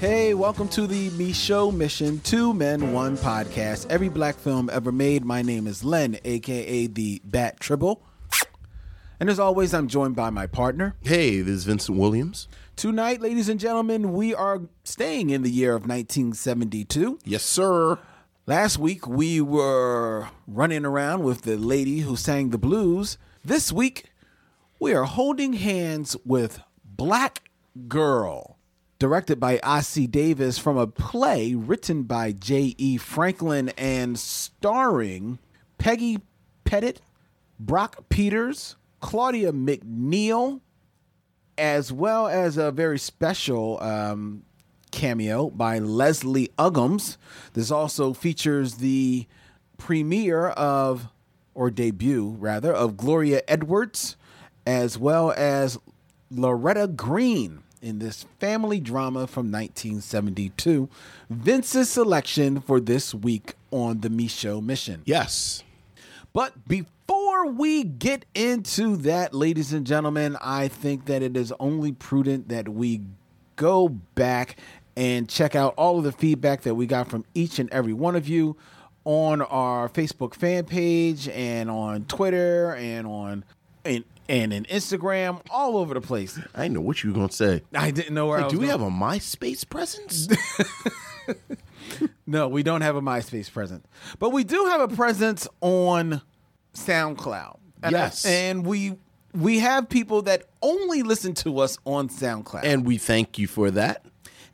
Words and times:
Hey, 0.00 0.32
welcome 0.32 0.68
to 0.68 0.86
the 0.86 1.10
Micheaux 1.10 1.74
Mission 1.74 2.20
Two 2.20 2.54
Men 2.54 2.92
One 2.92 3.16
podcast. 3.16 3.90
Every 3.90 4.08
black 4.08 4.36
film 4.36 4.70
ever 4.72 4.92
made. 4.92 5.24
My 5.24 5.42
name 5.42 5.66
is 5.66 5.82
Len, 5.82 6.20
aka 6.24 6.86
the 6.86 7.20
Bat 7.24 7.58
Tribble. 7.58 8.00
And 9.18 9.28
as 9.28 9.40
always, 9.40 9.74
I'm 9.74 9.88
joined 9.88 10.14
by 10.14 10.30
my 10.30 10.46
partner. 10.46 10.94
Hey, 11.02 11.40
this 11.40 11.56
is 11.56 11.64
Vincent 11.64 11.98
Williams. 11.98 12.46
Tonight, 12.76 13.20
ladies 13.20 13.48
and 13.48 13.58
gentlemen, 13.58 14.12
we 14.12 14.32
are 14.32 14.62
staying 14.84 15.30
in 15.30 15.42
the 15.42 15.50
year 15.50 15.74
of 15.74 15.82
1972. 15.82 17.18
Yes, 17.24 17.42
sir. 17.42 17.98
Last 18.46 18.78
week, 18.78 19.08
we 19.08 19.40
were 19.40 20.28
running 20.46 20.84
around 20.84 21.24
with 21.24 21.42
the 21.42 21.56
lady 21.56 22.00
who 22.00 22.14
sang 22.14 22.50
the 22.50 22.58
blues. 22.58 23.18
This 23.44 23.72
week, 23.72 24.04
we 24.78 24.94
are 24.94 25.04
holding 25.06 25.54
hands 25.54 26.16
with 26.24 26.60
Black 26.84 27.50
Girl, 27.88 28.57
directed 28.98 29.38
by 29.38 29.58
Ossie 29.58 30.10
Davis 30.10 30.58
from 30.58 30.76
a 30.76 30.86
play 30.86 31.54
written 31.54 32.02
by 32.02 32.32
J.E. 32.32 32.96
Franklin 32.96 33.68
and 33.78 34.18
starring 34.18 35.38
Peggy 35.78 36.18
Pettit, 36.64 37.00
Brock 37.60 38.08
Peters, 38.08 38.76
Claudia 39.00 39.52
McNeil, 39.52 40.60
as 41.56 41.92
well 41.92 42.26
as 42.26 42.56
a 42.56 42.72
very 42.72 42.98
special 42.98 43.80
um, 43.80 44.42
cameo 44.90 45.50
by 45.50 45.78
Leslie 45.78 46.50
Uggams. 46.58 47.16
This 47.52 47.70
also 47.70 48.12
features 48.12 48.76
the 48.76 49.26
premiere 49.76 50.48
of, 50.48 51.08
or 51.54 51.70
debut 51.70 52.36
rather, 52.38 52.72
of 52.72 52.96
Gloria 52.96 53.42
Edwards, 53.46 54.16
as 54.66 54.98
well 54.98 55.32
as 55.36 55.78
Loretta 56.30 56.88
Green 56.88 57.62
in 57.82 57.98
this 57.98 58.26
family 58.38 58.80
drama 58.80 59.26
from 59.26 59.50
1972. 59.50 60.88
Vince's 61.30 61.90
selection 61.90 62.60
for 62.60 62.80
this 62.80 63.14
week 63.14 63.54
on 63.70 64.00
the 64.00 64.08
Micheaux 64.08 64.62
Mission. 64.62 65.02
Yes. 65.04 65.62
But 66.32 66.68
before 66.68 67.46
we 67.46 67.84
get 67.84 68.24
into 68.34 68.96
that, 68.98 69.34
ladies 69.34 69.72
and 69.72 69.86
gentlemen, 69.86 70.36
I 70.40 70.68
think 70.68 71.06
that 71.06 71.22
it 71.22 71.36
is 71.36 71.52
only 71.58 71.92
prudent 71.92 72.48
that 72.48 72.68
we 72.68 73.02
go 73.56 73.88
back 73.88 74.56
and 74.96 75.28
check 75.28 75.54
out 75.54 75.74
all 75.76 75.98
of 75.98 76.04
the 76.04 76.12
feedback 76.12 76.62
that 76.62 76.74
we 76.74 76.86
got 76.86 77.08
from 77.08 77.24
each 77.34 77.58
and 77.58 77.70
every 77.72 77.92
one 77.92 78.16
of 78.16 78.28
you 78.28 78.56
on 79.04 79.40
our 79.42 79.88
Facebook 79.88 80.34
fan 80.34 80.64
page 80.64 81.28
and 81.28 81.70
on 81.70 82.04
Twitter 82.04 82.74
and 82.74 83.06
on 83.06 83.44
and 83.84 84.04
and 84.28 84.52
in 84.52 84.64
Instagram, 84.64 85.40
all 85.50 85.76
over 85.78 85.94
the 85.94 86.00
place. 86.00 86.38
I 86.54 86.62
didn't 86.62 86.74
know 86.74 86.80
what 86.82 87.02
you 87.02 87.10
were 87.10 87.14
going 87.16 87.28
to 87.28 87.34
say. 87.36 87.62
I 87.74 87.90
didn't 87.90 88.14
know 88.14 88.26
where 88.26 88.38
I 88.40 88.44
was 88.44 88.52
do 88.52 88.58
we 88.58 88.66
going. 88.66 88.78
have 88.80 88.88
a 88.88 88.90
MySpace 88.94 89.68
presence? 89.68 90.28
No, 92.26 92.48
we 92.48 92.62
don't 92.62 92.82
have 92.82 92.96
a 92.96 93.00
MySpace 93.00 93.50
presence, 93.50 93.86
but 94.18 94.30
we 94.30 94.44
do 94.44 94.66
have 94.66 94.80
a 94.82 94.94
presence 94.94 95.48
on 95.62 96.20
SoundCloud. 96.74 97.56
And 97.82 97.96
I- 97.96 97.98
Yes. 97.98 98.24
and 98.26 98.64
we 98.66 98.96
we 99.34 99.58
have 99.60 99.88
people 99.88 100.22
that 100.22 100.44
only 100.62 101.02
listen 101.02 101.32
to 101.34 101.58
us 101.60 101.78
on 101.84 102.08
SoundCloud. 102.08 102.60
and 102.64 102.84
we 102.86 102.98
thank 102.98 103.38
you 103.38 103.46
for 103.46 103.70
that. 103.70 104.04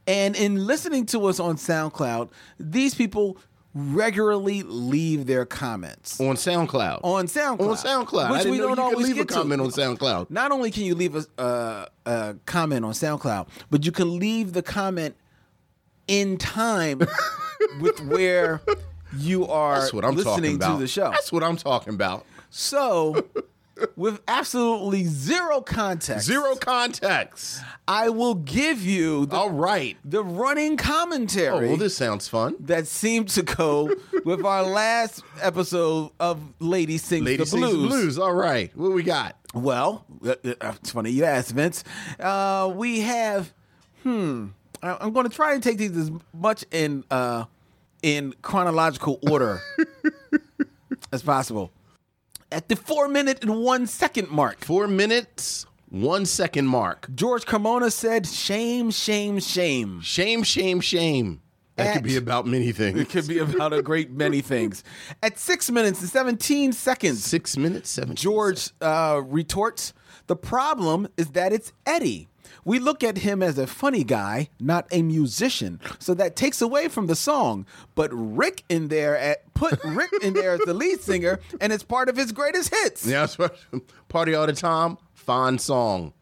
And 0.06 0.36
in 0.36 0.66
listening 0.66 1.06
to 1.06 1.26
us 1.26 1.40
on 1.40 1.56
SoundCloud, 1.56 2.30
these 2.58 2.94
people 2.94 3.38
regularly 3.74 4.62
leave 4.62 5.26
their 5.26 5.44
comments 5.44 6.20
On 6.20 6.36
SoundCloud. 6.36 7.00
on 7.02 7.26
SoundCloud. 7.26 7.60
On 7.60 7.76
SoundCloud. 7.76 8.30
which 8.30 8.44
we 8.46 8.58
don't 8.58 8.78
always 8.78 9.06
leave 9.08 9.16
a 9.16 9.20
get 9.20 9.28
to. 9.28 9.34
comment 9.34 9.60
on 9.60 9.68
SoundCloud. 9.70 10.30
Not 10.30 10.52
only 10.52 10.70
can 10.70 10.84
you 10.84 10.94
leave 10.94 11.16
a, 11.16 11.24
uh, 11.40 11.86
a 12.06 12.36
comment 12.46 12.84
on 12.84 12.92
SoundCloud, 12.92 13.48
but 13.70 13.84
you 13.84 13.90
can 13.92 14.18
leave 14.18 14.52
the 14.52 14.62
comment 14.62 15.16
in 16.06 16.38
time 16.38 17.00
with 17.80 17.98
where 18.06 18.60
you 19.16 19.46
are 19.46 19.80
That's 19.80 19.92
what 19.92 20.04
I'm 20.04 20.14
talking 20.16 20.24
listening 20.30 20.54
about. 20.56 20.74
to 20.74 20.80
the 20.80 20.86
show. 20.88 21.10
That's 21.10 21.32
what 21.32 21.42
I'm 21.42 21.56
talking 21.56 21.94
about. 21.94 22.24
So, 22.50 23.24
with 23.96 24.20
absolutely 24.28 25.04
zero 25.04 25.60
context, 25.60 26.26
Zero 26.26 26.54
context. 26.56 27.60
I 27.88 28.08
will 28.08 28.34
give 28.36 28.82
you 28.82 29.26
the, 29.26 29.36
All 29.36 29.50
right. 29.50 29.96
the 30.04 30.22
running 30.22 30.76
commentary 30.76 31.66
Oh, 31.66 31.68
well, 31.70 31.76
this 31.76 31.96
sounds 31.96 32.28
fun. 32.28 32.54
that 32.60 32.86
seemed 32.86 33.28
to 33.30 33.42
go 33.42 33.90
with 34.24 34.44
our 34.44 34.62
last 34.80 35.22
episode 35.42 36.10
of 36.20 36.40
Lady 36.60 36.98
Sings 36.98 37.24
Lady 37.24 37.38
the 37.38 37.46
Sings 37.46 37.60
Blues. 37.62 37.82
the 37.82 37.88
Blues. 37.88 38.18
All 38.18 38.32
right. 38.34 38.74
What 38.76 38.92
we 38.92 39.02
got? 39.02 39.36
Well, 39.54 40.04
uh, 40.24 40.34
uh, 40.44 40.72
it's 40.80 40.90
funny 40.92 41.10
you 41.10 41.24
asked, 41.24 41.52
Vince. 41.52 41.84
Uh, 42.20 42.72
we 42.74 43.00
have, 43.00 43.52
hmm, 44.02 44.48
I'm 44.82 45.12
going 45.12 45.28
to 45.28 45.34
try 45.34 45.54
and 45.54 45.62
take 45.62 45.78
these 45.78 45.96
as 45.96 46.10
much 46.32 46.64
in 46.70 47.04
uh, 47.10 47.44
in 48.02 48.34
chronological 48.42 49.18
order 49.30 49.60
as 51.12 51.22
possible. 51.22 51.70
At 52.54 52.68
the 52.68 52.76
four 52.76 53.08
minute 53.08 53.42
and 53.42 53.56
one 53.62 53.88
second 53.88 54.30
mark, 54.30 54.64
Four 54.64 54.86
minutes, 54.86 55.66
one 55.88 56.24
second 56.24 56.66
mark. 56.68 57.08
George 57.12 57.44
Carmona 57.46 57.90
said, 57.90 58.28
"Shame, 58.28 58.92
shame, 58.92 59.40
shame." 59.40 60.00
Shame, 60.00 60.44
shame, 60.44 60.80
shame. 60.80 61.40
That 61.74 61.88
At- 61.88 61.94
could 61.94 62.04
be 62.04 62.16
about 62.16 62.46
many 62.46 62.70
things. 62.70 63.00
It 63.00 63.08
could 63.10 63.26
be 63.26 63.38
about 63.38 63.72
a 63.72 63.82
great 63.82 64.12
many 64.12 64.40
things. 64.40 64.84
At 65.20 65.36
six 65.36 65.68
minutes 65.68 66.00
and 66.00 66.08
17 66.08 66.72
seconds, 66.72 67.24
Six 67.24 67.56
minutes, 67.56 67.90
seven. 67.90 68.14
George 68.14 68.70
uh, 68.80 69.20
retorts, 69.24 69.92
The 70.28 70.36
problem 70.36 71.08
is 71.16 71.30
that 71.30 71.52
it's 71.52 71.72
Eddie. 71.84 72.28
We 72.64 72.78
look 72.78 73.04
at 73.04 73.18
him 73.18 73.42
as 73.42 73.58
a 73.58 73.66
funny 73.66 74.04
guy, 74.04 74.48
not 74.58 74.86
a 74.90 75.02
musician. 75.02 75.80
So 75.98 76.14
that 76.14 76.36
takes 76.36 76.62
away 76.62 76.88
from 76.88 77.06
the 77.06 77.16
song. 77.16 77.66
But 77.94 78.10
Rick 78.12 78.64
in 78.68 78.88
there 78.88 79.16
at 79.16 79.52
put 79.54 79.82
Rick 79.84 80.10
in 80.22 80.34
there 80.34 80.52
as 80.52 80.60
the 80.60 80.74
lead 80.74 81.00
singer, 81.00 81.40
and 81.60 81.72
it's 81.72 81.82
part 81.82 82.08
of 82.08 82.16
his 82.16 82.32
greatest 82.32 82.74
hits. 82.74 83.06
Yeah, 83.06 83.20
that's 83.20 83.38
what, 83.38 83.56
party 84.08 84.34
all 84.34 84.46
the 84.46 84.52
time. 84.52 84.98
Fine 85.14 85.58
song. 85.58 86.12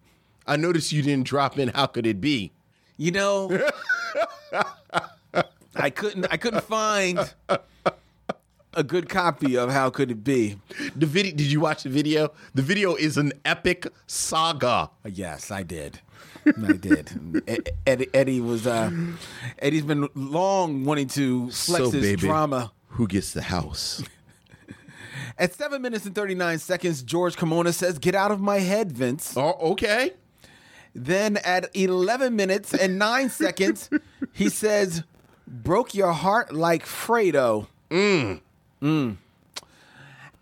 I 0.46 0.56
noticed 0.56 0.92
you 0.92 1.02
didn't 1.02 1.26
drop 1.26 1.58
in. 1.58 1.68
How 1.68 1.86
could 1.86 2.06
it 2.06 2.20
be? 2.20 2.52
You 2.96 3.12
know, 3.12 3.68
I 5.74 5.90
couldn't 5.90 6.26
I 6.30 6.36
couldn't 6.36 6.64
find 6.64 7.18
a 8.74 8.82
good 8.82 9.08
copy 9.08 9.56
of 9.56 9.70
How 9.70 9.90
Could 9.90 10.10
It 10.10 10.22
Be. 10.24 10.58
The 10.94 11.06
video. 11.06 11.34
Did 11.34 11.46
you 11.52 11.60
watch 11.60 11.82
the 11.84 11.88
video? 11.88 12.32
The 12.54 12.62
video 12.62 12.94
is 12.94 13.16
an 13.16 13.32
epic 13.44 13.86
saga. 14.06 14.90
Yes, 15.04 15.50
I 15.50 15.62
did. 15.62 16.00
I 16.46 16.72
did. 16.72 17.72
Eddie, 17.86 18.08
Eddie 18.14 18.40
was 18.40 18.66
uh, 18.66 18.90
Eddie's 19.58 19.84
been 19.84 20.08
long 20.14 20.84
wanting 20.84 21.08
to 21.08 21.50
flex 21.50 21.84
so, 21.84 21.90
his 21.90 22.02
baby, 22.02 22.20
drama. 22.20 22.72
who 22.88 23.06
gets 23.06 23.32
the 23.32 23.42
house? 23.42 24.02
At 25.38 25.54
seven 25.54 25.80
minutes 25.82 26.04
and 26.04 26.14
thirty 26.14 26.34
nine 26.34 26.58
seconds, 26.58 27.02
George 27.02 27.36
Kimona 27.36 27.72
says, 27.72 27.98
"Get 27.98 28.14
out 28.14 28.30
of 28.30 28.40
my 28.40 28.58
head, 28.58 28.92
Vince." 28.92 29.34
Oh, 29.36 29.56
okay. 29.72 30.12
Then 30.94 31.38
at 31.38 31.74
eleven 31.74 32.36
minutes 32.36 32.74
and 32.74 32.98
nine 32.98 33.30
seconds, 33.42 33.88
he 34.32 34.48
says, 34.48 35.04
"Broke 35.46 35.94
your 35.94 36.12
heart 36.12 36.52
like 36.54 36.84
Fredo." 36.84 37.66
Mm. 37.90 39.16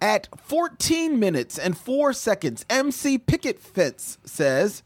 At 0.02 0.28
14 0.40 1.18
minutes 1.18 1.58
and 1.58 1.76
4 1.76 2.12
seconds, 2.14 2.64
MC 2.70 3.18
Picket 3.18 3.60
Fence 3.60 4.16
says, 4.24 4.82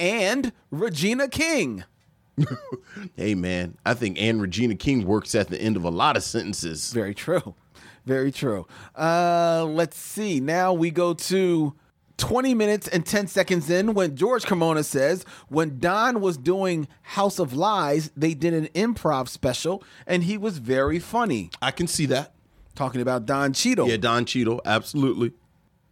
and 0.00 0.52
Regina 0.70 1.28
King. 1.28 1.84
Hey, 3.16 3.34
man, 3.34 3.76
I 3.86 3.94
think 3.94 4.20
Anne 4.20 4.40
Regina 4.40 4.74
King 4.74 5.06
works 5.06 5.34
at 5.34 5.48
the 5.48 5.60
end 5.60 5.76
of 5.76 5.84
a 5.84 5.90
lot 5.90 6.16
of 6.16 6.22
sentences. 6.22 6.92
Very 6.92 7.14
true. 7.14 7.54
Very 8.04 8.32
true. 8.32 8.66
Uh, 8.96 9.64
let's 9.68 9.96
see. 9.96 10.40
Now 10.40 10.72
we 10.72 10.90
go 10.90 11.14
to 11.14 11.74
20 12.16 12.54
minutes 12.54 12.88
and 12.88 13.06
10 13.06 13.26
seconds 13.28 13.70
in 13.70 13.94
when 13.94 14.16
George 14.16 14.44
Kimona 14.44 14.84
says, 14.84 15.24
when 15.48 15.78
Don 15.78 16.20
was 16.20 16.36
doing 16.36 16.88
House 17.02 17.38
of 17.38 17.52
Lies, 17.52 18.10
they 18.16 18.34
did 18.34 18.54
an 18.54 18.66
improv 18.68 19.28
special 19.28 19.82
and 20.06 20.24
he 20.24 20.36
was 20.36 20.58
very 20.58 20.98
funny. 20.98 21.50
I 21.62 21.70
can 21.70 21.86
see 21.86 22.06
that. 22.06 22.34
Talking 22.74 23.00
about 23.00 23.26
Don 23.26 23.52
Cheadle. 23.52 23.88
Yeah, 23.88 23.98
Don 23.98 24.24
Cheadle, 24.24 24.60
absolutely. 24.64 25.32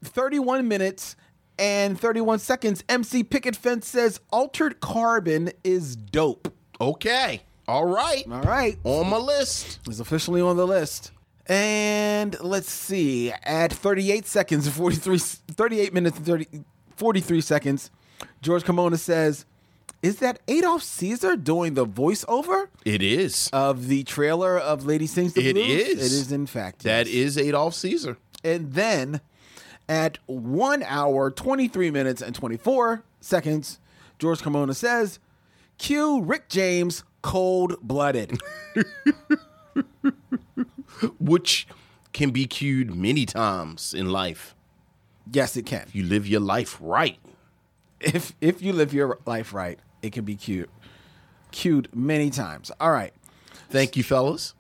31 0.03 0.67
minutes 0.67 1.17
and 1.59 1.99
31 1.99 2.39
seconds, 2.39 2.85
MC 2.89 3.25
Picket 3.25 3.57
Fence 3.57 3.87
says, 3.89 4.21
Altered 4.31 4.81
Carbon 4.81 5.51
is 5.65 5.97
dope. 5.97 6.53
Okay. 6.81 7.43
All 7.67 7.85
right. 7.87 8.25
All 8.31 8.43
right. 8.43 8.79
On 8.85 9.09
my 9.11 9.17
list. 9.19 9.81
is 9.89 10.01
officially 10.01 10.41
on 10.41 10.57
the 10.57 10.67
list. 10.67 11.11
And 11.47 12.39
let's 12.41 12.71
see, 12.71 13.33
at 13.43 13.73
38 13.73 14.27
seconds 14.27 14.67
and 14.67 14.75
43, 14.75 15.19
38 15.19 15.95
minutes 15.95 16.17
and 16.19 16.27
30, 16.27 16.47
43 16.97 17.41
seconds, 17.41 17.91
George 18.43 18.65
Kimona 18.65 18.99
says, 18.99 19.47
Is 20.03 20.19
that 20.19 20.41
Adolph 20.47 20.83
Caesar 20.83 21.37
doing 21.37 21.73
the 21.75 21.87
voiceover 21.87 22.69
It 22.85 23.03
is. 23.03 23.49
of 23.53 23.89
the 23.89 24.03
trailer 24.05 24.59
of 24.59 24.85
Lady 24.85 25.07
Sings 25.07 25.33
the 25.33 25.49
It 25.49 25.55
Blues? 25.55 25.67
is. 25.67 25.89
It 26.13 26.19
is, 26.21 26.33
in 26.33 26.47
fact. 26.47 26.83
That 26.85 27.07
yes. 27.07 27.15
is 27.15 27.39
Adolph 27.39 27.75
Caesar. 27.75 28.19
And 28.45 28.75
then 28.75 29.21
at 29.89 30.19
one 30.27 30.83
hour, 30.83 31.31
23 31.31 31.91
minutes, 31.91 32.21
and 32.21 32.35
24 32.35 33.05
seconds, 33.21 33.79
George 34.19 34.41
Kimona 34.41 34.75
says, 34.75 35.19
Cue 35.79 36.23
Rick 36.23 36.49
James 36.49 37.05
cold 37.23 37.77
blooded. 37.81 38.39
which 41.21 41.67
can 42.13 42.31
be 42.31 42.47
cued 42.47 42.95
many 42.95 43.25
times 43.25 43.95
in 43.95 44.11
life. 44.11 44.55
yes, 45.31 45.57
it 45.57 45.67
can. 45.67 45.83
If 45.83 45.95
You 45.95 46.05
live 46.05 46.27
your 46.27 46.41
life 46.41 46.77
right. 46.81 47.19
If 48.01 48.33
if 48.41 48.63
you 48.63 48.73
live 48.73 48.95
your 48.95 49.19
life 49.27 49.53
right, 49.53 49.79
it 50.03 50.13
can 50.13 50.25
be 50.25 50.37
cued 50.37 50.69
cued 51.51 51.89
many 51.95 52.31
times. 52.31 52.71
All 52.81 52.91
right. 52.91 53.13
Thank 53.71 53.97
you, 53.97 54.03
fellas. 54.03 54.55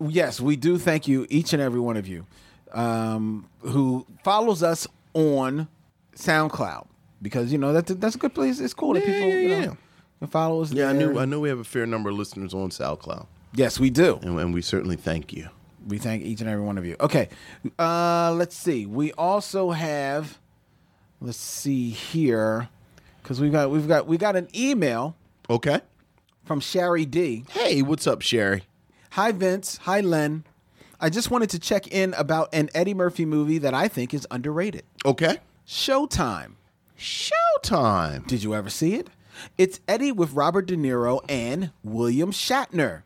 Yes, 0.00 0.40
we 0.40 0.56
do 0.56 0.78
thank 0.78 1.06
you, 1.06 1.26
each 1.30 1.52
and 1.52 1.62
every 1.62 1.78
one 1.78 1.96
of 1.96 2.08
you, 2.08 2.26
um, 2.72 3.48
who 3.60 4.06
follows 4.24 4.62
us 4.62 4.86
on 5.14 5.68
SoundCloud 6.16 6.86
because 7.20 7.52
you 7.52 7.58
know 7.58 7.72
that's 7.72 7.90
a, 7.90 7.94
that's 7.94 8.14
a 8.14 8.18
good 8.18 8.34
place. 8.34 8.60
It's 8.60 8.74
cool 8.74 8.94
that 8.94 9.00
Yeah, 9.06 9.14
people 9.14 9.28
you 9.28 9.48
know, 9.48 9.58
yeah. 9.60 9.74
can 10.18 10.28
follow 10.28 10.62
us. 10.62 10.72
Yeah, 10.72 10.90
I 10.90 10.92
there. 10.92 11.12
knew 11.12 11.18
I 11.18 11.24
know 11.24 11.40
we 11.40 11.48
have 11.48 11.58
a 11.58 11.64
fair 11.64 11.86
number 11.86 12.10
of 12.10 12.16
listeners 12.16 12.54
on 12.54 12.70
SoundCloud, 12.70 13.26
Yes, 13.54 13.78
we 13.80 13.90
do. 13.90 14.18
and, 14.22 14.38
and 14.38 14.54
we 14.54 14.62
certainly 14.62 14.96
thank 14.96 15.32
you. 15.32 15.48
We 15.86 15.98
thank 15.98 16.22
each 16.24 16.40
and 16.40 16.48
every 16.48 16.64
one 16.64 16.78
of 16.78 16.86
you. 16.86 16.96
Okay, 17.00 17.28
uh, 17.78 18.32
let's 18.36 18.56
see. 18.56 18.86
We 18.86 19.12
also 19.14 19.70
have, 19.72 20.38
let's 21.20 21.36
see 21.38 21.90
here, 21.90 22.68
because 23.22 23.40
we've 23.40 23.50
got 23.52 23.70
we've 23.70 23.88
got 23.88 24.06
we 24.06 24.16
got 24.16 24.36
an 24.36 24.48
email 24.54 25.16
Okay. 25.50 25.80
from 26.44 26.60
Sherry 26.60 27.04
D. 27.04 27.44
Hey, 27.50 27.82
what's 27.82 28.06
up, 28.06 28.22
Sherry? 28.22 28.62
Hi 29.10 29.32
Vince. 29.32 29.78
Hi 29.82 30.00
Len. 30.00 30.44
I 31.02 31.10
just 31.10 31.30
wanted 31.32 31.50
to 31.50 31.58
check 31.58 31.88
in 31.88 32.14
about 32.14 32.48
an 32.54 32.70
Eddie 32.74 32.94
Murphy 32.94 33.24
movie 33.26 33.58
that 33.58 33.74
I 33.74 33.88
think 33.88 34.14
is 34.14 34.24
underrated. 34.30 34.84
Okay. 35.04 35.38
Showtime. 35.66 36.52
Showtime. 36.96 38.26
Did 38.28 38.42
you 38.44 38.54
ever 38.54 38.70
see 38.70 38.94
it? 38.94 39.08
It's 39.58 39.80
Eddie 39.88 40.12
with 40.12 40.32
Robert 40.32 40.66
De 40.66 40.76
Niro 40.76 41.20
and 41.28 41.72
William 41.82 42.30
Shatner. 42.30 43.02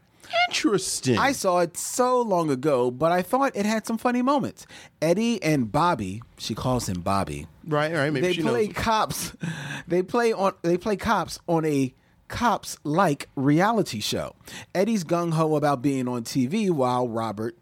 Interesting. 0.48 1.16
I 1.18 1.32
saw 1.32 1.60
it 1.60 1.76
so 1.76 2.20
long 2.20 2.50
ago, 2.50 2.90
but 2.90 3.12
I 3.12 3.22
thought 3.22 3.56
it 3.56 3.64
had 3.64 3.86
some 3.86 3.96
funny 3.96 4.22
moments. 4.22 4.66
Eddie 5.00 5.42
and 5.42 5.70
Bobby, 5.72 6.22
she 6.36 6.54
calls 6.54 6.88
him 6.88 7.00
Bobby. 7.00 7.46
right, 7.66 7.92
right. 7.94 8.12
Maybe 8.12 8.34
they 8.34 8.42
play 8.42 8.66
knows. 8.66 8.74
cops. 8.76 9.32
They 9.88 10.02
play 10.02 10.32
on 10.32 10.52
they 10.62 10.76
play 10.76 10.96
cops 10.96 11.38
on 11.46 11.64
a 11.64 11.94
cops 12.26 12.76
like 12.82 13.28
reality 13.36 14.00
show. 14.00 14.34
Eddie's 14.74 15.04
gung 15.04 15.32
ho 15.32 15.54
about 15.54 15.80
being 15.80 16.08
on 16.08 16.24
TV 16.24 16.70
while 16.70 17.06
Robert 17.08 17.56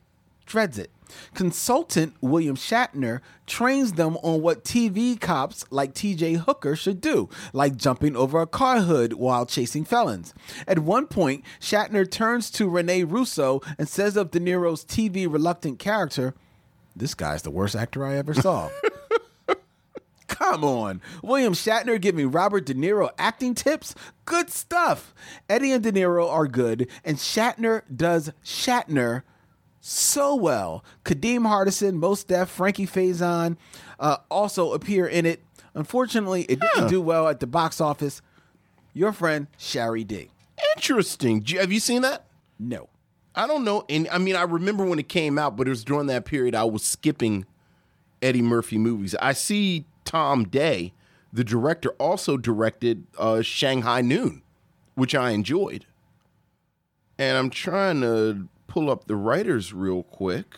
dreads 0.47 0.79
it. 0.79 0.91
Consultant 1.35 2.15
William 2.21 2.57
Shatner 2.57 3.21
trains 3.47 3.93
them 3.93 4.17
on 4.19 4.41
what 4.41 4.65
TV 4.65 5.21
cops 5.21 5.65
like 5.71 5.95
TJ 5.95 6.39
Hooker 6.39 6.75
should 6.77 7.01
do, 7.01 7.29
like 7.53 7.77
jumping 7.77 8.17
over 8.17 8.41
a 8.41 8.47
car 8.47 8.81
hood 8.81 9.15
while 9.15 9.47
chasing 9.47 9.85
felons. 9.85 10.35
At 10.67 10.81
one 10.81 11.07
point, 11.07 11.45
Shatner 11.61 12.11
turns 12.11 12.51
to 12.53 12.69
Rene 12.69 13.05
Russo 13.05 13.61
and 13.79 13.89
says 13.89 14.17
of 14.17 14.31
De 14.31 14.41
Niro's 14.41 14.85
TV 14.85 15.31
reluctant 15.31 15.79
character, 15.79 16.35
This 16.97 17.15
guy's 17.15 17.43
the 17.43 17.51
worst 17.51 17.77
actor 17.77 18.05
I 18.05 18.17
ever 18.17 18.35
saw. 18.35 18.71
Come 20.29 20.65
on. 20.65 21.01
William 21.23 21.53
Shatner 21.53 22.01
giving 22.01 22.31
Robert 22.31 22.67
De 22.67 22.75
Niro 22.75 23.11
acting 23.19 23.55
tips? 23.55 23.95
Good 24.25 24.51
stuff. 24.51 25.15
Eddie 25.49 25.71
and 25.73 25.83
De 25.83 25.93
Niro 25.93 26.29
are 26.29 26.49
good, 26.49 26.89
and 27.05 27.19
Shatner 27.19 27.83
does 27.95 28.33
Shatner 28.45 29.23
so 29.87 30.35
well. 30.35 30.83
Kadeem 31.05 31.41
Hardison, 31.41 31.97
Mos 31.97 32.25
Def, 32.25 32.49
Frankie 32.49 32.87
Faison 32.87 33.59
uh, 34.01 34.17
also 34.31 34.73
appear 34.73 35.07
in 35.07 35.27
it. 35.27 35.43
Unfortunately, 35.75 36.45
it 36.45 36.59
didn't 36.59 36.89
do 36.89 37.03
well 37.03 37.29
at 37.29 37.41
the 37.41 37.47
box 37.47 37.81
office. 37.81 38.23
Your 38.95 39.13
friend, 39.13 39.47
Shari 39.59 40.05
D. 40.05 40.31
Interesting. 40.77 41.45
Have 41.45 41.71
you 41.71 41.81
seen 41.81 42.03
that? 42.03 42.25
No. 42.59 42.89
I 43.35 43.47
don't 43.47 43.65
know. 43.65 43.85
And 43.91 44.09
I 44.09 44.19
mean, 44.19 44.37
I 44.37 44.43
remember 44.43 44.87
when 44.87 44.99
it 44.99 45.09
came 45.09 45.39
out, 45.39 45.57
but 45.57 45.67
it 45.67 45.71
was 45.71 45.85
during 45.85 46.07
that 46.07 46.25
period 46.25 46.55
I 46.55 46.65
was 46.65 46.83
skipping 46.83 47.45
Eddie 48.23 48.43
Murphy 48.43 48.79
movies. 48.79 49.15
I 49.21 49.33
see 49.33 49.85
Tom 50.05 50.45
Dey, 50.45 50.95
the 51.33 51.45
director, 51.45 51.91
also 51.99 52.37
directed 52.39 53.05
uh, 53.19 53.43
Shanghai 53.43 54.01
Noon, 54.01 54.43
which 54.95 55.15
I 55.15 55.31
enjoyed. 55.33 55.85
And 57.19 57.37
I'm 57.37 57.51
trying 57.51 58.01
to 58.01 58.49
pull 58.75 58.91
up 58.91 59.07
the 59.07 59.15
writers 59.15 59.73
real 59.73 60.03
quick. 60.03 60.57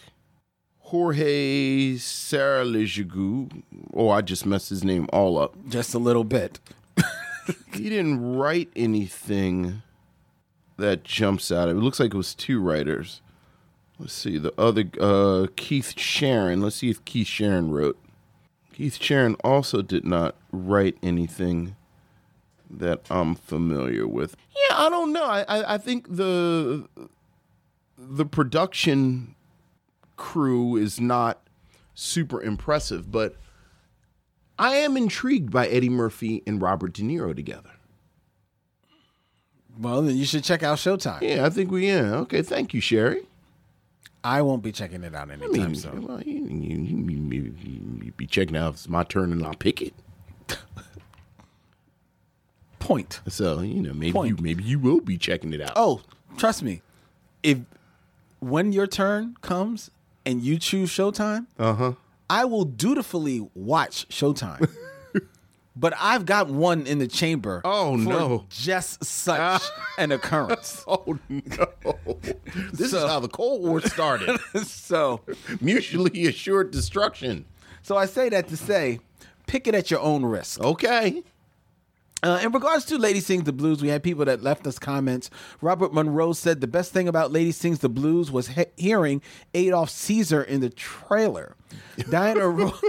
Jorge 0.78 1.96
Saralejigu. 1.96 3.62
Oh, 3.92 4.08
I 4.08 4.22
just 4.22 4.46
messed 4.46 4.70
his 4.70 4.82
name 4.82 5.06
all 5.12 5.36
up. 5.36 5.54
Just 5.68 5.92
a 5.94 5.98
little 5.98 6.24
bit. 6.24 6.58
He 7.74 7.90
didn't 7.90 8.34
write 8.34 8.70
anything 8.74 9.82
that 10.78 11.04
jumps 11.04 11.52
out. 11.52 11.68
It 11.68 11.74
looks 11.74 12.00
like 12.00 12.12
it 12.12 12.16
was 12.16 12.34
two 12.34 12.60
writers. 12.60 13.20
Let's 14.00 14.14
see 14.14 14.36
the 14.38 14.52
other 14.58 14.84
uh, 15.00 15.46
Keith 15.54 15.96
Sharon. 15.96 16.60
Let's 16.60 16.76
see 16.76 16.90
if 16.90 17.04
Keith 17.04 17.28
Sharon 17.28 17.70
wrote. 17.70 17.98
Keith 18.72 19.00
Sharon 19.00 19.36
also 19.44 19.80
did 19.80 20.04
not 20.04 20.34
write 20.50 20.96
anything 21.04 21.76
that 22.68 23.02
I'm 23.10 23.36
familiar 23.36 24.08
with. 24.08 24.36
Yeah, 24.68 24.76
I 24.76 24.88
don't 24.88 25.12
know. 25.12 25.26
I 25.26 25.42
I, 25.42 25.74
I 25.74 25.78
think 25.78 26.16
the 26.16 26.88
the 27.98 28.26
production 28.26 29.34
crew 30.16 30.76
is 30.76 31.00
not 31.00 31.46
super 31.94 32.42
impressive, 32.42 33.10
but 33.10 33.36
I 34.58 34.76
am 34.76 34.96
intrigued 34.96 35.50
by 35.50 35.66
Eddie 35.68 35.88
Murphy 35.88 36.42
and 36.46 36.60
Robert 36.60 36.92
De 36.92 37.02
Niro 37.02 37.34
together. 37.34 37.70
Well, 39.78 40.02
then 40.02 40.16
you 40.16 40.24
should 40.24 40.44
check 40.44 40.62
out 40.62 40.78
Showtime. 40.78 41.20
Yeah, 41.20 41.44
I 41.44 41.50
think 41.50 41.70
we 41.70 41.88
yeah. 41.88 42.14
Okay, 42.14 42.42
thank 42.42 42.72
you, 42.72 42.80
Sherry. 42.80 43.22
I 44.24 44.42
won't 44.42 44.62
be 44.62 44.72
checking 44.72 45.04
it 45.04 45.14
out 45.14 45.30
I 45.30 45.34
anytime 45.34 45.72
mean, 45.72 45.74
soon. 45.74 46.06
well, 46.06 46.20
you, 46.22 46.46
you, 46.46 46.78
you, 46.78 47.54
you, 48.02 48.12
be 48.16 48.26
checking 48.26 48.56
out 48.56 48.70
if 48.70 48.74
it's 48.76 48.88
my 48.88 49.04
turn 49.04 49.30
and 49.30 49.46
I'll 49.46 49.54
pick 49.54 49.82
it. 49.82 49.94
Point. 52.80 53.20
So 53.28 53.60
you 53.60 53.82
know, 53.82 53.92
maybe 53.92 54.12
Point. 54.12 54.38
you 54.38 54.42
maybe 54.42 54.64
you 54.64 54.78
will 54.78 55.00
be 55.00 55.18
checking 55.18 55.52
it 55.52 55.60
out. 55.60 55.72
Oh, 55.76 56.00
trust 56.38 56.62
me. 56.62 56.82
If 57.42 57.58
when 58.40 58.72
your 58.72 58.86
turn 58.86 59.36
comes 59.40 59.90
and 60.24 60.42
you 60.42 60.58
choose 60.58 60.90
Showtime, 60.90 61.46
uh 61.58 61.74
huh. 61.74 61.92
I 62.28 62.44
will 62.44 62.64
dutifully 62.64 63.48
watch 63.54 64.08
Showtime. 64.08 64.68
but 65.76 65.94
I've 66.00 66.26
got 66.26 66.48
one 66.48 66.86
in 66.86 66.98
the 66.98 67.06
chamber. 67.06 67.60
Oh, 67.64 67.92
for 67.92 68.08
no. 68.08 68.44
Just 68.50 69.04
such 69.04 69.62
an 69.98 70.12
occurrence. 70.12 70.84
Oh 70.88 71.18
no! 71.28 71.68
This 72.72 72.90
So- 72.90 73.04
is 73.04 73.10
how 73.10 73.20
the 73.20 73.28
Cold 73.28 73.62
War 73.62 73.80
started. 73.80 74.38
so, 74.64 75.20
Mutually 75.60 76.26
assured 76.26 76.70
destruction. 76.70 77.44
so 77.82 77.96
I 77.96 78.06
say 78.06 78.28
that 78.30 78.48
to 78.48 78.56
say, 78.56 79.00
pick 79.46 79.66
it 79.68 79.74
at 79.74 79.90
your 79.90 80.00
own 80.00 80.24
risk. 80.24 80.60
Okay. 80.60 81.22
Uh, 82.22 82.40
in 82.42 82.50
regards 82.50 82.84
to 82.86 82.96
Lady 82.98 83.20
Sings 83.20 83.44
the 83.44 83.52
Blues, 83.52 83.82
we 83.82 83.88
had 83.88 84.02
people 84.02 84.24
that 84.24 84.42
left 84.42 84.66
us 84.66 84.78
comments. 84.78 85.28
Robert 85.60 85.92
Monroe 85.92 86.32
said 86.32 86.60
the 86.60 86.66
best 86.66 86.92
thing 86.92 87.08
about 87.08 87.30
Lady 87.30 87.52
Sings 87.52 87.80
the 87.80 87.90
Blues 87.90 88.30
was 88.30 88.48
he- 88.48 88.64
hearing 88.76 89.20
Adolph 89.54 89.90
Caesar 89.90 90.42
in 90.42 90.60
the 90.60 90.70
trailer. 90.70 91.56
Diana 92.10 92.48
Ross. 92.48 92.82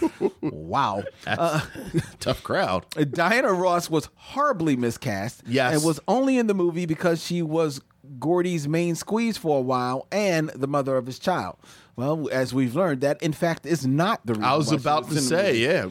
wow. 0.40 1.02
Uh, 1.26 1.60
Tough 2.20 2.42
crowd. 2.44 2.86
Diana 3.10 3.52
Ross 3.52 3.90
was 3.90 4.08
horribly 4.14 4.76
miscast. 4.76 5.42
Yes. 5.46 5.74
And 5.74 5.84
was 5.84 5.98
only 6.06 6.38
in 6.38 6.46
the 6.46 6.54
movie 6.54 6.86
because 6.86 7.22
she 7.24 7.42
was 7.42 7.80
Gordy's 8.20 8.68
main 8.68 8.94
squeeze 8.94 9.36
for 9.36 9.58
a 9.58 9.62
while 9.62 10.06
and 10.12 10.50
the 10.50 10.68
mother 10.68 10.96
of 10.96 11.06
his 11.06 11.18
child. 11.18 11.56
Well, 11.96 12.28
as 12.32 12.52
we've 12.52 12.74
learned, 12.74 13.02
that 13.02 13.22
in 13.22 13.32
fact 13.32 13.66
is 13.66 13.86
not 13.86 14.24
the 14.26 14.32
reason. 14.34 14.44
I 14.44 14.56
was 14.56 14.72
about 14.72 15.08
to 15.10 15.20
say, 15.20 15.56
yeah, 15.58 15.88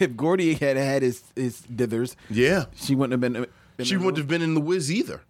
If 0.00 0.16
Gordy 0.16 0.54
had 0.54 0.76
had 0.76 1.02
his, 1.02 1.22
his 1.36 1.62
dithers, 1.62 2.16
yeah. 2.28 2.64
she 2.74 2.94
wouldn't 2.94 3.12
have 3.12 3.20
been. 3.20 3.46
been 3.76 3.86
She 3.86 3.94
in 3.94 4.00
the 4.00 4.04
wouldn't 4.06 4.18
have 4.18 4.28
been 4.28 4.42
in 4.42 4.54
the 4.54 4.60
Wiz 4.60 4.90
either. 4.90 5.22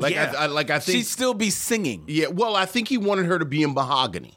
Like 0.00 0.14
Yeah. 0.14 0.32
I, 0.36 0.44
I 0.44 0.46
like 0.46 0.70
I 0.70 0.78
think 0.80 0.96
She'd 0.98 1.06
still 1.06 1.34
be 1.34 1.50
singing. 1.50 2.04
yeah. 2.08 2.26
Well, 2.28 2.56
I 2.56 2.66
think 2.66 2.88
he 2.88 2.98
wanted 2.98 3.26
her 3.26 3.38
to 3.38 3.44
be 3.44 3.62
in 3.62 3.72
Mahogany. 3.74 4.34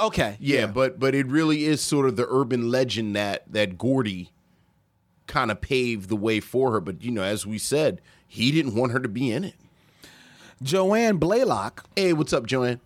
Okay. 0.00 0.36
Yeah, 0.40 0.66
but 0.66 0.98
but 0.98 1.14
it 1.14 1.26
really 1.26 1.64
is 1.64 1.80
sort 1.80 2.06
of 2.06 2.16
the 2.16 2.26
urban 2.28 2.70
legend 2.70 3.14
that 3.16 3.44
that 3.52 3.78
Gordy 3.78 4.30
kind 5.26 5.50
of 5.50 5.60
paved 5.60 6.08
the 6.08 6.16
way 6.16 6.40
for 6.40 6.72
her. 6.72 6.80
But 6.80 7.02
you 7.02 7.10
know, 7.10 7.22
as 7.22 7.46
we 7.46 7.58
said, 7.58 8.00
he 8.26 8.50
didn't 8.50 8.74
want 8.74 8.92
her 8.92 8.98
to 8.98 9.08
be 9.08 9.30
in 9.30 9.44
it. 9.44 9.54
Joanne 10.62 11.16
Blaylock. 11.18 11.84
Hey, 11.96 12.12
what's 12.12 12.32
up, 12.32 12.46
Joanne? 12.46 12.80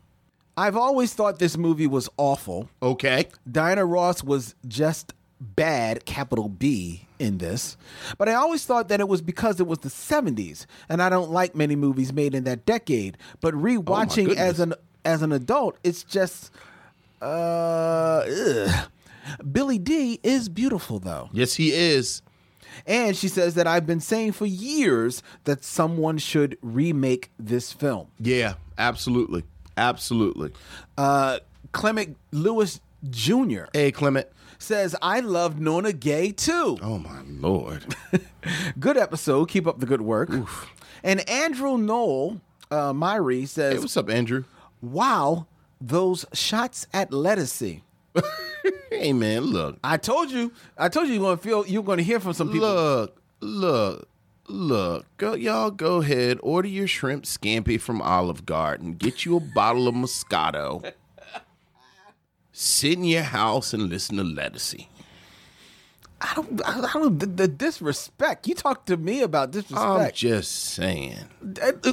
I've 0.58 0.76
always 0.76 1.14
thought 1.14 1.38
this 1.38 1.56
movie 1.56 1.86
was 1.86 2.08
awful. 2.16 2.68
Okay. 2.82 3.28
Diana 3.50 3.84
Ross 3.84 4.24
was 4.24 4.56
just 4.66 5.14
bad, 5.40 6.04
capital 6.04 6.48
B, 6.48 7.06
in 7.20 7.38
this. 7.38 7.76
But 8.18 8.28
I 8.28 8.34
always 8.34 8.64
thought 8.64 8.88
that 8.88 8.98
it 8.98 9.06
was 9.06 9.22
because 9.22 9.60
it 9.60 9.68
was 9.68 9.78
the 9.78 9.88
70s, 9.88 10.66
and 10.88 11.00
I 11.00 11.10
don't 11.10 11.30
like 11.30 11.54
many 11.54 11.76
movies 11.76 12.12
made 12.12 12.34
in 12.34 12.42
that 12.44 12.66
decade. 12.66 13.16
But 13.40 13.54
rewatching 13.54 14.34
as 14.34 14.58
an 14.58 14.74
as 15.04 15.22
an 15.22 15.30
adult, 15.30 15.78
it's 15.84 16.02
just 16.02 16.50
uh 17.22 18.24
ugh. 18.26 18.88
Billy 19.52 19.78
Dee 19.78 20.18
is 20.24 20.48
beautiful 20.48 20.98
though. 20.98 21.28
Yes, 21.32 21.54
he 21.54 21.70
is. 21.70 22.20
And 22.84 23.16
she 23.16 23.28
says 23.28 23.54
that 23.54 23.66
I've 23.66 23.86
been 23.86 24.00
saying 24.00 24.32
for 24.32 24.46
years 24.46 25.22
that 25.44 25.62
someone 25.62 26.18
should 26.18 26.58
remake 26.62 27.30
this 27.38 27.72
film. 27.72 28.08
Yeah, 28.18 28.54
absolutely. 28.76 29.44
Absolutely. 29.78 30.52
Uh, 30.96 31.38
Clement 31.72 32.16
Lewis 32.32 32.80
Jr. 33.08 33.64
Hey, 33.72 33.92
Clement. 33.92 34.26
says, 34.58 34.96
I 35.00 35.20
love 35.20 35.60
Nona 35.60 35.92
Gaye 35.92 36.32
too. 36.32 36.78
Oh, 36.82 36.98
my 36.98 37.22
Lord. 37.26 37.94
Good 38.80 38.96
episode. 38.96 39.48
Keep 39.48 39.66
up 39.66 39.78
the 39.78 39.86
good 39.86 40.02
work. 40.02 40.30
And 41.04 41.28
Andrew 41.28 41.78
Knoll, 41.78 42.40
uh, 42.70 42.92
Myrie 42.92 43.40
hey, 43.40 43.46
says, 43.46 43.80
what's 43.80 43.96
up, 43.96 44.10
Andrew? 44.10 44.44
Wow, 44.82 45.46
those 45.80 46.26
shots 46.32 46.86
at 46.92 47.10
lettucey. 47.10 47.82
Hey, 48.90 49.12
man, 49.12 49.44
look. 49.44 49.78
I 49.84 49.96
told 49.96 50.30
you, 50.30 50.52
I 50.76 50.88
told 50.88 51.06
you 51.06 51.14
you're 51.14 51.22
gonna 51.22 51.36
feel 51.36 51.66
you're 51.66 51.82
gonna 51.82 52.02
hear 52.02 52.18
from 52.20 52.32
some 52.32 52.50
people. 52.50 52.68
Look, 52.68 53.22
look, 53.40 54.08
look. 54.48 55.06
Go, 55.16 55.34
y'all 55.34 55.70
go 55.70 56.00
ahead, 56.00 56.38
order 56.42 56.68
your 56.68 56.86
shrimp 56.86 57.24
scampi 57.24 57.80
from 57.80 58.02
Olive 58.02 58.46
Garden. 58.46 58.94
Get 58.94 59.24
you 59.24 59.36
a 59.36 59.40
bottle 59.40 59.88
of 59.88 59.94
Moscato. 59.94 60.92
Sit 62.52 62.94
in 62.94 63.04
your 63.04 63.22
house 63.22 63.72
and 63.72 63.88
listen 63.88 64.16
to 64.16 64.24
Lettucey. 64.24 64.88
I 66.20 66.32
don't, 66.34 66.60
I 66.66 66.80
don't, 66.92 67.18
the, 67.20 67.26
the 67.26 67.46
disrespect. 67.46 68.48
You 68.48 68.54
talk 68.56 68.86
to 68.86 68.96
me 68.96 69.22
about 69.22 69.52
disrespect. 69.52 69.86
I'm 69.86 70.12
just 70.12 70.50
saying. 70.50 71.28
Uh, 71.62 71.72
uh, 71.84 71.92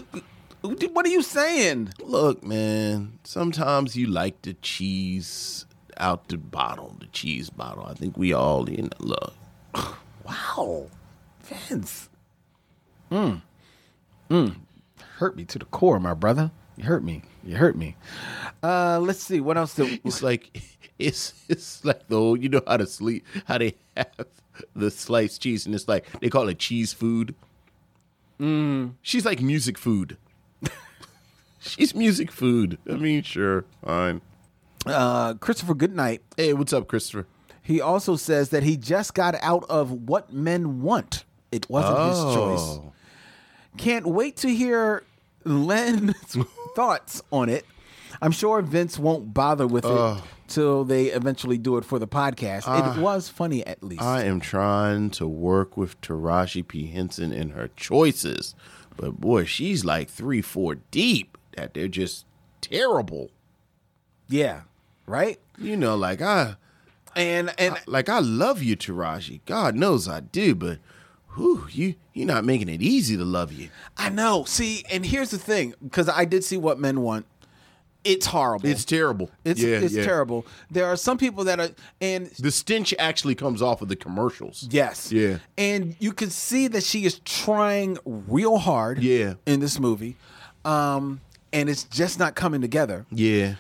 what 0.64 1.06
are 1.06 1.10
you 1.10 1.22
saying? 1.22 1.94
Look, 2.02 2.44
man, 2.44 3.20
sometimes 3.24 3.96
you 3.96 4.08
like 4.08 4.42
the 4.42 4.56
cheese 4.56 5.68
out 5.98 6.28
the 6.30 6.38
bottle, 6.38 6.96
the 7.00 7.06
cheese 7.08 7.52
bottle. 7.52 7.86
I 7.86 7.94
think 7.94 8.18
we 8.18 8.34
all, 8.34 8.68
you 8.68 8.84
know, 8.84 8.90
look. 9.00 9.34
Wow, 10.26 10.88
Vince. 11.44 12.10
Mm. 13.16 13.42
Mm. 14.30 14.56
Hurt 15.18 15.36
me 15.38 15.46
to 15.46 15.60
the 15.60 15.66
core, 15.66 16.00
my 16.00 16.14
brother. 16.14 16.52
You 16.76 16.84
hurt 16.84 17.04
me. 17.04 17.22
You 17.44 17.56
hurt 17.56 17.78
me. 17.78 17.96
Uh, 18.62 19.00
let's 19.00 19.24
see. 19.24 19.40
What 19.40 19.58
else? 19.58 19.76
Did, 19.76 20.02
It's 20.04 20.22
like 20.22 20.62
it's 21.00 21.34
it's 21.48 21.86
like 21.86 22.08
the 22.10 22.20
old, 22.20 22.44
you 22.44 22.50
know 22.50 22.62
how 22.68 22.78
to 22.78 22.86
sleep 22.86 23.26
how 23.46 23.58
they 23.58 23.76
have 23.96 24.26
the 24.76 24.92
sliced 24.92 25.42
cheese 25.42 25.66
and 25.66 25.74
it's 25.76 25.88
like 25.88 26.06
they 26.20 26.30
call 26.30 26.50
it 26.50 26.60
cheese 26.60 26.92
food. 26.92 27.34
Mm. 28.40 28.94
She's 29.02 29.26
like 29.26 29.42
music 29.42 29.78
food. 29.78 30.18
She's 31.60 31.96
music 31.96 32.32
food. 32.32 32.78
I 32.90 32.96
mean, 32.96 33.24
sure, 33.24 33.64
fine. 33.84 34.22
uh, 34.86 35.36
Christopher 35.36 35.74
Goodnight. 35.74 36.22
Hey, 36.36 36.54
what's 36.54 36.74
up, 36.74 36.88
Christopher? 36.88 37.28
He 37.62 37.80
also 37.82 38.16
says 38.18 38.50
that 38.50 38.64
he 38.64 38.76
just 38.78 39.14
got 39.14 39.36
out 39.42 39.64
of 39.70 39.92
What 39.92 40.34
Men 40.34 40.82
Want. 40.82 41.24
It 41.52 41.70
wasn't 41.70 41.98
his 42.10 42.36
choice. 42.36 42.80
Can't 43.78 44.06
wait 44.06 44.38
to 44.38 44.50
hear 44.50 45.04
Len's 45.44 46.38
thoughts 46.76 47.22
on 47.32 47.50
it. 47.50 47.66
I'm 48.22 48.32
sure 48.32 48.62
Vince 48.62 48.98
won't 48.98 49.34
bother 49.34 49.68
with 49.68 49.86
it 49.86 50.22
till 50.48 50.84
they 50.84 51.08
eventually 51.08 51.58
do 51.58 51.78
it 51.78 51.86
for 51.86 52.00
the 52.00 52.08
podcast. 52.08 52.60
it 52.60 52.64
ah. 52.68 52.98
was 53.00 53.30
funny 53.30 53.66
at 53.66 53.84
least. 53.84 54.02
I 54.02 54.24
am 54.24 54.40
trying 54.40 55.10
to 55.12 55.28
work 55.28 55.76
with 55.76 56.00
Taraji 56.02 56.68
P 56.68 56.88
Henson 56.88 57.32
in 57.32 57.52
her 57.52 57.70
choices, 57.76 58.56
but 58.96 59.20
boy, 59.20 59.46
she's 59.46 59.84
like 59.84 60.10
three, 60.10 60.42
four 60.42 60.76
deep. 60.92 61.38
That 61.58 61.74
they're 61.74 61.88
just 61.88 62.26
terrible. 62.62 63.32
yeah, 64.28 64.62
right. 65.06 65.40
You 65.58 65.78
know, 65.78 65.96
like 65.96 66.22
I, 66.22 66.56
And 67.16 67.54
and 67.58 67.78
like 67.86 68.10
I 68.10 68.20
love 68.20 68.62
you, 68.62 68.76
Taraji. 68.76 69.42
God 69.46 69.76
knows 69.76 70.08
I 70.08 70.20
do, 70.20 70.54
but 70.54 70.80
whew, 71.36 71.68
you 71.72 71.96
you're 72.14 72.28
not 72.28 72.46
making 72.46 72.70
it 72.70 72.82
easy 72.82 73.18
to 73.18 73.26
love 73.26 73.52
you. 73.52 73.70
I 73.98 74.10
know. 74.10 74.44
See, 74.46 74.84
and 74.92 75.06
here's 75.06 75.32
the 75.32 75.38
thing, 75.38 75.74
because 75.84 76.10
I 76.10 76.26
did 76.26 76.44
see 76.44 76.58
what 76.58 76.80
men 76.80 77.02
want. 77.02 77.26
It's 78.04 78.28
horrible. 78.28 78.70
It's 78.70 78.86
terrible. 78.86 79.32
it's 79.44 79.60
yeah, 79.60 79.78
it's 79.80 79.94
yeah. 79.96 80.04
terrible. 80.04 80.46
There 80.70 80.86
are 80.86 80.96
some 80.96 81.18
people 81.18 81.44
that 81.46 81.60
are 81.60 81.70
and 82.00 82.28
The 82.38 82.52
stench 82.52 82.94
actually 83.00 83.34
comes 83.34 83.64
off 83.64 83.82
of 83.82 83.88
the 83.88 83.96
commercials. 83.96 84.68
Yes. 84.70 85.12
Yeah. 85.12 85.40
And 85.58 85.96
you 86.00 86.12
can 86.14 86.30
see 86.30 86.68
that 86.68 86.84
she 86.84 87.06
is 87.06 87.20
trying 87.26 87.98
real 88.06 88.58
hard. 88.60 89.00
Yeah. 89.00 89.34
In 89.48 89.60
this 89.60 89.80
movie, 89.80 90.18
um, 90.66 91.20
and 91.52 91.68
it's 91.68 91.84
just 91.86 92.20
not 92.20 92.36
coming 92.36 92.62
together. 92.62 93.08
Yeah, 93.12 93.56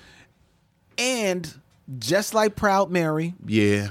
And 0.97 1.51
just 1.97 2.33
like 2.33 2.55
Proud 2.55 2.91
Mary, 2.91 3.33
yeah. 3.45 3.89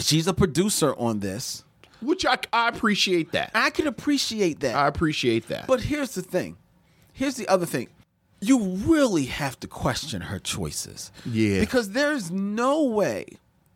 she's 0.00 0.26
a 0.26 0.34
producer 0.34 0.94
on 0.96 1.20
this. 1.20 1.62
Which 2.04 2.24
I 2.26 2.38
I 2.52 2.68
appreciate 2.68 3.32
that. 3.32 3.50
I 3.54 3.70
can 3.70 3.86
appreciate 3.86 4.60
that. 4.60 4.74
I 4.74 4.86
appreciate 4.86 5.48
that. 5.48 5.66
but 5.66 5.80
here's 5.82 6.14
the 6.14 6.22
thing. 6.22 6.56
Here's 7.12 7.36
the 7.36 7.48
other 7.48 7.66
thing. 7.66 7.88
You 8.40 8.58
really 8.60 9.24
have 9.26 9.58
to 9.60 9.66
question 9.68 10.20
her 10.22 10.38
choices. 10.38 11.10
Yeah. 11.24 11.60
Because 11.60 11.90
there's 11.90 12.30
no 12.30 12.84
way 12.84 13.26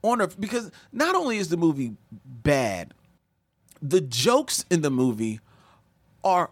on 0.03 0.21
her 0.21 0.27
because 0.27 0.71
not 0.93 1.15
only 1.15 1.39
is 1.39 1.49
the 1.49 1.57
movie 1.57 1.97
bad, 2.25 2.93
the 3.81 4.01
jokes 4.01 4.65
in 4.71 4.83
the 4.83 4.91
movie 4.91 5.41
are 6.25 6.51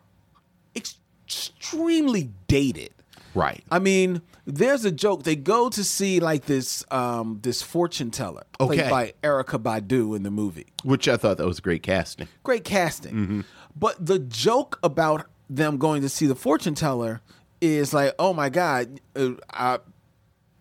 ex- 0.74 0.96
extremely 1.26 2.30
dated. 2.48 2.90
right. 3.34 3.62
I 3.70 3.78
mean, 3.80 4.22
there's 4.46 4.84
a 4.84 4.92
joke. 4.92 5.24
They 5.24 5.36
go 5.36 5.68
to 5.68 5.82
see 5.84 6.20
like 6.20 6.46
this 6.46 6.84
um 6.90 7.40
this 7.42 7.62
fortune 7.62 8.10
teller 8.10 8.44
played 8.58 8.80
Okay. 8.80 8.90
by 8.90 9.12
Erykah 9.22 9.62
Badu 9.62 10.14
in 10.16 10.22
the 10.22 10.30
movie. 10.30 10.66
Which 10.84 11.08
I 11.08 11.16
thought 11.16 11.36
that 11.38 11.46
was 11.46 11.60
great 11.60 11.82
casting. 11.82 12.28
Great 12.44 12.64
casting. 12.64 13.14
Mm-hmm. 13.14 13.40
But 13.74 14.04
the 14.04 14.18
joke 14.18 14.78
about 14.82 15.26
them 15.50 15.76
going 15.78 16.02
to 16.02 16.08
see 16.08 16.26
the 16.26 16.34
fortune 16.34 16.74
teller 16.74 17.20
is 17.60 17.92
like, 17.92 18.14
oh 18.18 18.32
my 18.32 18.48
god, 18.48 19.00
uh, 19.14 19.30
I 19.52 19.78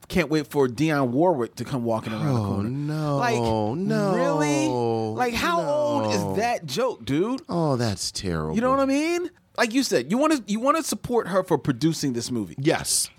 can't 0.07 0.29
wait 0.29 0.47
for 0.47 0.67
Dionne 0.67 1.09
Warwick 1.09 1.55
to 1.55 1.65
come 1.65 1.83
walking 1.83 2.13
around 2.13 2.33
the 2.35 2.41
corner. 2.41 2.69
Oh, 2.69 2.71
no, 2.71 3.17
like 3.17 3.35
no, 3.37 4.15
really? 4.15 4.67
Like 5.15 5.33
how 5.33 5.61
old 5.61 6.13
is 6.13 6.37
that 6.37 6.65
joke, 6.65 7.05
dude? 7.05 7.41
Oh, 7.49 7.75
that's 7.75 8.11
terrible. 8.11 8.55
You 8.55 8.61
know 8.61 8.69
what 8.69 8.79
I 8.79 8.85
mean? 8.85 9.29
Like 9.57 9.73
you 9.73 9.83
said, 9.83 10.11
you 10.11 10.17
want 10.17 10.33
to 10.33 10.51
you 10.51 10.59
want 10.59 10.77
to 10.77 10.83
support 10.83 11.27
her 11.29 11.43
for 11.43 11.57
producing 11.57 12.13
this 12.13 12.29
movie. 12.31 12.55
Yes. 12.57 13.09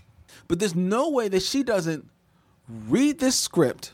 But 0.49 0.59
there's 0.59 0.75
no 0.75 1.11
way 1.11 1.29
that 1.29 1.43
she 1.43 1.62
doesn't 1.62 2.09
read 2.69 3.19
this 3.19 3.37
script 3.37 3.93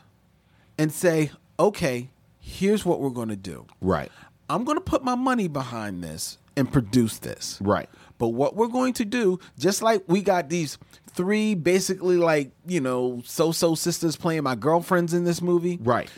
and 0.77 0.91
say, 0.91 1.31
okay, 1.59 2.09
here's 2.39 2.85
what 2.85 2.99
we're 2.99 3.09
going 3.09 3.29
to 3.29 3.35
do. 3.35 3.65
Right. 3.81 4.11
I'm 4.49 4.63
going 4.63 4.77
to 4.77 4.81
put 4.83 5.03
my 5.03 5.15
money 5.15 5.47
behind 5.47 6.03
this 6.03 6.37
and 6.55 6.71
produce 6.71 7.17
this. 7.19 7.57
Right. 7.61 7.89
But 8.17 8.29
what 8.29 8.55
we're 8.55 8.67
going 8.67 8.93
to 8.93 9.05
do, 9.05 9.39
just 9.57 9.81
like 9.81 10.03
we 10.07 10.21
got 10.21 10.49
these 10.49 10.77
three 11.11 11.55
basically 11.55 12.17
like, 12.17 12.51
you 12.65 12.79
know, 12.79 13.21
so 13.25 13.51
so 13.51 13.75
sisters 13.75 14.15
playing 14.15 14.43
my 14.43 14.55
girlfriends 14.55 15.13
in 15.13 15.23
this 15.23 15.41
movie, 15.41 15.79
Right. 15.81 16.09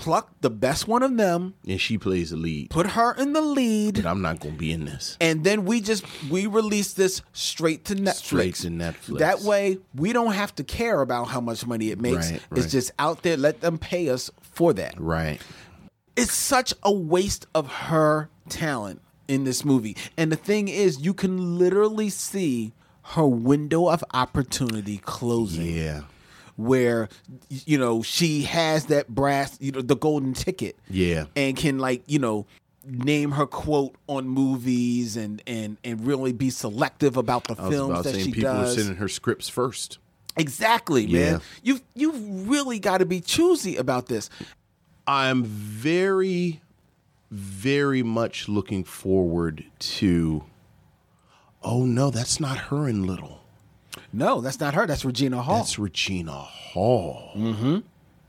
Pluck 0.00 0.30
the 0.40 0.50
best 0.50 0.88
one 0.88 1.02
of 1.02 1.16
them, 1.16 1.54
And 1.68 1.80
she 1.80 1.98
plays 1.98 2.30
the 2.30 2.36
lead. 2.36 2.70
put 2.70 2.86
her 2.88 3.12
in 3.14 3.32
the 3.32 3.40
lead. 3.40 3.94
But 3.96 4.06
I'm 4.06 4.22
not 4.22 4.40
going 4.40 4.54
to 4.54 4.58
be 4.58 4.72
in 4.72 4.84
this. 4.84 5.16
and 5.20 5.44
then 5.44 5.64
we 5.64 5.80
just 5.80 6.04
we 6.30 6.46
release 6.46 6.92
this 6.94 7.22
straight 7.32 7.84
to 7.86 7.94
Netflix. 7.94 8.14
Straight 8.24 8.54
to 8.56 8.68
Netflix. 8.68 9.18
That 9.18 9.40
way, 9.42 9.78
we 9.94 10.12
don't 10.12 10.32
have 10.32 10.54
to 10.56 10.64
care 10.64 11.00
about 11.00 11.24
how 11.28 11.40
much 11.40 11.66
money 11.66 11.90
it 11.90 12.00
makes. 12.00 12.30
Right, 12.30 12.42
It's 12.52 12.60
right. 12.62 12.68
just 12.68 12.90
out 12.98 13.22
there. 13.22 13.36
Let 13.36 13.60
them 13.60 13.78
pay 13.78 14.08
us 14.08 14.30
for 14.40 14.72
that. 14.74 14.94
Right. 15.00 15.40
It's 16.16 16.32
such 16.34 16.74
a 16.82 16.92
waste 16.92 17.46
of 17.54 17.68
her 17.70 18.28
talent 18.48 19.00
in 19.28 19.44
this 19.44 19.64
movie. 19.64 19.96
And 20.16 20.30
the 20.32 20.36
thing 20.36 20.68
is, 20.68 21.00
you 21.00 21.14
can 21.14 21.58
literally 21.58 22.10
see 22.10 22.72
her 23.14 23.26
window 23.26 23.88
of 23.88 24.04
opportunity 24.12 24.98
closing 24.98 25.66
Yeah. 25.66 26.02
Where 26.66 27.08
you 27.48 27.78
know 27.78 28.02
she 28.02 28.42
has 28.42 28.86
that 28.86 29.08
brass 29.08 29.56
you 29.60 29.72
know 29.72 29.80
the 29.82 29.96
golden 29.96 30.34
ticket 30.34 30.76
Yeah. 30.88 31.24
and 31.36 31.56
can 31.56 31.78
like 31.78 32.02
you 32.06 32.18
know 32.18 32.46
name 32.86 33.32
her 33.32 33.46
quote 33.46 33.94
on 34.06 34.28
movies 34.28 35.16
and 35.16 35.42
and 35.46 35.76
and 35.84 36.06
really 36.06 36.32
be 36.32 36.50
selective 36.50 37.16
about 37.16 37.44
the 37.44 37.54
I 37.58 37.62
was 37.62 37.70
films 37.74 37.90
about 37.90 38.04
that 38.04 38.12
saying 38.14 38.24
she 38.26 38.32
people 38.32 38.52
does 38.52 38.76
were 38.76 38.82
sending 38.82 38.96
her 38.98 39.08
scripts 39.08 39.48
first. 39.48 39.98
exactly 40.36 41.04
Yeah. 41.04 41.30
man 41.32 41.40
you 41.62 41.80
you 41.94 42.12
really 42.12 42.78
got 42.78 42.98
to 42.98 43.06
be 43.06 43.20
choosy 43.20 43.76
about 43.76 44.06
this 44.06 44.30
I'm 45.06 45.42
very, 45.44 46.60
very 47.32 48.04
much 48.04 48.48
looking 48.48 48.84
forward 48.84 49.64
to. 49.78 50.44
Oh 51.64 51.84
no, 51.84 52.10
that's 52.10 52.38
not 52.38 52.56
her 52.58 52.86
in 52.88 53.06
Little. 53.08 53.39
No 54.12 54.40
that's 54.40 54.60
not 54.60 54.74
her 54.74 54.86
that's 54.86 55.04
regina 55.04 55.40
hall 55.42 55.58
That's 55.58 55.78
Regina 55.78 56.32
Hall. 56.32 57.32
Mm-hmm. 57.36 57.78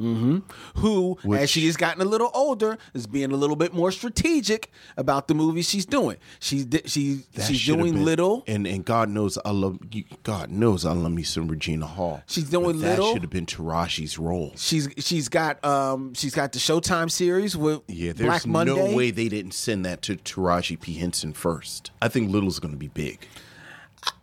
Mm-hmm. 0.02 0.40
who, 0.80 1.16
as 1.36 1.52
she's 1.52 1.78
gotten 1.78 2.02
a 2.02 2.06
little 2.06 2.32
older, 2.34 2.80
is 2.96 3.06
being 3.06 3.32
a 3.32 3.36
little 3.36 3.56
bit 3.56 3.72
more 3.72 3.92
strategic 3.92 4.72
about 4.98 5.28
the 5.28 5.36
movies 5.36 5.70
she's 5.70 5.86
doing. 5.86 6.18
She's 6.40 6.66
di- 6.66 6.82
she 6.88 7.24
she's 7.40 7.64
doing 7.68 7.94
been- 7.94 8.04
little. 8.06 8.44
and 8.48 8.66
and 8.66 8.84
God 8.84 9.10
knows 9.10 9.38
I 9.46 9.52
love 9.52 9.78
you- 9.92 10.06
God 10.24 10.50
knows 10.50 10.88
I 10.88 10.94
love 10.94 11.12
me 11.12 11.22
some 11.22 11.48
Regina 11.48 11.86
Hall. 11.86 12.24
She's 12.26 12.46
doing 12.50 12.78
But 12.78 12.82
that 12.82 12.90
little. 12.98 13.14
should 13.14 13.22
have 13.22 13.30
been 13.30 13.46
Taraji's 13.46 14.18
role. 14.18 14.54
She's 14.56 14.90
she's 14.98 15.30
got 15.30 15.64
um 15.64 16.16
she's 16.16 16.34
got 16.34 16.52
the 16.54 16.58
Showtime 16.60 17.12
series 17.12 17.56
with 17.56 17.82
Yeah, 17.88 18.14
there's 18.14 18.28
Black 18.28 18.48
Monday. 18.48 18.74
no 18.90 18.96
way 18.98 19.12
they 19.12 19.30
didn't 19.30 19.54
send 19.54 19.86
that 19.86 20.02
to 20.04 20.16
Taraji 20.16 20.82
P 20.82 20.96
Henson 20.96 21.32
first. 21.32 21.92
I 22.02 22.08
think 22.08 22.32
Little's 22.32 22.58
going 22.58 22.74
to 22.74 22.80
be 22.80 22.88
big. 22.88 23.20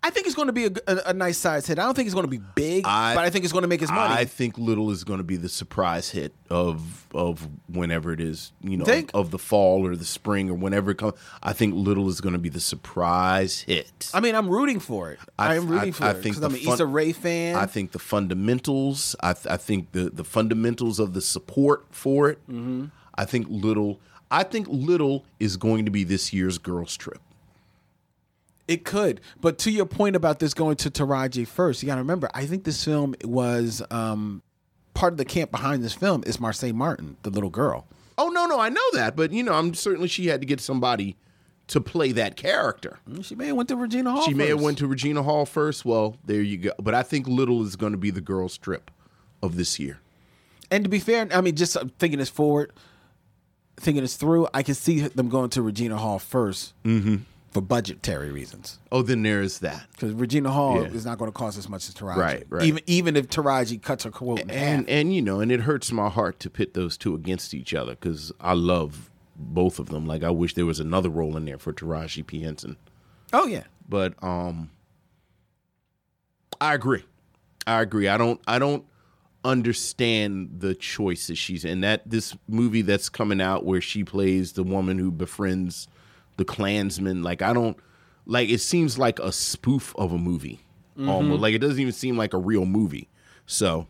I 0.03 0.11
think 0.11 0.27
it's 0.27 0.35
going 0.35 0.47
to 0.49 0.53
be 0.53 0.65
a, 0.67 0.71
a, 0.87 0.97
a 1.07 1.13
nice 1.13 1.39
size 1.39 1.67
hit. 1.67 1.79
I 1.79 1.83
don't 1.85 1.95
think 1.95 2.07
it's 2.07 2.15
going 2.15 2.25
to 2.25 2.31
be 2.31 2.41
big, 2.55 2.85
I- 2.87 3.15
but 3.15 3.25
I 3.25 3.31
think 3.31 3.45
it's 3.45 3.53
going 3.53 3.63
to 3.63 3.69
make 3.69 3.81
his 3.81 3.91
money. 3.91 4.13
I 4.15 4.25
think 4.25 4.57
Little 4.59 4.91
is 4.91 5.05
going 5.05 5.19
to 5.19 5.25
be 5.25 5.37
the 5.37 5.49
surprise 5.49 6.11
hit 6.11 6.33
of 6.51 7.07
of 7.15 7.47
whenever 7.69 8.13
it 8.13 8.21
is, 8.21 8.53
you 8.61 8.77
know, 8.77 8.85
Think? 8.85 9.11
of 9.15 9.31
the 9.31 9.39
fall 9.39 9.87
or 9.87 9.95
the 9.97 10.05
spring 10.05 10.51
or 10.51 10.55
whenever 10.55 10.91
it 10.91 10.99
comes. 10.99 11.15
I 11.43 11.53
think 11.53 11.75
Little 11.75 12.09
is 12.09 12.21
going 12.21 12.33
to 12.33 12.39
be 12.39 12.49
the 12.49 12.61
surprise 12.61 13.61
hit. 13.61 14.11
I 14.15 14.21
mean, 14.21 14.35
I'm 14.35 14.49
rooting 14.49 14.81
for 14.81 15.13
it. 15.13 15.19
I, 15.39 15.55
am 15.57 15.69
rooting 15.69 15.93
for 15.93 16.09
it 16.11 16.23
because 16.23 16.39
I'm 16.43 16.55
an 16.55 16.61
fun- 16.61 16.75
Issa 16.75 16.87
Rae 16.87 17.13
fan. 17.13 17.55
I 17.57 17.67
think 17.67 17.93
the 17.93 17.99
fundamentals. 17.99 19.15
I, 19.21 19.33
th- 19.35 19.47
I 19.47 19.57
think 19.57 19.93
the 19.93 20.11
the 20.11 20.25
fundamentals 20.25 20.99
of 20.99 21.13
the 21.15 21.21
support 21.21 21.87
for 21.91 22.31
it. 22.31 22.39
Mm-hmm. 22.49 22.87
I 23.15 23.25
think 23.25 23.47
Little. 23.49 24.01
I 24.31 24.43
think 24.43 24.67
Little 24.71 25.25
is 25.41 25.57
going 25.57 25.85
to 25.87 25.91
be 25.91 26.05
this 26.05 26.33
year's 26.33 26.59
girls 26.59 26.97
trip. 26.97 27.21
It 28.69 28.85
could, 28.85 29.23
but 29.41 29.59
to 29.61 29.71
your 29.71 29.87
point 29.87 30.15
about 30.15 30.39
this 30.41 30.53
going 30.53 30.77
to 30.77 30.91
Taraji 30.91 31.47
first, 31.49 31.83
you 31.83 31.87
got 31.87 31.95
to 31.95 32.03
remember. 32.03 32.29
I 32.35 32.45
think 32.45 32.65
this 32.65 32.85
film 32.85 33.15
was 33.25 33.83
um, 33.91 34.43
part 34.93 35.15
of 35.15 35.17
the 35.17 35.25
camp 35.25 35.51
behind 35.51 35.83
this 35.83 35.95
film 35.95 36.23
is 36.27 36.37
Marsai 36.37 36.75
Martin, 36.75 37.17
the 37.23 37.31
little 37.31 37.49
girl. 37.49 37.87
Oh 38.19 38.29
no, 38.29 38.47
no, 38.47 38.61
I 38.61 38.69
know 38.69 38.83
that, 38.93 39.17
but 39.17 39.33
you 39.33 39.43
know, 39.43 39.55
I'm 39.55 39.73
certainly 39.73 40.07
she 40.07 40.27
had 40.27 40.43
to 40.43 40.47
get 40.47 40.61
somebody 40.61 41.17
to 41.69 41.81
play 41.81 42.13
that 42.13 42.37
character. 42.37 42.99
She 43.23 43.35
may 43.35 43.47
have 43.47 43.57
went 43.57 43.69
to 43.71 43.77
Regina 43.77 44.11
Hall. 44.11 44.23
She 44.23 44.35
may 44.35 44.49
have 44.49 44.61
went 44.61 44.79
to 44.79 44.87
Regina 44.87 45.23
Hall 45.23 45.47
first. 45.47 45.85
Well, 45.85 46.17
there 46.25 46.43
you 46.43 46.59
go. 46.59 46.73
But 46.79 46.95
I 46.95 47.03
think 47.03 47.27
Little 47.27 47.63
is 47.63 47.77
going 47.77 47.93
to 47.93 47.99
be 47.99 48.11
the 48.11 48.21
girl 48.21 48.49
strip 48.49 48.91
of 49.43 49.57
this 49.57 49.79
year. 49.79 50.01
And 50.71 50.85
to 50.85 50.91
be 50.91 50.99
fair, 50.99 51.29
I 51.33 51.41
mean, 51.41 51.57
just 51.57 51.77
uh, 51.77 51.85
thinking 51.99 52.19
this 52.19 52.29
forward, 52.29 52.73
thinking 53.77 54.03
this 54.03 54.17
through, 54.17 54.49
I 54.53 54.63
can 54.63 54.75
see 54.75 55.01
them 55.01 55.29
going 55.29 55.51
to 55.51 55.63
Regina 55.63 55.97
Hall 55.97 56.19
1st 56.19 56.73
Mm-hmm. 56.85 57.17
For 57.51 57.61
budgetary 57.63 58.31
reasons. 58.31 58.79
Oh, 58.93 59.03
then 59.03 59.23
there's 59.23 59.61
that. 59.61 59.87
Because 59.93 60.13
Regina 60.13 60.51
Hall 60.51 60.83
Yeah. 60.83 60.89
is 60.89 61.07
not 61.07 61.19
going 61.19 61.31
to 61.31 61.37
cost 61.37 61.57
as 61.59 61.69
much 61.69 61.89
as 61.89 61.95
Taraji. 61.95 62.17
Right, 62.17 62.47
right. 62.51 62.63
Even 62.65 62.83
even 62.87 63.17
if 63.17 63.29
Taraji 63.29 63.81
cuts 63.81 64.05
her 64.05 64.11
quote 64.11 64.39
half. 64.41 64.51
And 64.51 64.89
and 64.89 65.15
you 65.15 65.23
know, 65.23 65.41
and 65.41 65.51
it 65.51 65.61
hurts 65.61 65.91
my 65.93 66.09
heart 66.09 66.39
to 66.41 66.51
pit 66.51 66.75
those 66.75 66.97
two 66.97 67.15
against 67.15 67.55
each 67.55 67.73
other 67.75 67.93
because 67.93 68.33
I 68.41 68.53
love 68.55 69.11
both 69.37 69.79
of 69.79 69.89
them. 69.89 70.07
Like 70.07 70.23
I 70.25 70.31
wish 70.31 70.55
there 70.55 70.67
was 70.67 70.81
another 70.81 71.09
role 71.09 71.37
in 71.37 71.45
there 71.47 71.59
for 71.59 71.73
Taraji 71.73 72.27
P 72.27 72.43
Henson. 72.43 72.77
Oh 73.33 73.47
yeah. 73.47 73.65
But 73.89 74.15
um, 74.23 74.71
I 76.61 76.75
agree. 76.75 77.05
I 77.67 77.81
agree. 77.81 78.09
I 78.09 78.17
don't. 78.19 78.41
I 78.47 78.59
don't 78.59 78.85
understand 79.45 80.51
the 80.59 80.75
choices 80.75 81.39
she's 81.39 81.65
in. 81.65 81.81
That 81.81 82.03
this 82.09 82.37
movie 82.49 82.83
that's 82.83 83.09
coming 83.09 83.41
out 83.41 83.65
where 83.65 83.81
she 83.81 84.05
plays 84.05 84.53
the 84.53 84.63
woman 84.65 84.99
who 84.99 85.11
befriends 85.11 85.89
the 86.39 86.45
Klansman. 86.47 87.23
Like 87.23 87.43
I 87.43 87.53
don't 87.53 87.77
like. 88.25 88.49
It 88.49 88.61
seems 88.63 88.99
like 88.99 89.19
a 89.19 89.31
spoof 89.33 89.95
of 89.97 90.13
a 90.13 90.19
movie. 90.19 90.61
Almost 90.99 91.41
like 91.43 91.55
it 91.55 91.59
doesn't 91.61 91.79
even 91.79 91.93
seem 91.93 92.17
like 92.17 92.33
a 92.35 92.39
real 92.39 92.65
movie. 92.65 93.09
So 93.47 93.87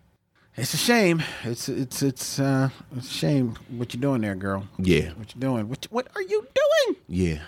It's 0.57 0.75
a 0.75 0.77
shame. 0.77 1.23
It's 1.45 1.67
it's 1.69 2.03
it's 2.03 2.39
uh 2.39 2.69
it's 2.97 3.09
a 3.09 3.13
shame 3.15 3.55
what 3.71 3.95
you're 3.95 4.01
doing 4.03 4.21
there, 4.21 4.35
girl. 4.35 4.69
yeah, 4.77 5.13
What 5.13 5.35
you 5.35 5.41
doing? 5.41 5.69
What 5.71 5.87
what 5.91 6.09
are 6.15 6.21
you 6.23 6.47
doing? 6.87 6.97
yeah, 7.09 7.39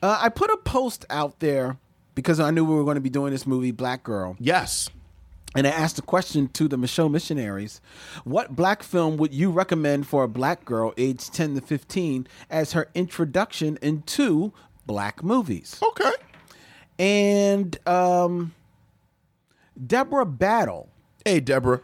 Uh, 0.00 0.16
I 0.20 0.28
put 0.28 0.50
a 0.50 0.56
post 0.58 1.04
out 1.10 1.40
there 1.40 1.76
because 2.14 2.38
I 2.38 2.50
knew 2.52 2.64
we 2.64 2.74
were 2.76 2.84
going 2.84 2.94
to 2.96 3.00
be 3.00 3.10
doing 3.10 3.32
this 3.32 3.46
movie 3.48 3.72
Black 3.72 4.04
Girl, 4.04 4.36
yes. 4.38 4.88
And 5.56 5.66
I 5.66 5.70
asked 5.70 5.98
a 5.98 6.02
question 6.02 6.48
to 6.48 6.68
the 6.68 6.76
Micheaux 6.76 7.10
missionaries: 7.10 7.80
What 8.24 8.54
black 8.54 8.82
film 8.82 9.16
would 9.16 9.34
you 9.34 9.50
recommend 9.50 10.06
for 10.06 10.22
a 10.22 10.28
black 10.28 10.64
girl 10.64 10.92
aged 10.96 11.34
10 11.34 11.56
to 11.56 11.60
15 11.60 12.26
as 12.48 12.72
her 12.72 12.88
introduction 12.94 13.78
into 13.82 14.52
black 14.86 15.24
movies? 15.24 15.80
Okay. 15.82 16.12
And 16.98 17.76
um, 17.88 18.54
Deborah 19.86 20.26
Battle 20.26 20.90
Hey, 21.24 21.40
Deborah. 21.40 21.80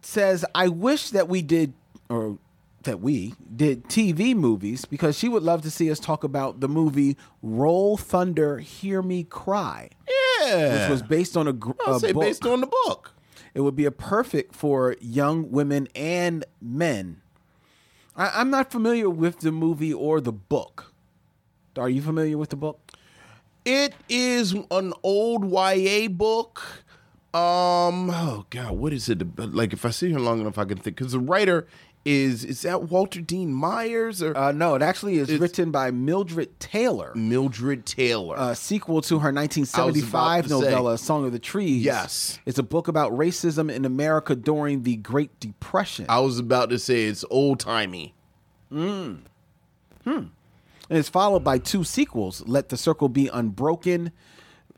says, 0.00 0.44
I 0.54 0.68
wish 0.68 1.10
that 1.10 1.28
we 1.28 1.42
did, 1.42 1.74
or 2.08 2.38
that 2.84 3.00
we 3.00 3.34
did 3.54 3.84
TV 3.84 4.34
movies 4.34 4.84
because 4.86 5.18
she 5.18 5.28
would 5.28 5.42
love 5.42 5.62
to 5.62 5.70
see 5.70 5.90
us 5.90 5.98
talk 5.98 6.24
about 6.24 6.60
the 6.60 6.68
movie 6.68 7.16
Roll 7.42 7.96
Thunder, 7.96 8.58
Hear 8.58 9.02
Me 9.02 9.24
Cry, 9.24 9.90
Yeah. 10.46 10.82
which 10.82 10.90
was 10.90 11.02
based 11.02 11.36
on 11.36 11.48
a, 11.48 11.52
gr- 11.52 11.72
I'll 11.86 11.96
a 11.96 12.00
say 12.00 12.12
book. 12.12 12.22
based 12.22 12.44
on 12.46 12.60
the 12.60 12.66
book. 12.86 13.12
it 13.54 13.60
would 13.60 13.76
be 13.76 13.84
a 13.84 13.90
perfect 13.90 14.54
for 14.54 14.96
young 15.00 15.50
women 15.50 15.88
and 15.94 16.44
men. 16.60 17.20
I, 18.16 18.30
I'm 18.40 18.50
not 18.50 18.70
familiar 18.70 19.10
with 19.10 19.40
the 19.40 19.52
movie 19.52 19.92
or 19.92 20.20
the 20.20 20.32
book. 20.32 20.92
Are 21.76 21.88
you 21.88 22.00
familiar 22.02 22.38
with 22.38 22.50
the 22.50 22.56
book? 22.56 22.92
It 23.64 23.94
is 24.08 24.54
an 24.70 24.92
old 25.02 25.50
YA 25.50 26.08
book. 26.08 26.84
Um, 27.32 28.10
oh 28.10 28.46
god, 28.50 28.72
what 28.72 28.92
is 28.92 29.08
it? 29.08 29.36
Like, 29.38 29.72
if 29.72 29.84
I 29.84 29.90
sit 29.90 30.10
here 30.10 30.20
long 30.20 30.40
enough, 30.40 30.58
I 30.58 30.64
can 30.64 30.78
think. 30.78 30.96
Because 30.96 31.12
the 31.12 31.18
writer 31.18 31.66
is 32.04 32.44
is 32.44 32.62
that 32.62 32.84
Walter 32.84 33.20
Dean 33.20 33.52
Myers 33.52 34.22
or 34.22 34.36
Uh, 34.36 34.52
no, 34.52 34.74
it 34.74 34.82
actually 34.82 35.16
is 35.16 35.30
written 35.38 35.70
by 35.70 35.90
Mildred 35.90 36.58
Taylor. 36.60 37.12
Mildred 37.14 37.86
Taylor? 37.86 38.36
a 38.38 38.54
sequel 38.54 39.00
to 39.02 39.20
her 39.20 39.32
1975 39.32 40.44
to 40.44 40.48
say. 40.48 40.54
novella 40.54 40.98
"Song 40.98 41.24
of 41.24 41.32
the 41.32 41.38
Trees." 41.38 41.82
Yes. 41.82 42.38
it's 42.44 42.58
a 42.58 42.62
book 42.62 42.88
about 42.88 43.12
racism 43.12 43.72
in 43.72 43.84
America 43.84 44.34
during 44.34 44.82
the 44.82 44.96
Great 44.96 45.38
Depression. 45.40 46.06
I 46.08 46.20
was 46.20 46.38
about 46.38 46.70
to 46.70 46.78
say 46.78 47.04
it's 47.04 47.24
old 47.30 47.60
timey. 47.60 48.14
Mm. 48.72 49.20
Hmm. 50.04 50.10
And 50.90 50.98
it's 50.98 51.08
followed 51.08 51.42
by 51.44 51.58
two 51.58 51.84
sequels: 51.84 52.42
"Let 52.46 52.68
the 52.68 52.76
Circle 52.76 53.08
Be 53.08 53.28
Unbroken" 53.28 54.12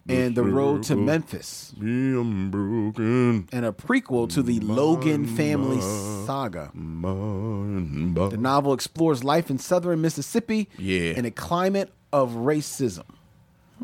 and 0.08 0.36
"The 0.36 0.42
Road 0.44 0.82
to 0.84 0.96
Memphis," 0.96 1.72
I'm 1.80 2.50
broken. 2.50 3.48
and 3.52 3.64
a 3.64 3.72
prequel 3.72 4.28
to 4.34 4.42
the 4.42 4.60
Logan 4.60 5.26
family 5.26 5.80
saga. 6.26 6.70
The 6.74 8.36
novel 8.38 8.72
explores 8.72 9.24
life 9.24 9.50
in 9.50 9.58
southern 9.58 10.00
Mississippi 10.00 10.68
Yeah. 10.78 11.12
in 11.12 11.24
a 11.24 11.30
climate 11.30 11.92
of 12.12 12.30
racism. 12.32 13.04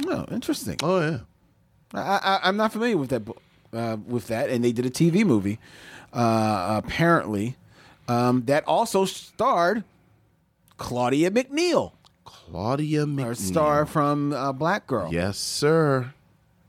Oh, 0.06 0.24
interesting. 0.30 0.76
Oh 0.82 1.00
yeah. 1.00 1.18
I, 1.94 2.00
I, 2.22 2.40
I'm 2.48 2.56
not 2.56 2.72
familiar 2.72 2.96
with 2.96 3.10
that. 3.10 3.22
Uh, 3.74 3.96
with 4.06 4.26
that, 4.26 4.50
and 4.50 4.62
they 4.62 4.70
did 4.70 4.84
a 4.84 4.90
TV 4.90 5.24
movie, 5.24 5.58
uh, 6.12 6.80
apparently, 6.84 7.56
um, 8.06 8.42
that 8.44 8.62
also 8.68 9.06
starred 9.06 9.82
Claudia 10.76 11.30
McNeil, 11.30 11.92
Claudia 12.52 13.06
our 13.18 13.34
star 13.34 13.86
from 13.86 14.34
uh, 14.34 14.52
Black 14.52 14.86
Girl, 14.86 15.10
Yes, 15.10 15.38
sir. 15.38 16.12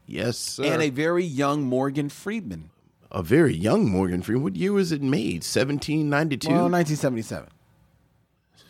Yes, 0.05 0.37
sir. 0.37 0.63
and 0.63 0.81
a 0.81 0.89
very 0.89 1.25
young 1.25 1.63
Morgan 1.63 2.07
Freeman. 2.07 2.69
a 3.11 3.21
very 3.21 3.53
young 3.53 3.89
Morgan 3.89 4.21
Freeman. 4.21 4.43
What 4.43 4.55
year 4.55 4.71
was 4.71 4.93
it 4.93 5.01
made? 5.01 5.43
1792. 5.43 6.47
Well, 6.47 6.69
1977. 6.69 7.49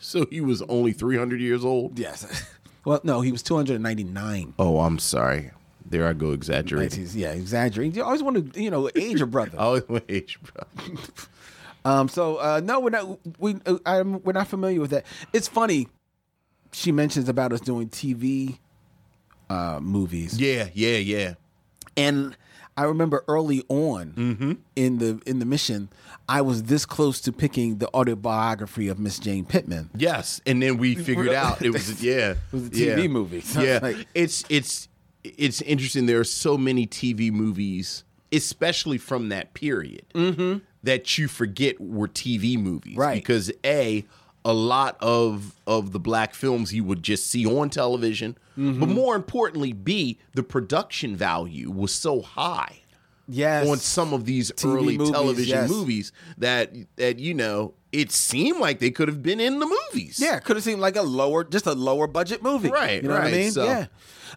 so 0.00 0.26
he 0.28 0.40
was 0.40 0.62
only 0.62 0.92
300 0.92 1.40
years 1.40 1.64
old. 1.64 2.00
Yes. 2.00 2.48
well, 2.84 3.00
no, 3.04 3.20
he 3.20 3.30
was 3.30 3.44
299. 3.44 4.54
Oh, 4.58 4.80
I'm 4.80 4.98
sorry. 4.98 5.52
There 5.86 6.08
I 6.08 6.14
go 6.14 6.32
exaggerating. 6.32 7.04
19, 7.04 7.20
yeah, 7.20 7.30
exaggerating. 7.30 7.94
You 7.94 8.02
always 8.02 8.24
want 8.24 8.54
to, 8.54 8.60
you 8.60 8.72
know, 8.72 8.90
age 8.96 9.18
your 9.18 9.28
brother. 9.28 9.56
Oh, 9.56 9.80
wait, 9.88 10.36
bro. 10.42 10.96
Um, 11.84 12.08
so 12.08 12.36
uh, 12.38 12.60
no, 12.64 12.80
we're 12.80 12.90
not. 12.90 13.18
We 13.38 13.56
uh, 13.66 13.76
I'm, 13.84 14.22
we're 14.22 14.32
not 14.32 14.48
familiar 14.48 14.80
with 14.80 14.90
that. 14.90 15.04
It's 15.34 15.48
funny. 15.48 15.88
She 16.74 16.92
mentions 16.92 17.28
about 17.28 17.52
us 17.52 17.60
doing 17.60 17.88
TV 17.88 18.58
uh, 19.48 19.78
movies, 19.80 20.38
Yeah, 20.40 20.68
yeah, 20.74 20.96
yeah. 20.98 21.34
and 21.96 22.36
I 22.76 22.84
remember 22.84 23.22
early 23.28 23.62
on 23.68 24.12
Mm-hmm. 24.16 24.52
in 24.74 24.98
the 24.98 25.20
in 25.26 25.38
the 25.38 25.44
mission, 25.46 25.88
I 26.28 26.40
was 26.40 26.64
this 26.64 26.84
close 26.84 27.20
to 27.22 27.32
picking 27.32 27.78
the 27.78 27.88
autobiography 27.94 28.88
of 28.88 28.98
Miss 28.98 29.18
Jane 29.20 29.44
Pittman. 29.44 29.90
Yes, 29.96 30.40
and 30.46 30.60
then 30.60 30.78
we 30.78 30.94
figured 30.96 31.28
out 31.28 31.62
it 31.62 31.70
was 31.70 32.02
yeah, 32.02 32.30
it 32.30 32.36
was 32.52 32.66
a 32.66 32.70
TV 32.70 33.08
movie. 33.08 33.40
So 33.42 33.60
yeah, 33.62 33.74
it's 33.76 33.82
like- 33.82 34.06
it's 34.14 34.44
it's 34.48 34.88
it's 35.22 35.62
interesting. 35.62 36.06
There 36.06 36.18
are 36.18 36.24
so 36.24 36.58
many 36.58 36.86
TV 36.88 37.30
movies, 37.30 38.02
especially 38.32 38.98
from 38.98 39.28
that 39.28 39.54
period, 39.54 40.04
that 40.82 41.16
you 41.16 41.28
forget 41.28 41.80
were 41.80 42.08
TV 42.08 42.58
movies, 42.58 42.94
Mm-hmm. 42.94 43.00
Right. 43.00 43.14
Because 43.14 43.52
a 43.64 44.04
a 44.44 44.52
lot 44.52 44.96
of 45.00 45.54
of 45.66 45.92
the 45.92 46.00
black 46.00 46.34
films 46.34 46.72
you 46.74 46.84
would 46.84 47.02
just 47.02 47.26
see 47.28 47.46
on 47.46 47.70
television, 47.70 48.36
Mm-hmm. 48.58 48.78
but 48.78 48.88
more 48.88 49.16
importantly, 49.16 49.72
b 49.72 50.18
the 50.34 50.42
production 50.44 51.16
value 51.16 51.70
was 51.70 51.92
so 51.92 52.22
high. 52.22 52.80
Yes. 53.26 53.66
on 53.66 53.78
some 53.78 54.12
of 54.12 54.26
these 54.26 54.52
TV 54.52 54.74
early 54.74 54.98
movies, 54.98 55.10
television 55.12 55.58
yes. 55.62 55.70
movies 55.70 56.12
that 56.36 56.72
that 56.96 57.18
you 57.18 57.32
know 57.32 57.72
it 57.90 58.12
seemed 58.12 58.60
like 58.60 58.80
they 58.80 58.90
could 58.90 59.08
have 59.08 59.22
been 59.22 59.40
in 59.40 59.60
the 59.60 59.66
movies. 59.66 60.20
Yeah, 60.20 60.40
could 60.40 60.56
have 60.56 60.62
seemed 60.64 60.80
like 60.82 60.96
a 60.96 61.02
lower, 61.02 61.42
just 61.42 61.64
a 61.66 61.72
lower 61.72 62.06
budget 62.06 62.42
movie. 62.42 62.68
Right, 62.70 63.02
You 63.02 63.08
know 63.08 63.14
what 63.14 63.24
I 63.24 63.30
mean? 63.30 63.50
so- 63.50 63.64
Yeah. 63.64 63.86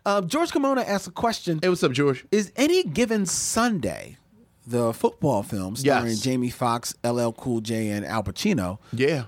Um, 0.05 0.27
George 0.29 0.51
Kimona 0.51 0.85
asked 0.87 1.07
a 1.07 1.11
question: 1.11 1.59
Hey, 1.61 1.67
what's 1.69 1.83
up, 1.83 1.91
George? 1.91 2.23
Is 2.31 2.51
any 2.55 2.83
given 2.83 3.25
Sunday, 3.25 4.17
the 4.65 4.93
football 4.93 5.43
film 5.43 5.75
starring 5.75 6.07
Yes. 6.09 6.21
Jamie 6.21 6.49
Foxx, 6.49 6.93
LL 7.03 7.31
Cool 7.33 7.59
J, 7.61 7.89
and 7.89 8.05
Al 8.05 8.23
Pacino, 8.23 8.77
Yeah. 8.93 9.25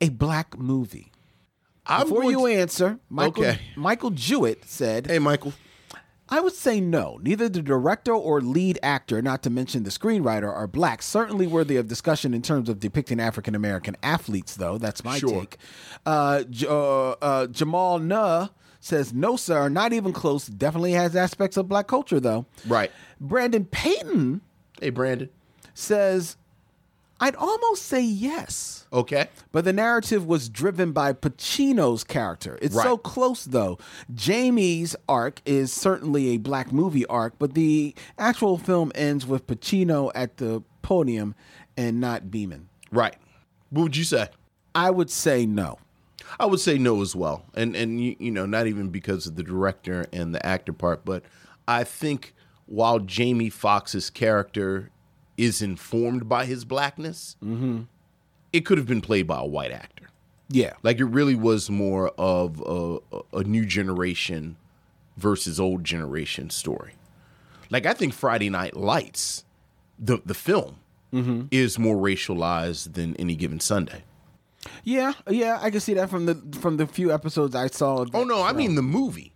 A 0.00 0.08
black 0.10 0.58
movie? 0.58 1.12
I'm 1.86 2.08
Before 2.08 2.30
you 2.30 2.40
to- 2.40 2.46
answer, 2.54 2.98
Michael 3.08 3.44
Okay. 3.44 3.58
Michael 3.76 4.10
Jewett 4.10 4.64
said, 4.66 5.06
Hey, 5.06 5.18
Michael. 5.18 5.52
I 6.30 6.40
would 6.40 6.52
say 6.52 6.78
no. 6.78 7.18
Neither 7.22 7.48
the 7.48 7.62
director 7.62 8.12
or 8.12 8.42
lead 8.42 8.78
actor, 8.82 9.22
not 9.22 9.42
to 9.44 9.50
mention 9.50 9.84
the 9.84 9.90
screenwriter, 9.90 10.52
are 10.54 10.66
black. 10.66 11.00
Certainly 11.00 11.46
worthy 11.46 11.76
of 11.76 11.88
discussion 11.88 12.34
in 12.34 12.42
terms 12.42 12.68
of 12.68 12.78
depicting 12.80 13.18
African 13.18 13.54
American 13.54 13.96
athletes, 14.02 14.54
though. 14.56 14.76
That's 14.76 15.02
my 15.02 15.18
Sure. 15.18 15.30
take. 15.40 15.56
Uh, 16.04 16.42
J- 16.50 16.66
uh, 16.68 17.10
uh, 17.22 17.46
Jamal 17.46 17.98
Nuh 17.98 18.48
says, 18.78 19.14
no, 19.14 19.36
sir, 19.36 19.70
not 19.70 19.94
even 19.94 20.12
close. 20.12 20.46
Definitely 20.46 20.92
has 20.92 21.16
aspects 21.16 21.56
of 21.56 21.66
black 21.66 21.86
culture, 21.86 22.20
though. 22.20 22.44
Right. 22.66 22.92
Brandon 23.18 23.64
Payton 23.64 24.42
Hey, 24.82 24.90
Brandon. 24.90 25.30
says, 25.72 26.36
I'd 27.20 27.34
almost 27.34 27.82
say 27.82 28.00
yes. 28.00 28.86
Okay. 28.92 29.28
But 29.50 29.64
the 29.64 29.72
narrative 29.72 30.26
was 30.26 30.48
driven 30.48 30.92
by 30.92 31.12
Pacino's 31.12 32.04
character. 32.04 32.58
It's 32.62 32.74
so 32.74 32.96
close, 32.96 33.44
though. 33.44 33.78
Jamie's 34.14 34.94
arc 35.08 35.42
is 35.44 35.72
certainly 35.72 36.28
a 36.28 36.36
black 36.38 36.72
movie 36.72 37.06
arc, 37.06 37.34
but 37.38 37.54
the 37.54 37.94
actual 38.18 38.56
film 38.56 38.92
ends 38.94 39.26
with 39.26 39.46
Pacino 39.46 40.12
at 40.14 40.36
the 40.36 40.62
podium 40.82 41.34
and 41.76 42.00
not 42.00 42.30
Beamen. 42.30 42.68
Right. 42.90 43.16
What 43.70 43.82
would 43.82 43.96
you 43.96 44.04
say? 44.04 44.28
I 44.74 44.90
would 44.90 45.10
say 45.10 45.44
no. 45.44 45.78
I 46.38 46.46
would 46.46 46.60
say 46.60 46.78
no 46.78 47.00
as 47.00 47.16
well, 47.16 47.44
and 47.54 47.74
and 47.74 48.02
you, 48.02 48.14
you 48.18 48.30
know 48.30 48.44
not 48.44 48.66
even 48.66 48.90
because 48.90 49.26
of 49.26 49.36
the 49.36 49.42
director 49.42 50.06
and 50.12 50.34
the 50.34 50.44
actor 50.44 50.74
part, 50.74 51.04
but 51.04 51.22
I 51.66 51.84
think 51.84 52.34
while 52.66 52.98
Jamie 52.98 53.50
Foxx's 53.50 54.10
character 54.10 54.90
is 55.38 55.62
informed 55.62 56.28
by 56.28 56.44
his 56.44 56.66
blackness, 56.66 57.36
it 58.52 58.66
could 58.66 58.76
have 58.76 58.86
been 58.86 59.00
played 59.00 59.26
by 59.26 59.38
a 59.38 59.46
white 59.46 59.70
actor. 59.70 60.08
Yeah. 60.50 60.74
Like 60.82 60.98
it 60.98 61.04
really 61.04 61.34
was 61.34 61.70
more 61.70 62.08
of 62.18 62.62
a, 62.66 62.98
a, 63.32 63.44
new 63.44 63.66
generation 63.66 64.56
versus 65.16 65.60
old 65.60 65.84
generation 65.84 66.50
story. 66.50 66.94
Like 67.70 67.86
I 67.86 67.92
think 67.92 68.14
Friday 68.14 68.48
Night 68.48 68.76
Lights, 68.76 69.44
the 69.98 70.20
the 70.24 70.34
film, 70.34 70.76
is 71.50 71.78
more 71.78 71.96
racialized 71.96 72.94
than 72.94 73.14
any 73.16 73.34
given 73.34 73.60
Sunday. 73.60 74.04
Yeah, 74.84 75.12
yeah, 75.28 75.58
I 75.60 75.70
can 75.70 75.80
see 75.80 75.94
that 75.94 76.08
from 76.10 76.26
the 76.26 76.34
from 76.60 76.78
the 76.78 76.86
few 76.86 77.12
episodes 77.12 77.54
I 77.54 77.66
saw. 77.68 78.06
Oh 78.14 78.24
no, 78.24 78.42
I 78.42 78.52
mean 78.52 78.74
the 78.74 78.82
movie 78.82 79.32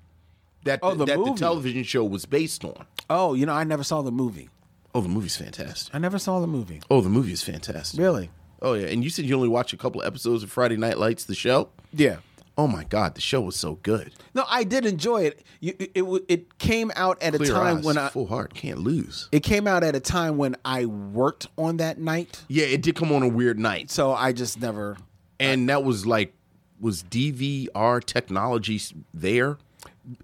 that 0.65 0.81
Oh, 0.83 0.95
the 0.95 1.05
that 1.05 1.19
movie. 1.19 1.33
the 1.33 1.37
television 1.37 1.83
show 1.83 2.05
was 2.05 2.25
based 2.25 2.65
on. 2.65 2.87
Oh, 3.11 3.35
you 3.35 3.45
know, 3.47 3.53
I 3.53 3.65
never 3.65 3.85
saw 3.85 4.03
the 4.03 4.13
movie. 4.13 4.49
Oh, 4.95 5.01
the 5.01 5.09
movie's 5.09 5.37
fantastic. 5.37 5.95
I 5.95 5.99
never 5.99 6.19
saw 6.19 6.41
the 6.41 6.47
movie. 6.47 6.81
Oh, 6.91 7.01
the 7.01 7.09
movie 7.09 7.33
is 7.33 7.43
fantastic. 7.43 7.99
Really? 8.01 8.31
Oh 8.61 8.75
yeah, 8.75 8.87
and 8.89 9.03
you 9.03 9.11
said 9.11 9.25
you 9.25 9.35
only 9.35 9.49
watched 9.49 9.73
a 9.73 9.77
couple 9.77 10.03
episodes 10.03 10.43
of 10.43 10.51
Friday 10.53 10.77
Night 10.77 10.99
Lights, 10.99 11.25
the 11.25 11.35
show. 11.35 11.71
Yeah. 11.93 12.19
Oh 12.59 12.67
my 12.69 12.85
God, 12.85 13.15
the 13.15 13.21
show 13.23 13.41
was 13.41 13.57
so 13.57 13.77
good. 13.83 14.13
No, 14.35 14.45
I 14.49 14.63
did 14.65 14.85
enjoy 14.85 15.23
it. 15.23 15.43
You, 15.61 15.75
it, 15.79 15.91
it 15.95 16.23
it 16.29 16.59
came 16.59 16.93
out 16.95 17.21
at 17.23 17.35
a 17.35 17.39
time 17.39 17.79
eyes, 17.79 17.85
when 17.85 17.97
I 17.97 18.09
full 18.11 18.27
heart 18.27 18.53
can't 18.53 18.79
lose. 18.79 19.29
it 19.33 19.41
came 19.43 19.67
out 19.67 19.83
at 19.83 19.97
a 19.97 20.01
time 20.01 20.37
when 20.37 20.55
I 20.65 20.85
worked 20.85 21.47
on 21.57 21.79
that 21.79 21.99
night, 21.99 22.43
Yeah, 22.49 22.67
it 22.67 22.83
did 22.83 22.95
come 22.95 23.11
on 23.11 23.23
a 23.23 23.29
weird 23.29 23.59
night, 23.59 23.91
so 23.91 24.13
I 24.13 24.33
just 24.33 24.61
never. 24.61 24.99
and 25.41 25.69
that 25.71 25.83
was 25.83 26.05
like 26.07 26.35
was 26.79 27.03
DVR 27.05 28.05
technology 28.05 28.77
s- 28.77 28.93
there? 29.15 29.57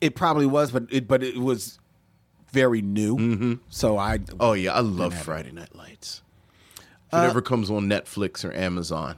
It 0.01 0.15
probably 0.15 0.47
was, 0.47 0.71
but 0.71 0.85
it 0.91 1.09
but 1.09 1.23
it 1.23 1.39
was 1.39 1.79
very 2.51 2.83
new. 2.83 3.61
So 3.69 3.99
I 3.99 4.21
Oh 4.41 4.53
yeah, 4.53 4.73
I 4.75 4.81
love 4.81 5.15
Friday 5.15 5.53
Night 5.53 5.75
Lights. 5.75 6.23
If 7.13 7.19
it 7.19 7.27
ever 7.27 7.41
comes 7.43 7.71
on 7.71 7.87
Netflix 7.87 8.45
or 8.45 8.53
Amazon. 8.53 9.17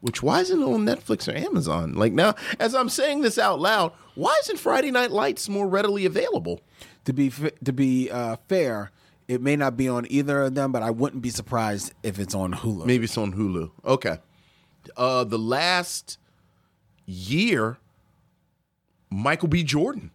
Which 0.00 0.22
why 0.22 0.40
isn't 0.40 0.60
it 0.60 0.64
on 0.64 0.84
Netflix 0.84 1.32
or 1.32 1.36
Amazon? 1.36 1.94
Like 1.94 2.12
now, 2.12 2.34
as 2.60 2.74
I'm 2.74 2.88
saying 2.88 3.22
this 3.22 3.38
out 3.38 3.60
loud, 3.60 3.92
why 4.14 4.36
isn't 4.42 4.58
Friday 4.58 4.90
Night 4.90 5.10
Lights 5.10 5.48
more 5.48 5.66
readily 5.66 6.04
available? 6.06 6.60
to 7.06 7.12
be 7.12 7.32
to 7.64 7.72
be 7.72 8.10
uh, 8.10 8.36
fair, 8.48 8.90
it 9.26 9.40
may 9.40 9.56
not 9.56 9.76
be 9.76 9.88
on 9.88 10.06
either 10.10 10.42
of 10.42 10.54
them, 10.54 10.72
but 10.72 10.82
I 10.82 10.90
wouldn't 10.90 11.22
be 11.22 11.30
surprised 11.30 11.94
if 12.02 12.18
it's 12.18 12.34
on 12.34 12.52
Hulu. 12.52 12.84
Maybe 12.84 13.04
it's 13.04 13.16
on 13.16 13.32
Hulu. 13.32 13.70
Okay. 13.84 14.18
Uh 14.96 15.24
the 15.24 15.38
last 15.38 16.18
year, 17.06 17.78
Michael 19.10 19.48
B. 19.48 19.64
Jordan. 19.64 20.10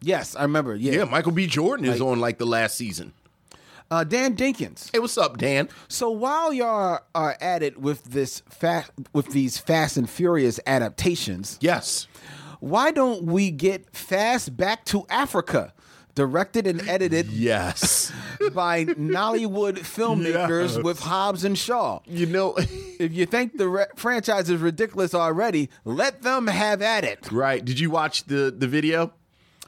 Yes, 0.00 0.36
I 0.36 0.42
remember. 0.42 0.74
Yeah, 0.74 0.92
Yeah, 0.92 1.04
Michael 1.04 1.32
B. 1.32 1.46
Jordan 1.46 1.86
is 1.86 2.00
on 2.00 2.20
like 2.20 2.38
the 2.38 2.46
last 2.46 2.76
season. 2.76 3.12
Uh, 3.90 4.04
Dan 4.04 4.36
Dinkins. 4.36 4.90
Hey, 4.92 4.98
what's 4.98 5.16
up, 5.16 5.38
Dan? 5.38 5.68
So 5.88 6.10
while 6.10 6.52
y'all 6.52 7.00
are 7.14 7.36
at 7.40 7.62
it 7.62 7.80
with 7.80 8.04
this 8.04 8.42
fa- 8.50 8.84
with 9.14 9.28
these 9.30 9.56
Fast 9.58 9.96
and 9.96 10.08
Furious 10.08 10.60
adaptations, 10.66 11.56
Yes. 11.62 12.06
why 12.60 12.90
don't 12.90 13.22
we 13.24 13.50
get 13.50 13.96
Fast 13.96 14.56
Back 14.58 14.84
to 14.86 15.06
Africa, 15.08 15.72
directed 16.14 16.66
and 16.66 16.86
edited 16.86 17.28
Yes. 17.28 18.12
by 18.52 18.84
Nollywood 18.84 19.78
filmmakers 19.78 20.74
Yes. 20.76 20.84
with 20.84 21.00
Hobbs 21.00 21.42
and 21.44 21.56
Shaw? 21.56 22.00
you 22.06 22.26
know, 22.26 22.56
If 23.00 23.12
you 23.14 23.24
think 23.26 23.56
the 23.56 23.68
re- 23.68 23.86
franchise 23.96 24.50
is 24.50 24.60
ridiculous 24.60 25.14
already, 25.14 25.70
let 25.86 26.20
them 26.22 26.46
have 26.48 26.82
at 26.82 27.04
it. 27.04 27.30
right. 27.32 27.64
Did 27.64 27.80
you 27.80 27.90
watch 27.90 28.24
the 28.24 28.54
the 28.56 28.66
video 28.68 29.12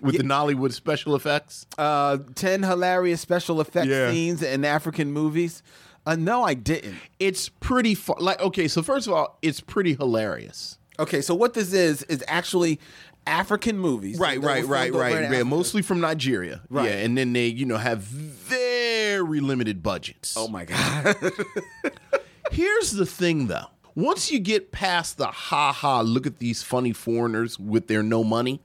with 0.01 0.17
the 0.17 0.23
Nollywood 0.25 0.73
special 0.73 1.15
effects? 1.15 1.67
Uh, 1.79 2.19
Ten 2.35 2.63
hilarious 2.63 3.21
special 3.21 3.61
effects 3.61 3.89
Yeah. 3.89 4.11
scenes 4.11 4.43
in 4.43 4.65
African 4.65 5.13
movies. 5.13 5.63
Uh, 6.07 6.17
no, 6.17 6.43
I 6.43 6.55
didn't. 6.55 6.97
It's 7.19 7.49
pretty 7.49 7.95
fu- 7.95 8.15
like 8.19 8.41
okay, 8.41 8.69
so 8.69 8.83
first 8.83 9.07
of 9.07 9.13
all, 9.13 9.39
it's 9.43 9.61
pretty 9.61 9.95
hilarious. 9.95 10.79
Okay, 10.99 11.21
so 11.21 11.35
what 11.35 11.55
this 11.55 11.73
is 11.73 12.03
is 12.05 12.25
actually 12.27 12.81
African 13.27 13.79
movies. 13.79 14.19
Right, 14.19 14.41
right, 14.41 14.65
right, 14.65 14.91
filmed 14.91 15.05
over 15.05 15.19
in 15.19 15.31
right. 15.31 15.37
Yeah, 15.39 15.43
mostly 15.45 15.83
from 15.83 16.01
Nigeria. 16.01 16.63
Right. 16.71 16.87
Yeah, 16.87 16.97
and 16.97 17.17
then 17.19 17.33
they, 17.35 17.47
you 17.47 17.67
know, 17.67 17.77
have 17.77 17.99
very 18.01 19.41
limited 19.41 19.83
budgets. 19.83 20.35
Oh 20.37 20.49
my 20.49 20.65
god. 20.65 21.17
Here's 22.51 22.93
the 22.93 23.07
thing 23.07 23.47
though. 23.47 23.67
Once 23.95 24.31
you 24.33 24.39
get 24.39 24.73
past 24.73 25.19
the 25.19 25.27
ha 25.27 25.73
ha, 25.73 26.01
look 26.01 26.27
at 26.27 26.39
these 26.39 26.63
funny 26.63 26.93
foreigners 26.93 27.59
with 27.59 27.87
their 27.89 28.03
no 28.03 28.25
money, 28.25 28.61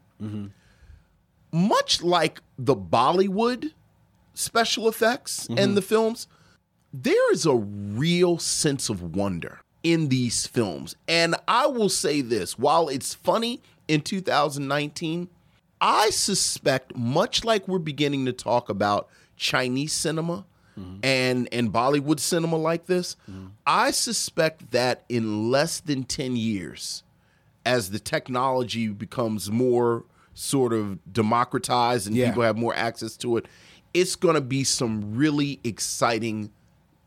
much 1.55 2.03
like 2.03 2.41
the 2.59 2.75
Bollywood 2.75 3.71
special 4.33 4.89
effects 4.89 5.47
and 5.47 5.57
mm-hmm. 5.57 5.75
the 5.75 5.81
films, 5.81 6.27
there 6.93 7.31
is 7.31 7.45
a 7.45 7.55
real 7.55 8.37
sense 8.37 8.89
of 8.89 9.15
wonder 9.15 9.61
in 9.81 10.09
these 10.09 10.45
films. 10.45 10.97
And 11.07 11.33
I 11.47 11.67
will 11.67 11.87
say 11.87 12.19
this 12.19 12.59
while 12.59 12.89
it's 12.89 13.13
funny 13.13 13.61
in 13.87 14.01
2019, 14.01 15.29
I 15.79 16.09
suspect, 16.09 16.95
much 16.97 17.45
like 17.45 17.67
we're 17.69 17.79
beginning 17.79 18.25
to 18.25 18.33
talk 18.33 18.67
about 18.67 19.07
Chinese 19.37 19.93
cinema 19.93 20.45
mm-hmm. 20.77 20.99
and, 21.03 21.47
and 21.53 21.71
Bollywood 21.71 22.19
cinema 22.19 22.57
like 22.57 22.85
this, 22.85 23.15
mm-hmm. 23.31 23.47
I 23.65 23.91
suspect 23.91 24.71
that 24.71 25.05
in 25.07 25.51
less 25.51 25.79
than 25.79 26.03
10 26.03 26.35
years, 26.35 27.03
as 27.65 27.91
the 27.91 27.99
technology 27.99 28.89
becomes 28.89 29.49
more 29.49 30.03
sort 30.35 30.73
of 30.73 30.99
democratized 31.11 32.05
and 32.07 32.15
Yeah. 32.15 32.27
people 32.29 32.43
have 32.43 32.57
more 32.57 32.75
access 32.75 33.17
to 33.17 33.37
it, 33.37 33.47
it's 33.93 34.15
going 34.15 34.35
to 34.35 34.41
be 34.41 34.63
some 34.63 35.15
really 35.15 35.59
exciting 35.63 36.51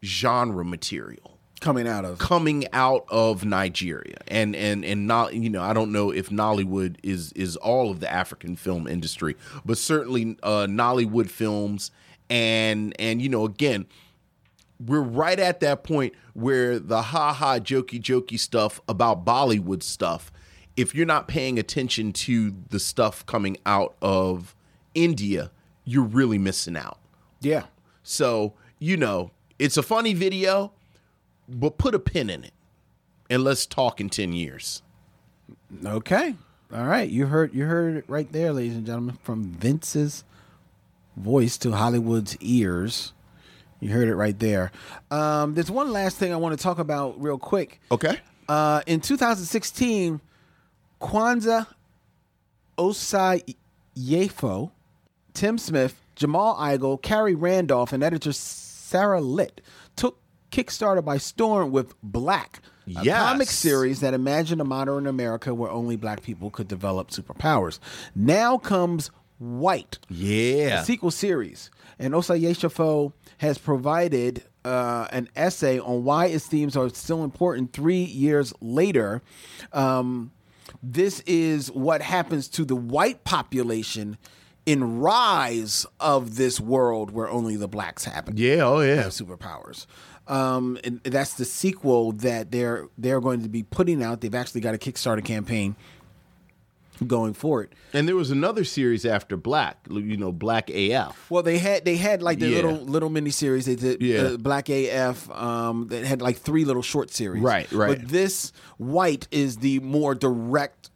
genre 0.03 0.65
material 0.65 1.39
Coming 1.61 1.89
out 1.89 2.05
of 2.05 2.19
coming 2.19 2.67
out 2.73 3.05
of 3.09 3.45
Nigeria. 3.45 4.19
And 4.29 4.55
and 4.55 4.85
and 4.85 5.09
not 5.09 5.35
you 5.35 5.51
know, 5.51 5.61
I 5.61 5.73
don't 5.73 5.91
know 5.91 6.13
if 6.13 6.31
Nollywood 6.31 6.97
is 7.03 7.33
is 7.33 7.57
all 7.57 7.91
of 7.91 7.99
the 7.99 8.09
African 8.11 8.55
film 8.55 8.87
industry, 8.87 9.37
but 9.65 9.77
certainly 9.77 10.37
uh 10.45 10.67
Nollywood 10.69 11.29
films 11.29 11.91
and 12.31 12.95
and 13.01 13.21
you 13.21 13.29
know, 13.29 13.45
again, 13.45 13.87
we're 14.79 15.01
right 15.03 15.41
at 15.41 15.59
that 15.59 15.83
point 15.83 16.15
where 16.35 16.79
the 16.79 17.03
ha 17.03 17.33
ha 17.33 17.59
jokey 17.59 18.01
jokey 18.01 18.39
stuff 18.39 18.81
about 18.89 19.25
Bollywood 19.25 19.83
stuff, 19.83 20.31
if 20.79 20.95
you're 20.95 21.07
not 21.07 21.27
paying 21.27 21.59
attention 21.59 22.13
to 22.13 22.55
the 22.71 22.79
stuff 22.79 23.27
coming 23.27 23.57
out 23.67 23.97
of 24.01 24.55
India, 24.95 25.51
you're 25.85 26.05
really 26.05 26.39
missing 26.39 26.77
out. 26.77 26.99
yeah. 27.41 27.65
So, 28.05 28.55
you 28.79 28.97
know, 28.97 29.33
it's 29.59 29.77
a 29.77 29.83
funny 29.83 30.15
video, 30.15 30.73
but 31.47 31.77
put 31.77 31.95
a 31.95 31.99
pin 31.99 32.31
in 32.31 32.43
it 32.43 32.55
and 33.29 33.45
let's 33.45 33.67
talk 33.67 34.01
in 34.01 34.09
10 34.09 34.33
years. 34.33 34.81
Okay. 35.85 36.35
All 36.73 36.87
right. 36.87 37.11
You 37.11 37.27
heard 37.27 37.53
you 37.53 37.67
heard 37.67 37.97
it 37.97 38.05
right 38.09 38.31
there, 38.33 38.53
ladies 38.55 38.77
and 38.77 38.87
gentlemen, 38.87 39.19
from 39.23 39.53
Vince's 39.53 40.25
voice 41.17 41.59
to 41.59 41.73
Hollywood's 41.73 42.37
ears. 42.41 43.13
You 43.81 43.91
heard 43.91 44.09
it 44.09 44.15
right 44.15 44.39
there. 44.39 44.73
Um, 45.11 45.55
there's 45.55 45.71
one 45.71 45.93
last 45.93 46.17
thing 46.17 46.33
I 46.33 46.37
want 46.37 46.57
to 46.57 46.63
talk 46.63 46.79
about 46.79 47.21
real 47.21 47.39
quick. 47.39 47.81
Okay. 47.91 48.21
Uh, 48.49 48.81
in 48.87 49.01
2016, 49.01 50.21
Kwanza 51.01 51.67
Osajyefo, 53.97 54.71
Tim 55.35 55.59
Smith, 55.59 56.01
Jamal 56.17 56.57
Igle, 56.57 57.01
Khary 57.03 57.35
Randolph, 57.41 57.93
and 57.93 58.03
editor 58.03 58.33
Sarah 58.33 59.21
Litt 59.21 59.61
took 59.97 60.19
Kickstarter 60.51 61.05
by 61.05 61.19
storm 61.19 61.71
with 61.71 61.95
Black, 62.03 62.61
a 62.97 63.03
Yes. 63.05 63.19
comic 63.23 63.49
series 63.49 64.01
that 64.01 64.15
imagined 64.15 64.61
a 64.61 64.65
modern 64.65 65.07
America 65.07 65.55
where 65.55 65.71
only 65.71 65.95
black 65.97 66.23
people 66.23 66.51
could 66.51 66.67
develop 66.69 67.11
superpowers. 67.11 67.79
Now 68.15 68.57
comes 68.59 69.11
White, 69.39 69.99
Yeah. 70.09 70.81
a 70.81 70.85
sequel 70.85 71.13
series. 71.13 71.71
And 71.99 72.13
Osajyefo 72.15 73.13
has 73.39 73.57
provided 73.59 74.43
uh, 74.65 75.07
an 75.13 75.29
essay 75.37 75.79
on 75.79 76.03
why 76.03 76.27
its 76.27 76.47
themes 76.47 76.77
are 76.77 76.89
still 76.91 77.23
important 77.25 77.73
three 77.73 78.03
years 78.03 78.53
later. 78.61 79.23
Um, 79.73 80.33
this 80.83 81.21
is 81.21 81.71
what 81.73 82.03
happens 82.03 82.49
to 82.49 82.65
the 82.65 82.77
white 82.77 83.25
population 83.25 84.17
in 84.67 85.01
rise 85.01 85.87
of 85.99 86.37
this 86.37 86.61
world 86.61 87.11
where 87.11 87.29
only 87.29 87.57
the 87.57 87.69
blacks 87.69 88.05
happen 88.05 88.35
Yeah. 88.37 88.63
Oh 88.65 88.81
yeah. 88.81 89.05
superpowers. 89.05 89.87
Um, 90.27 90.79
and 90.85 91.01
that's 91.05 91.35
the 91.35 91.47
sequel 91.47 92.13
that 92.13 92.51
they're 92.51 92.87
they're 92.99 93.21
going 93.21 93.43
to 93.43 93.49
be 93.49 93.63
putting 93.63 94.03
out. 94.03 94.21
They've 94.21 94.35
actually 94.35 94.61
got 94.61 94.75
a 94.75 94.79
Kickstarter 94.79 95.25
campaign 95.25 95.75
going 97.07 97.35
for 97.35 97.63
it. 97.63 97.73
And 97.93 98.09
there 98.09 98.17
was 98.17 98.31
another 98.31 98.65
series 98.65 99.05
after 99.07 99.37
Black. 99.37 99.79
You 99.91 100.17
know, 100.17 100.33
Black 100.33 100.69
AF. 100.71 101.31
Well, 101.31 101.43
they 101.43 101.59
had 101.59 101.85
they 101.85 101.97
had 101.97 102.23
like 102.23 102.39
the 102.39 102.49
Yeah. 102.49 102.57
little 102.57 102.77
little 102.85 103.09
mini 103.11 103.31
series. 103.31 103.67
They 103.67 103.77
did 103.77 104.03
Yeah. 104.03 104.21
uh, 104.23 104.37
Black 104.37 104.69
AF. 104.69 105.31
Um, 105.31 105.89
that 105.89 106.05
had 106.05 106.21
like 106.21 106.39
three 106.39 106.65
little 106.65 106.83
short 106.83 107.11
series. 107.11 107.43
Right, 107.43 107.71
right. 107.73 107.99
But 107.99 108.09
this 108.09 108.53
White 108.79 109.29
is 109.31 109.59
the 109.59 109.81
more 109.81 110.15
direct 110.15 110.91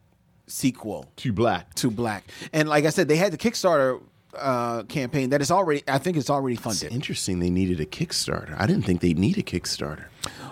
sequel 0.47 1.11
To 1.17 1.33
Black. 1.33 1.75
to 1.77 1.91
Black. 1.91 2.25
And 2.53 2.69
like 2.69 2.85
I 2.85 2.91
said, 2.91 3.09
they 3.09 3.17
had 3.17 3.33
the 3.33 3.39
Kickstarter 3.39 4.01
uh, 4.39 4.83
campaign 4.85 5.31
that 5.31 5.41
is 5.43 5.51
already. 5.51 5.83
I 5.87 5.99
think 5.99 6.17
it's 6.17 6.31
already 6.31 6.55
It's 6.55 6.63
funded. 6.63 6.93
interesting. 6.93 7.39
They 7.39 7.51
needed 7.51 7.81
a 7.81 7.87
Kickstarter. 7.87 8.55
I 8.59 8.67
didn't 8.67 8.85
think 8.85 9.01
they'd 9.01 9.19
need 9.19 9.37
a 9.39 9.43
Kickstarter. 9.43 10.07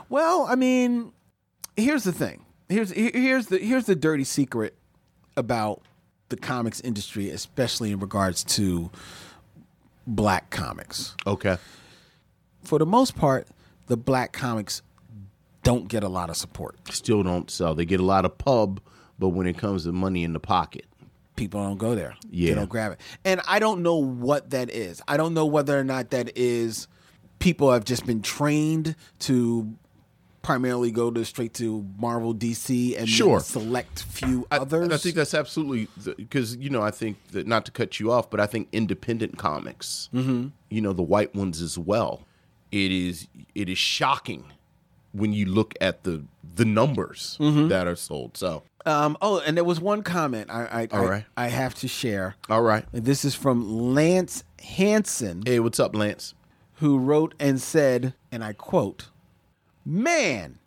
Well, 0.09 0.47
I 0.49 0.55
mean, 0.55 1.13
here's 1.77 2.05
the 2.05 2.13
thing. 2.13 2.45
Here's 2.69 2.91
here's 2.93 3.47
the 3.47 3.59
here's 3.59 3.87
the 3.87 3.97
dirty 3.97 4.25
secret 4.25 4.77
about 5.37 5.83
the 6.29 6.37
comics 6.37 6.81
industry, 6.81 7.31
especially 7.31 7.93
in 7.93 8.01
regards 8.01 8.45
to 8.45 8.91
black 10.07 10.51
comics. 10.51 11.15
Okay. 11.27 11.57
For 12.63 12.79
the 12.79 12.87
most 12.87 13.17
part, 13.17 13.49
the 13.87 13.97
black 13.97 14.33
comics 14.33 14.83
don't 15.63 15.89
get 15.89 16.03
a 16.03 16.09
lot 16.09 16.31
of 16.31 16.37
support. 16.37 16.77
Still 16.91 17.23
don't 17.23 17.51
sell. 17.51 17.75
They 17.75 17.85
get 17.85 18.01
a 18.01 18.05
lot 18.05 18.25
of 18.25 18.39
pub, 18.39 18.81
but 19.19 19.31
when 19.31 19.47
it 19.47 19.59
comes 19.59 19.85
to 19.85 19.93
money 19.93 20.25
in 20.25 20.33
the 20.33 20.41
pocket, 20.41 20.87
People 21.41 21.63
don't 21.63 21.79
go 21.79 21.95
there. 21.95 22.17
Yeah. 22.29 22.51
They 22.51 22.55
don't 22.57 22.69
grab 22.69 22.93
it. 22.93 23.01
And 23.25 23.41
I 23.49 23.61
don't 23.61 23.83
know 23.83 23.97
what 23.97 24.51
that 24.51 24.69
is. 24.69 25.01
I 25.09 25.17
don't 25.17 25.33
know 25.33 25.47
whether 25.47 25.79
or 25.79 25.85
not 25.85 26.11
that 26.11 26.37
is 26.37 26.87
people 27.39 27.73
have 27.73 27.87
just 27.87 28.05
been 28.05 28.21
trained 28.21 28.95
to 29.21 29.75
primarily 30.43 30.91
go 30.91 31.11
to 31.11 31.25
straight 31.25 31.53
to 31.55 31.85
Marvel, 31.99 32.35
DC, 32.35 32.97
and 32.99 33.09
Sure. 33.09 33.41
select 33.41 34.03
few 34.05 34.47
I- 34.51 34.59
others. 34.59 34.91
I, 34.93 34.97
think 34.97 35.15
that's 35.15 35.35
absolutely 35.35 35.89
because 36.17 36.57
you 36.57 36.71
know 36.71 36.83
I 36.83 36.91
think 36.91 37.17
that 37.33 37.47
not 37.47 37.65
to 37.67 37.73
cut 37.73 38.01
you 38.01 38.11
off, 38.11 38.31
but 38.31 38.41
I 38.41 38.47
think 38.47 38.69
independent 38.73 39.37
comics, 39.39 40.09
Mm-hmm. 40.15 40.49
you 40.71 40.81
know, 40.81 40.93
the 40.93 41.03
white 41.03 41.35
ones 41.35 41.61
as 41.61 41.77
well. 41.79 42.23
It 42.73 42.91
is 42.93 43.27
it 43.55 43.69
is 43.69 43.79
shocking 43.79 44.45
when 45.13 45.33
you 45.33 45.45
look 45.47 45.75
at 45.81 46.05
the 46.05 46.25
the 46.55 46.65
numbers 46.65 47.37
Mm-hmm. 47.41 47.69
that 47.69 47.87
are 47.87 47.97
sold. 47.97 48.37
So 48.37 48.63
Um, 48.87 49.19
oh, 49.21 49.41
and 49.41 49.57
there 49.57 49.65
was 49.65 49.79
one 49.81 50.03
comment 50.03 50.51
I 50.51 50.89
I, 50.93 50.97
All 50.97 51.09
I. 51.11 51.27
I 51.37 51.49
have 51.49 51.75
to 51.77 51.89
share. 51.89 52.37
all 52.49 52.63
right, 52.63 52.85
This 52.93 53.25
is 53.25 53.35
from 53.35 53.95
Lance 53.95 54.43
Hansen, 54.63 55.43
hey, 55.45 55.59
what's 55.61 55.81
up, 55.81 55.95
Lance? 55.95 56.35
who 56.75 56.99
wrote 56.99 57.35
and 57.39 57.61
said, 57.61 58.15
and 58.33 58.43
I 58.43 58.55
quote, 58.55 59.09
"Man, 59.85 60.59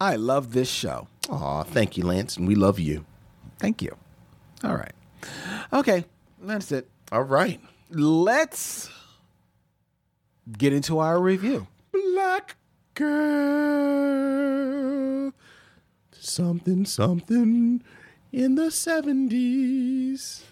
I 0.00 0.16
love 0.16 0.52
this 0.52 0.70
show. 0.70 1.08
Aw, 1.30 1.62
thank 1.64 1.96
you, 1.96 2.04
Lance, 2.04 2.36
and 2.36 2.46
we 2.46 2.54
love 2.54 2.78
you. 2.78 3.04
Thank 3.58 3.82
you." 3.82 3.96
All 4.64 4.76
right, 4.76 4.94
okay, 5.72 6.04
that's 6.40 6.72
it. 6.72 6.88
All 7.12 7.22
right, 7.22 7.60
Let's 7.90 8.90
get 10.58 10.72
into 10.72 10.98
our 10.98 11.20
review. 11.20 11.68
black 11.92 12.56
girl, 12.94 13.62
something 16.12 16.84
something 16.84 17.82
in 18.32 18.54
the 18.56 18.72
seventies. 18.72 20.44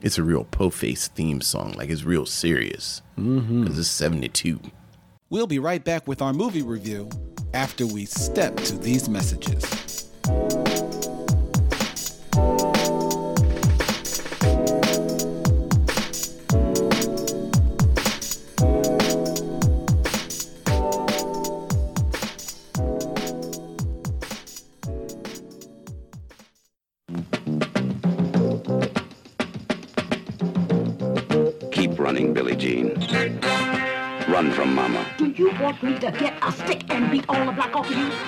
It's 0.00 0.16
a 0.18 0.22
real 0.22 0.44
po 0.44 0.70
face 0.70 1.08
theme 1.08 1.40
song, 1.42 1.72
like 1.72 1.90
it's 1.90 2.04
real 2.04 2.24
serious 2.26 3.02
mm-hmm. 3.18 3.64
because 3.64 3.78
it's 3.78 3.88
seventy 3.88 4.28
two. 4.28 4.60
We'll 5.28 5.48
be 5.48 5.58
right 5.58 5.82
back 5.82 6.06
with 6.06 6.22
our 6.22 6.32
movie 6.32 6.62
review 6.62 7.10
after 7.52 7.84
we 7.84 8.04
step 8.04 8.56
to 8.58 8.78
these 8.78 9.08
messages. 9.08 9.85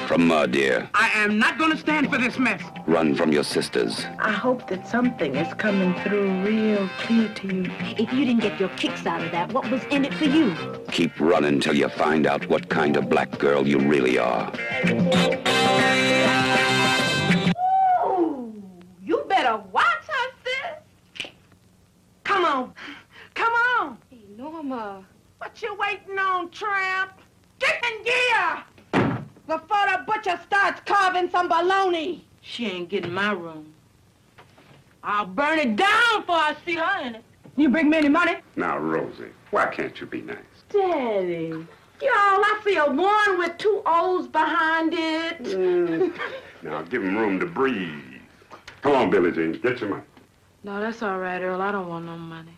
From 0.09 0.27
Ma, 0.27 0.47
dear. 0.47 0.89
I 0.95 1.11
am 1.17 1.39
not 1.39 1.59
going 1.59 1.71
to 1.71 1.77
stand 1.77 2.11
for 2.11 2.17
this 2.17 2.39
mess. 2.39 2.63
Run 2.87 3.15
from 3.15 3.31
your 3.31 3.45
sisters. 3.45 4.07
I 4.19 4.33
hope 4.33 4.67
that 4.69 4.89
something 4.89 5.37
is 5.37 5.53
coming 5.53 5.93
through 6.01 6.47
real 6.47 6.89
clear 7.01 7.29
to 7.29 7.47
you. 7.47 7.71
If 7.99 8.11
you 8.11 8.25
didn't 8.25 8.41
get 8.41 8.59
your 8.59 8.71
kicks 8.71 9.05
out 9.05 9.23
of 9.23 9.31
that, 9.33 9.53
what 9.53 9.71
was 9.71 9.85
in 9.91 10.07
it 10.07 10.15
for 10.15 10.25
you? 10.25 10.57
Keep 10.93 11.21
running 11.21 11.61
till 11.61 11.75
you 11.75 11.91
find 11.91 12.27
out 12.27 12.49
what 12.49 12.71
kind 12.71 12.97
of 12.97 13.11
black 13.11 13.39
girl 13.39 13.69
you 13.69 13.81
really 13.81 14.17
are. 14.17 14.51
Ooh, 18.07 18.63
you 19.05 19.27
better 19.29 19.59
watch 19.73 20.07
her, 20.09 20.31
sis. 20.43 21.31
Come 22.25 22.47
on. 22.47 22.73
Come 23.35 23.53
on. 23.53 23.99
Hey, 24.09 24.23
Norma. 24.39 25.05
What 25.37 25.61
you 25.61 25.75
waiting 25.75 26.19
on, 26.19 26.49
tramp? 26.49 27.13
Get 27.59 27.85
in 27.85 28.05
gear 28.05 28.65
before 29.49 29.87
the 29.91 30.05
butcher 30.07 30.39
starts 30.45 30.81
carving 30.85 31.31
some 31.31 31.49
baloney. 31.49 32.21
She 32.43 32.67
ain't 32.67 32.89
getting 32.91 33.13
my 33.13 33.33
room. 33.33 33.73
I'll 35.03 35.27
burn 35.27 35.59
it 35.59 35.75
down 35.75 36.21
before 36.21 36.37
I 36.37 36.55
see 36.65 36.75
her 36.75 37.07
in 37.07 37.17
it. 37.17 37.25
You 37.57 37.71
bring 37.71 37.91
me 37.91 37.97
any 37.97 38.11
money? 38.11 38.37
Now, 38.57 38.79
Rosie, 38.79 39.33
why 39.51 39.67
can't 39.67 39.99
you 39.99 40.07
be 40.07 40.21
nice? 40.21 40.37
Daddy. 40.69 41.49
Y'all, 41.49 41.67
I 42.11 42.61
see 42.63 42.77
a 42.77 42.85
one 42.85 43.39
with 43.39 43.57
two 43.59 43.83
O's 43.87 44.29
behind 44.29 44.93
it. 44.95 45.43
Mm. 45.43 46.17
Now, 46.61 46.83
give 46.83 47.05
him 47.05 47.17
room 47.17 47.39
to 47.39 47.47
breathe. 47.47 48.21
Come 48.83 48.93
on, 48.93 49.11
Billie 49.11 49.31
Jean, 49.31 49.53
get 49.53 49.81
your 49.81 49.91
money. 49.91 50.03
No, 50.65 50.81
that's 50.81 51.05
all 51.05 51.21
right, 51.21 51.41
Earl. 51.41 51.63
I 51.63 51.71
don't 51.71 51.89
want 51.89 52.05
no 52.05 52.17
money. 52.17 52.51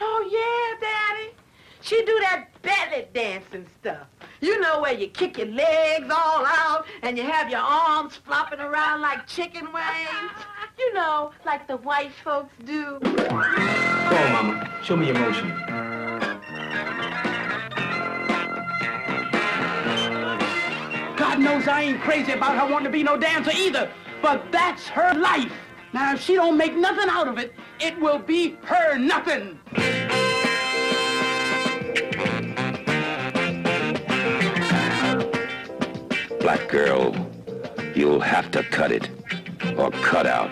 Oh, 0.00 0.28
yeah, 0.30 0.88
Daddy. 0.88 1.37
She 1.88 2.04
do 2.04 2.20
that 2.20 2.48
belly 2.60 3.06
dancing 3.14 3.66
stuff. 3.80 4.08
You 4.42 4.60
know 4.60 4.82
where 4.82 4.92
you 4.92 5.08
kick 5.08 5.38
your 5.38 5.46
legs 5.46 6.04
all 6.10 6.44
out 6.44 6.84
and 7.00 7.16
you 7.16 7.24
have 7.24 7.48
your 7.48 7.60
arms 7.60 8.14
flopping 8.14 8.60
around 8.60 9.00
like 9.00 9.26
chicken 9.26 9.72
wings. 9.72 10.32
You 10.78 10.94
know, 10.94 11.32
like 11.44 11.66
the 11.66 11.78
white 11.78 12.12
folks 12.22 12.54
do. 12.64 13.00
Go 13.00 13.26
on, 13.26 14.32
Mama. 14.32 14.70
Show 14.84 14.96
me 14.96 15.06
your 15.06 15.18
motion. 15.18 15.48
God 21.16 21.40
knows 21.40 21.66
I 21.66 21.82
ain't 21.82 22.00
crazy 22.00 22.30
about 22.30 22.56
her 22.56 22.72
wanting 22.72 22.84
to 22.84 22.90
be 22.90 23.02
no 23.02 23.16
dancer 23.16 23.50
either, 23.56 23.90
but 24.22 24.52
that's 24.52 24.86
her 24.86 25.14
life. 25.14 25.52
Now, 25.92 26.14
if 26.14 26.22
she 26.22 26.36
don't 26.36 26.56
make 26.56 26.76
nothing 26.76 27.08
out 27.08 27.26
of 27.26 27.38
it, 27.38 27.54
it 27.80 27.98
will 27.98 28.20
be 28.20 28.56
her 28.62 28.96
nothing. 28.98 29.58
black 36.48 36.68
girl, 36.70 37.14
you'll 37.94 38.20
have 38.20 38.50
to 38.50 38.62
cut 38.62 38.90
it 38.90 39.10
or 39.76 39.90
cut 39.90 40.26
out. 40.26 40.50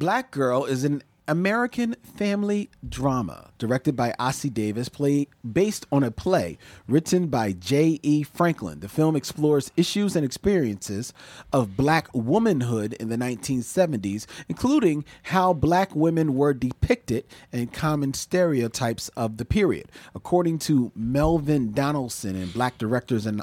Black 0.00 0.32
Girl 0.32 0.64
is 0.64 0.82
an 0.82 1.04
American 1.30 1.94
family 2.02 2.68
drama 2.88 3.52
directed 3.56 3.94
by 3.94 4.12
Ossie 4.18 4.52
Davis, 4.52 4.88
play, 4.88 5.28
based 5.48 5.86
on 5.92 6.02
a 6.02 6.10
play 6.10 6.58
written 6.88 7.28
by 7.28 7.52
J.E. 7.52 8.24
Franklin. 8.24 8.80
The 8.80 8.88
film 8.88 9.14
explores 9.14 9.70
issues 9.76 10.16
and 10.16 10.24
experiences 10.24 11.12
of 11.52 11.76
black 11.76 12.08
womanhood 12.12 12.94
in 12.94 13.10
the 13.10 13.16
1970s, 13.16 14.26
including 14.48 15.04
how 15.22 15.52
black 15.52 15.94
women 15.94 16.34
were 16.34 16.52
depicted 16.52 17.24
and 17.52 17.72
common 17.72 18.12
stereotypes 18.12 19.08
of 19.10 19.36
the 19.36 19.44
period. 19.44 19.92
According 20.16 20.58
to 20.60 20.90
Melvin 20.96 21.72
Donalson 21.72 22.30
and 22.30 22.52
Black 22.52 22.76
Directors 22.76 23.24
in, 23.24 23.40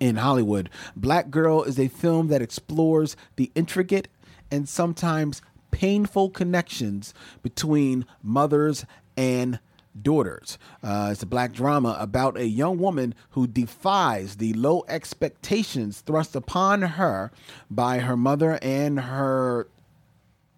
in 0.00 0.16
Hollywood, 0.16 0.68
Black 0.96 1.30
Girl 1.30 1.62
is 1.62 1.78
a 1.78 1.86
film 1.86 2.26
that 2.26 2.42
explores 2.42 3.14
the 3.36 3.52
intricate 3.54 4.08
and 4.50 4.68
sometimes 4.68 5.42
painful 5.70 6.30
connections 6.30 7.14
between 7.42 8.04
mothers 8.22 8.84
and 9.16 9.58
daughters. 10.00 10.58
Uh, 10.82 11.08
it's 11.12 11.22
a 11.22 11.26
black 11.26 11.52
drama 11.52 11.96
about 11.98 12.36
a 12.36 12.46
young 12.46 12.78
woman 12.78 13.14
who 13.30 13.46
defies 13.46 14.36
the 14.36 14.52
low 14.54 14.84
expectations 14.88 16.00
thrust 16.00 16.36
upon 16.36 16.82
her 16.82 17.30
by 17.70 17.98
her 17.98 18.16
mother 18.16 18.58
and 18.62 19.00
her 19.00 19.66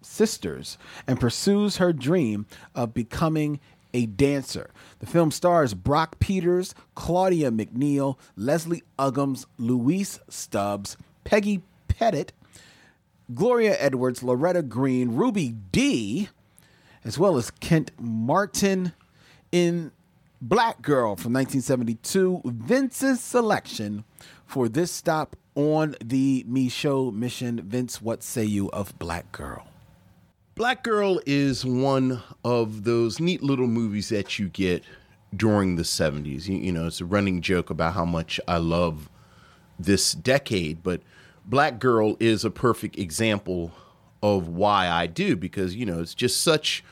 sisters 0.01 0.77
and 1.07 1.19
pursues 1.19 1.77
her 1.77 1.93
dream 1.93 2.45
of 2.75 2.93
becoming 2.93 3.59
a 3.93 4.05
dancer. 4.05 4.71
The 4.99 5.05
film 5.05 5.31
stars 5.31 5.73
Brock 5.73 6.19
Peters, 6.19 6.73
Claudia 6.95 7.51
McNeil, 7.51 8.17
Leslie 8.35 8.83
Uggams, 8.97 9.45
Louise 9.57 10.19
Stubbs, 10.29 10.97
Peggy 11.23 11.61
Pettitt, 11.87 12.33
Gloria 13.33 13.75
Edwards, 13.79 14.23
Loretta 14.23 14.61
Green, 14.61 15.15
Ruby 15.15 15.55
Dee, 15.71 16.29
as 17.03 17.17
well 17.17 17.37
as 17.37 17.51
Kent 17.51 17.91
Martin 17.99 18.93
in 19.51 19.91
Black 20.41 20.81
Girl 20.81 21.15
from 21.15 21.33
1972, 21.33 22.41
Vince's 22.45 23.21
selection 23.21 24.03
for 24.45 24.67
this 24.67 24.91
stop 24.91 25.35
on 25.55 25.95
the 26.03 26.45
Micheaux 26.49 27.13
Mission. 27.13 27.61
Vince, 27.61 28.01
what 28.01 28.23
say 28.23 28.43
you 28.43 28.69
of 28.71 28.97
Black 28.99 29.31
Girl? 29.31 29.67
Black 30.55 30.83
Girl 30.83 31.19
is 31.25 31.65
one 31.65 32.21
of 32.43 32.83
those 32.83 33.19
neat 33.19 33.41
little 33.41 33.67
movies 33.67 34.09
that 34.09 34.37
you 34.37 34.49
get 34.49 34.83
during 35.35 35.77
the 35.77 35.83
70s. 35.83 36.47
You, 36.47 36.57
you 36.57 36.71
know, 36.71 36.87
it's 36.87 37.01
a 37.01 37.05
running 37.05 37.41
joke 37.41 37.69
about 37.69 37.93
how 37.93 38.05
much 38.05 38.39
I 38.47 38.57
love 38.57 39.09
this 39.79 40.13
decade, 40.13 40.83
but 40.83 41.01
Black 41.45 41.79
Girl 41.79 42.15
is 42.19 42.45
a 42.45 42.51
perfect 42.51 42.97
example 42.97 43.71
of 44.21 44.47
why 44.47 44.87
I 44.87 45.07
do 45.07 45.35
because 45.35 45.75
you 45.75 45.85
know 45.85 45.99
it's 45.99 46.15
just 46.15 46.41
such 46.41 46.83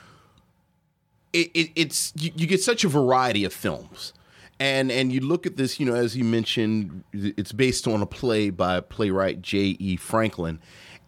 it, 1.34 1.50
it 1.54 1.72
it's 1.76 2.12
you, 2.18 2.32
you, 2.36 2.46
get 2.46 2.62
such 2.62 2.84
a 2.84 2.90
variety 2.90 3.46
of 3.46 3.54
films 3.54 4.14
and 4.60 4.92
and 4.92 5.14
you 5.14 5.22
look 5.22 5.46
at 5.46 5.56
this 5.56 5.80
you 5.80 5.86
know 5.86 5.96
as 5.96 6.18
you 6.18 6.26
mentioned 6.26 7.06
it's 7.14 7.54
based 7.54 7.88
on 7.88 8.02
a 8.02 8.06
play 8.06 8.50
by 8.50 8.82
playwright 8.82 9.42
J.E. 9.42 9.96
Franklin 9.96 10.60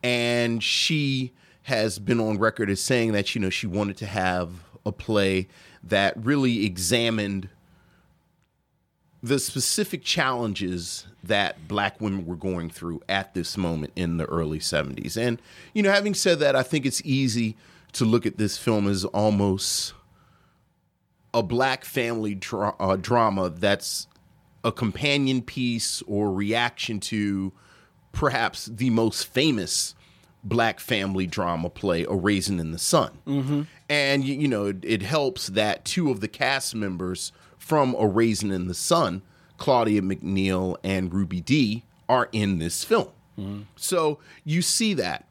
and 0.01 0.63
she 0.63 1.33
has 1.63 1.99
been 1.99 2.21
on 2.21 2.37
record 2.37 2.69
as 2.69 2.79
saying 2.79 3.11
that 3.11 3.35
you 3.35 3.41
know 3.41 3.49
she 3.49 3.67
wanted 3.67 3.97
to 3.97 4.05
have 4.05 4.63
a 4.85 4.93
play 4.93 5.49
that 5.83 6.13
really 6.17 6.65
examined 6.65 7.49
the 9.23 9.39
specific 9.39 10.03
challenges 10.03 11.07
that 11.23 11.69
black 11.69 12.01
women 12.01 12.25
were 12.25 12.35
going 12.35 12.69
through 12.69 13.01
at 13.07 13.33
this 13.33 13.55
moment 13.55 13.93
in 13.95 14.17
the 14.17 14.25
early 14.25 14.59
70s. 14.59 15.15
And, 15.15 15.41
you 15.73 15.81
know, 15.81 15.91
having 15.91 16.13
said 16.13 16.39
that, 16.39 16.57
I 16.57 16.61
think 16.61 16.85
it's 16.85 17.01
easy 17.05 17.55
to 17.93 18.03
look 18.03 18.25
at 18.25 18.37
this 18.37 18.57
film 18.57 18.85
as 18.85 19.05
almost 19.05 19.93
a 21.33 21.41
black 21.41 21.85
family 21.85 22.35
dra- 22.35 22.75
uh, 22.81 22.97
drama 22.97 23.49
that's 23.49 24.07
a 24.65 24.73
companion 24.73 25.41
piece 25.41 26.01
or 26.05 26.29
reaction 26.33 26.99
to 26.99 27.53
perhaps 28.11 28.65
the 28.65 28.89
most 28.89 29.25
famous 29.27 29.95
black 30.43 30.81
family 30.81 31.25
drama 31.25 31.69
play, 31.69 32.03
A 32.03 32.13
Raisin 32.13 32.59
in 32.59 32.71
the 32.71 32.77
Sun. 32.77 33.17
Mm-hmm. 33.25 33.61
And, 33.87 34.25
you, 34.25 34.35
you 34.35 34.47
know, 34.49 34.65
it, 34.65 34.83
it 34.83 35.01
helps 35.01 35.47
that 35.47 35.85
two 35.85 36.11
of 36.11 36.19
the 36.19 36.27
cast 36.27 36.75
members 36.75 37.31
from 37.63 37.95
A 37.97 38.05
Raisin 38.05 38.51
in 38.51 38.67
the 38.67 38.73
Sun, 38.73 39.21
Claudia 39.57 40.01
McNeil 40.01 40.75
and 40.83 41.13
Ruby 41.13 41.39
Dee, 41.39 41.85
are 42.09 42.27
in 42.33 42.59
this 42.59 42.83
film. 42.83 43.07
Mm-hmm. 43.39 43.61
So 43.77 44.19
you 44.43 44.61
see 44.61 44.93
that. 44.95 45.25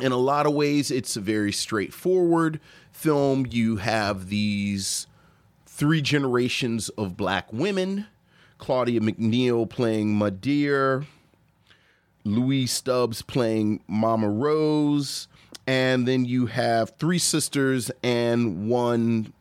In 0.00 0.10
a 0.10 0.16
lot 0.16 0.44
of 0.44 0.54
ways, 0.54 0.90
it's 0.90 1.16
a 1.16 1.20
very 1.20 1.52
straightforward 1.52 2.58
film. 2.90 3.46
You 3.48 3.76
have 3.76 4.28
these 4.28 5.06
three 5.66 6.02
generations 6.02 6.88
of 6.90 7.16
black 7.16 7.52
women 7.52 8.06
Claudia 8.58 9.00
McNeil 9.00 9.70
playing 9.70 10.18
Mu'Dear, 10.18 11.06
Louise 12.24 12.72
Stubbs 12.72 13.22
playing 13.22 13.84
Mama 13.86 14.28
Rose, 14.28 15.28
and 15.64 16.08
then 16.08 16.24
you 16.24 16.46
have 16.46 16.94
three 16.98 17.18
sisters 17.18 17.90
and 18.02 18.68
one 18.68 19.32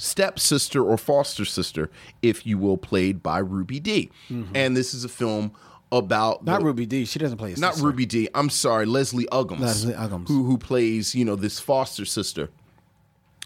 stepsister 0.00 0.82
or 0.82 0.96
foster 0.96 1.44
sister, 1.44 1.90
if 2.22 2.46
you 2.46 2.58
will, 2.58 2.76
played 2.76 3.22
by 3.22 3.38
Ruby 3.38 3.78
Dee. 3.80 4.10
Mm-hmm. 4.30 4.56
And 4.56 4.76
this 4.76 4.94
is 4.94 5.04
a 5.04 5.08
film 5.08 5.52
about 5.92 6.44
Not 6.44 6.60
the- 6.60 6.66
Ruby 6.66 6.86
Dee. 6.86 7.04
She 7.04 7.18
doesn't 7.18 7.38
play 7.38 7.52
a 7.52 7.56
not 7.56 7.74
sister. 7.74 7.86
Ruby 7.86 8.06
Dee. 8.06 8.28
I'm 8.34 8.50
sorry, 8.50 8.86
Leslie 8.86 9.26
Uggams, 9.32 9.60
Leslie 9.60 9.94
Uggams. 9.94 10.28
who 10.28 10.44
who 10.44 10.56
plays 10.58 11.14
you 11.14 11.24
know 11.24 11.36
this 11.36 11.60
foster 11.60 12.04
sister, 12.04 12.48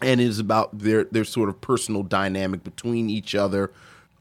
and 0.01 0.21
it 0.21 0.27
is 0.27 0.39
about 0.39 0.77
their 0.77 1.05
their 1.05 1.25
sort 1.25 1.49
of 1.49 1.59
personal 1.61 2.03
dynamic 2.03 2.63
between 2.63 3.09
each 3.09 3.35
other. 3.35 3.71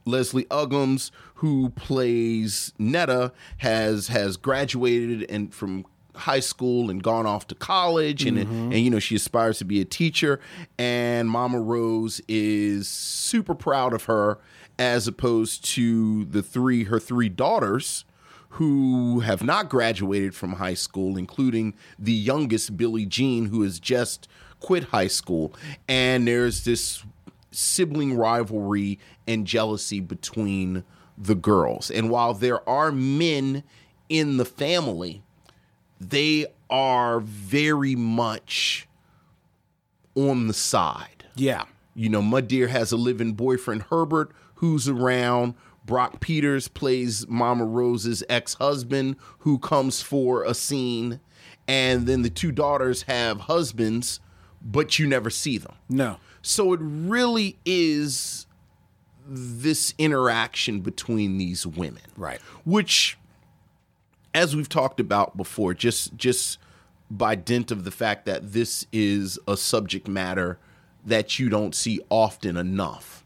Leslie 0.06 0.44
Uggams, 0.46 1.10
who 1.36 1.70
plays 1.70 2.72
Netta, 2.78 3.32
has 3.58 4.08
has 4.08 4.36
graduated 4.36 5.24
and 5.30 5.54
from 5.54 5.86
high 6.14 6.40
school 6.40 6.90
and 6.90 7.03
gone 7.03 7.27
off 7.27 7.46
to 7.48 7.55
college 7.55 8.24
and 8.24 8.38
Mm-hmm. 8.38 8.72
and 8.72 8.79
you 8.79 8.90
know 8.90 8.98
she 8.98 9.16
aspires 9.16 9.59
to 9.59 9.64
be 9.64 9.81
a 9.81 9.85
teacher 9.85 10.40
and 10.79 11.29
Mama 11.31 11.61
Rose 11.61 12.20
is 12.29 12.88
super 12.88 13.55
proud 13.55 13.92
of 13.92 14.05
her 14.05 14.38
as 14.79 15.07
opposed 15.09 15.64
to 15.64 16.24
the 16.27 16.42
three 16.42 16.85
her 16.85 16.98
three 17.00 17.29
daughters 17.29 18.05
who 18.50 19.18
have 19.20 19.42
not 19.42 19.68
graduated 19.68 20.33
from 20.33 20.53
high 20.53 20.74
school, 20.74 21.16
including 21.16 21.74
the 21.98 22.12
youngest, 22.12 22.77
Billie 22.77 23.05
Jean, 23.05 23.46
who 23.46 23.62
has 23.62 23.81
just 23.81 24.29
quit 24.61 24.85
high 24.85 25.09
school. 25.09 25.53
And 25.88 26.29
there's 26.29 26.62
this 26.64 27.03
sibling 27.50 28.16
rivalry 28.16 29.00
and 29.27 29.44
jealousy 29.44 29.98
between 29.98 30.85
the 31.18 31.35
girls. 31.35 31.90
And 31.90 32.11
while 32.11 32.33
there 32.33 32.68
are 32.68 32.92
men 32.92 33.64
in 34.09 34.37
the 34.37 34.44
family, 34.44 35.23
they 36.10 36.46
are 36.70 37.20
very 37.20 37.94
much 37.94 38.88
on 40.14 40.46
the 40.46 40.54
side. 40.54 41.24
Yeah. 41.36 41.64
You 41.94 42.08
know, 42.08 42.22
Mu'Dear 42.22 42.68
has 42.68 42.92
a 42.92 42.96
living 42.96 43.32
boyfriend, 43.32 43.82
Herbert, 43.90 44.32
who's 44.56 44.88
around. 44.88 45.54
Brock 45.84 46.20
Peters 46.20 46.66
plays 46.68 47.28
Mama 47.28 47.64
Rose's 47.64 48.24
ex 48.28 48.54
husband, 48.54 49.16
who 49.40 49.58
comes 49.58 50.00
for 50.00 50.44
a 50.44 50.54
scene. 50.54 51.20
And 51.68 52.06
then 52.06 52.22
the 52.22 52.30
two 52.30 52.52
daughters 52.52 53.02
have 53.02 53.40
husbands, 53.40 54.20
but 54.62 54.98
you 54.98 55.06
never 55.06 55.30
see 55.30 55.58
them. 55.58 55.74
No. 55.88 56.16
So 56.42 56.72
it 56.72 56.80
really 56.82 57.58
is 57.64 58.46
this 59.26 59.94
interaction 59.98 60.81
between 60.81 61.38
these 61.38 61.66
women. 61.66 62.02
Right. 62.16 62.40
Which 62.64 63.18
as 64.35 64.56
we've 64.56 64.68
talked 64.68 65.00
about 65.00 65.37
before, 65.37 65.72
just 65.72 66.16
just 66.16 66.58
by 67.10 67.35
dint 67.35 67.70
of 67.70 67.85
the 67.85 67.90
fact 67.90 68.26
that 68.26 68.52
this 68.52 68.87
is 68.92 69.38
a 69.46 69.56
subject 69.56 70.08
matter 70.08 70.58
that 71.06 71.38
you 71.38 71.48
don't 71.48 71.74
see 71.74 72.00
often 72.10 72.56
enough. 72.56 73.24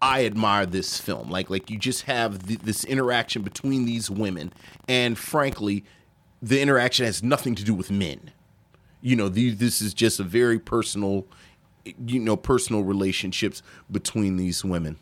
I 0.00 0.26
admire 0.26 0.66
this 0.66 0.98
film. 0.98 1.30
Like 1.30 1.48
like 1.48 1.70
you 1.70 1.78
just 1.78 2.02
have 2.02 2.46
th- 2.46 2.60
this 2.60 2.84
interaction 2.84 3.42
between 3.42 3.84
these 3.84 4.10
women 4.10 4.52
and 4.88 5.16
frankly 5.16 5.84
the 6.40 6.60
interaction 6.60 7.06
has 7.06 7.22
nothing 7.22 7.54
to 7.54 7.64
do 7.64 7.72
with 7.72 7.90
men. 7.90 8.32
You 9.00 9.14
know, 9.14 9.28
this 9.28 9.80
is 9.80 9.94
just 9.94 10.18
a 10.18 10.24
very 10.24 10.58
personal 10.58 11.26
you 12.06 12.18
know 12.18 12.36
personal 12.36 12.82
relationships 12.82 13.62
between 13.90 14.36
these 14.36 14.64
women. 14.64 14.98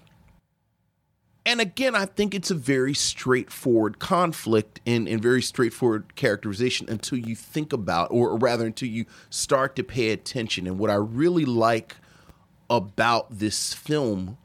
And 1.46 1.60
again, 1.60 1.94
I 1.94 2.04
think 2.04 2.34
it's 2.34 2.50
a 2.50 2.54
very 2.54 2.92
straightforward 2.92 3.98
conflict 3.98 4.80
and, 4.86 5.08
and 5.08 5.22
very 5.22 5.40
straightforward 5.40 6.14
characterization 6.14 6.88
until 6.90 7.18
you 7.18 7.34
think 7.34 7.72
about, 7.72 8.10
or 8.10 8.36
rather, 8.36 8.66
until 8.66 8.88
you 8.88 9.06
start 9.30 9.74
to 9.76 9.82
pay 9.82 10.10
attention. 10.10 10.66
And 10.66 10.78
what 10.78 10.90
I 10.90 10.94
really 10.94 11.46
like 11.46 11.96
about 12.68 13.38
this 13.38 13.72
film 13.72 14.36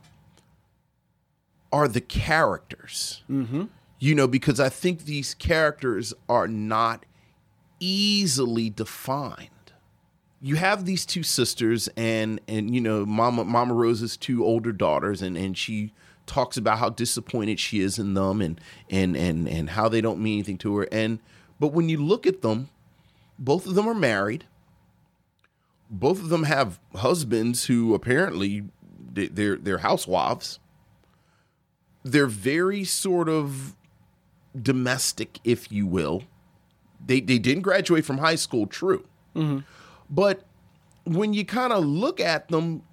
are 1.71 1.87
the 1.89 2.01
characters. 2.01 3.23
Mm-hmm. 3.29 3.65
You 3.99 4.15
know, 4.15 4.27
because 4.27 4.59
I 4.59 4.69
think 4.69 5.03
these 5.03 5.33
characters 5.33 6.13
are 6.29 6.47
not 6.47 7.05
easily 7.79 8.69
defined. 8.69 9.49
You 10.41 10.55
have 10.55 10.85
these 10.85 11.05
two 11.05 11.23
sisters 11.23 11.89
and 11.97 12.39
and 12.47 12.73
you 12.73 12.79
know 12.79 13.05
Mama 13.05 13.43
Mama 13.45 13.73
Rose's 13.73 14.15
two 14.15 14.45
older 14.45 14.71
daughters 14.71 15.21
and 15.21 15.37
and 15.37 15.57
she 15.57 15.91
talks 16.25 16.57
about 16.57 16.79
how 16.79 16.89
disappointed 16.89 17.59
she 17.59 17.79
is 17.79 17.99
in 17.99 18.13
them 18.13 18.41
and 18.41 18.59
and 18.89 19.15
and 19.15 19.47
and 19.47 19.69
how 19.71 19.87
they 19.89 20.01
don't 20.01 20.19
mean 20.19 20.35
anything 20.35 20.57
to 20.59 20.75
her. 20.77 20.87
And 20.91 21.19
but 21.59 21.67
when 21.69 21.89
you 21.89 21.97
look 22.03 22.25
at 22.25 22.41
them 22.41 22.69
both 23.37 23.65
of 23.65 23.75
them 23.75 23.87
are 23.87 23.93
married. 23.95 24.45
Both 25.89 26.19
of 26.19 26.29
them 26.29 26.43
have 26.43 26.79
husbands 26.95 27.65
who 27.65 27.93
apparently 27.93 28.63
they- 29.13 29.27
they're 29.27 29.57
they're 29.57 29.79
housewives. 29.79 30.59
They're 32.03 32.27
very 32.27 32.83
sort 32.83 33.29
of 33.29 33.75
domestic 34.59 35.39
if 35.43 35.71
you 35.71 35.85
will. 35.85 36.23
They 37.05 37.19
they 37.19 37.39
didn't 37.39 37.63
graduate 37.63 38.05
from 38.05 38.17
high 38.19 38.35
school 38.35 38.67
true. 38.67 39.05
Mm-hmm. 39.35 39.59
But 40.09 40.43
when 41.03 41.33
you 41.33 41.45
kind 41.45 41.71
of 41.73 41.85
look 41.85 42.19
at 42.19 42.47
them 42.47 42.83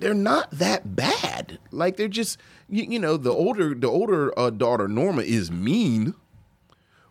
they're 0.00 0.14
not 0.14 0.50
that 0.50 0.96
bad. 0.96 1.58
Like 1.70 1.96
they're 1.96 2.08
just 2.08 2.38
you, 2.68 2.84
you 2.84 2.98
know 2.98 3.16
the 3.16 3.32
older 3.32 3.74
the 3.74 3.88
older 3.88 4.36
uh, 4.38 4.50
daughter 4.50 4.88
norma 4.88 5.22
is 5.22 5.50
mean. 5.50 6.14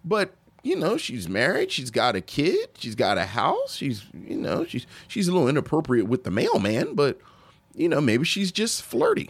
But 0.03 0.33
you 0.63 0.75
know 0.75 0.97
she's 0.97 1.29
married 1.29 1.71
she's 1.71 1.91
got 1.91 2.15
a 2.15 2.21
kid 2.21 2.69
she's 2.77 2.95
got 2.95 3.17
a 3.17 3.25
house 3.25 3.75
she's 3.75 4.03
you 4.13 4.35
know 4.35 4.65
she's 4.65 4.85
she's 5.07 5.27
a 5.27 5.31
little 5.31 5.47
inappropriate 5.47 6.07
with 6.07 6.23
the 6.23 6.31
mailman 6.31 6.95
but 6.95 7.17
you 7.73 7.87
know 7.87 8.01
maybe 8.01 8.25
she's 8.25 8.51
just 8.51 8.83
flirty. 8.83 9.29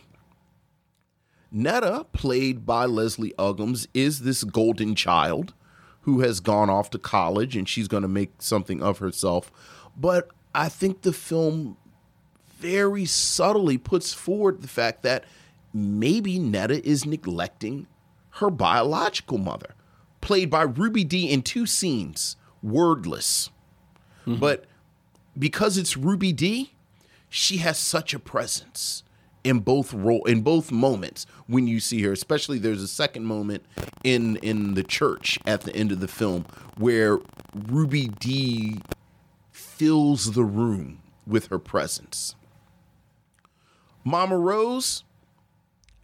Netta 1.51 2.05
played 2.13 2.65
by 2.65 2.85
leslie 2.85 3.33
uggams 3.37 3.87
is 3.93 4.21
this 4.21 4.43
golden 4.43 4.95
child 4.95 5.53
who 6.01 6.21
has 6.21 6.39
gone 6.39 6.69
off 6.69 6.89
to 6.91 6.99
college 6.99 7.55
and 7.55 7.67
she's 7.67 7.87
going 7.87 8.03
to 8.03 8.09
make 8.09 8.31
something 8.39 8.81
of 8.81 8.99
herself. 8.99 9.51
But 9.95 10.29
i 10.55 10.67
think 10.67 11.01
the 11.01 11.13
film 11.13 11.77
very 12.59 13.05
subtly 13.05 13.77
puts 13.77 14.13
forward 14.13 14.61
the 14.61 14.67
fact 14.67 15.03
that 15.03 15.23
maybe 15.73 16.39
netta 16.39 16.85
is 16.87 17.05
neglecting 17.05 17.87
her 18.31 18.49
biological 18.49 19.37
mother 19.37 19.75
played 20.21 20.49
by 20.49 20.63
Ruby 20.63 21.03
Dee 21.03 21.29
in 21.29 21.41
two 21.41 21.65
scenes, 21.65 22.35
wordless. 22.61 23.49
Mm-hmm. 24.25 24.39
But 24.39 24.65
because 25.37 25.77
it's 25.77 25.95
Ruby 25.95 26.33
Dee, 26.33 26.73
she 27.29 27.57
has 27.57 27.77
such 27.77 28.13
a 28.13 28.19
presence 28.19 29.03
in 29.43 29.59
both 29.59 29.93
role 29.93 30.25
in 30.25 30.41
both 30.41 30.71
moments 30.71 31.25
when 31.47 31.67
you 31.67 31.79
see 31.79 32.01
her. 32.03 32.11
Especially 32.11 32.59
there's 32.59 32.83
a 32.83 32.87
second 32.87 33.25
moment 33.25 33.65
in 34.03 34.35
in 34.37 34.73
the 34.73 34.83
church 34.83 35.39
at 35.45 35.61
the 35.61 35.75
end 35.75 35.91
of 35.91 35.99
the 35.99 36.07
film 36.07 36.45
where 36.77 37.19
Ruby 37.55 38.07
Dee 38.07 38.79
fills 39.51 40.33
the 40.33 40.43
room 40.43 41.01
with 41.25 41.47
her 41.47 41.59
presence. 41.59 42.35
Mama 44.03 44.37
Rose, 44.37 45.03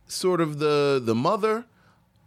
sort 0.07 0.41
of 0.41 0.59
the 0.59 1.01
the 1.03 1.15
mother, 1.15 1.65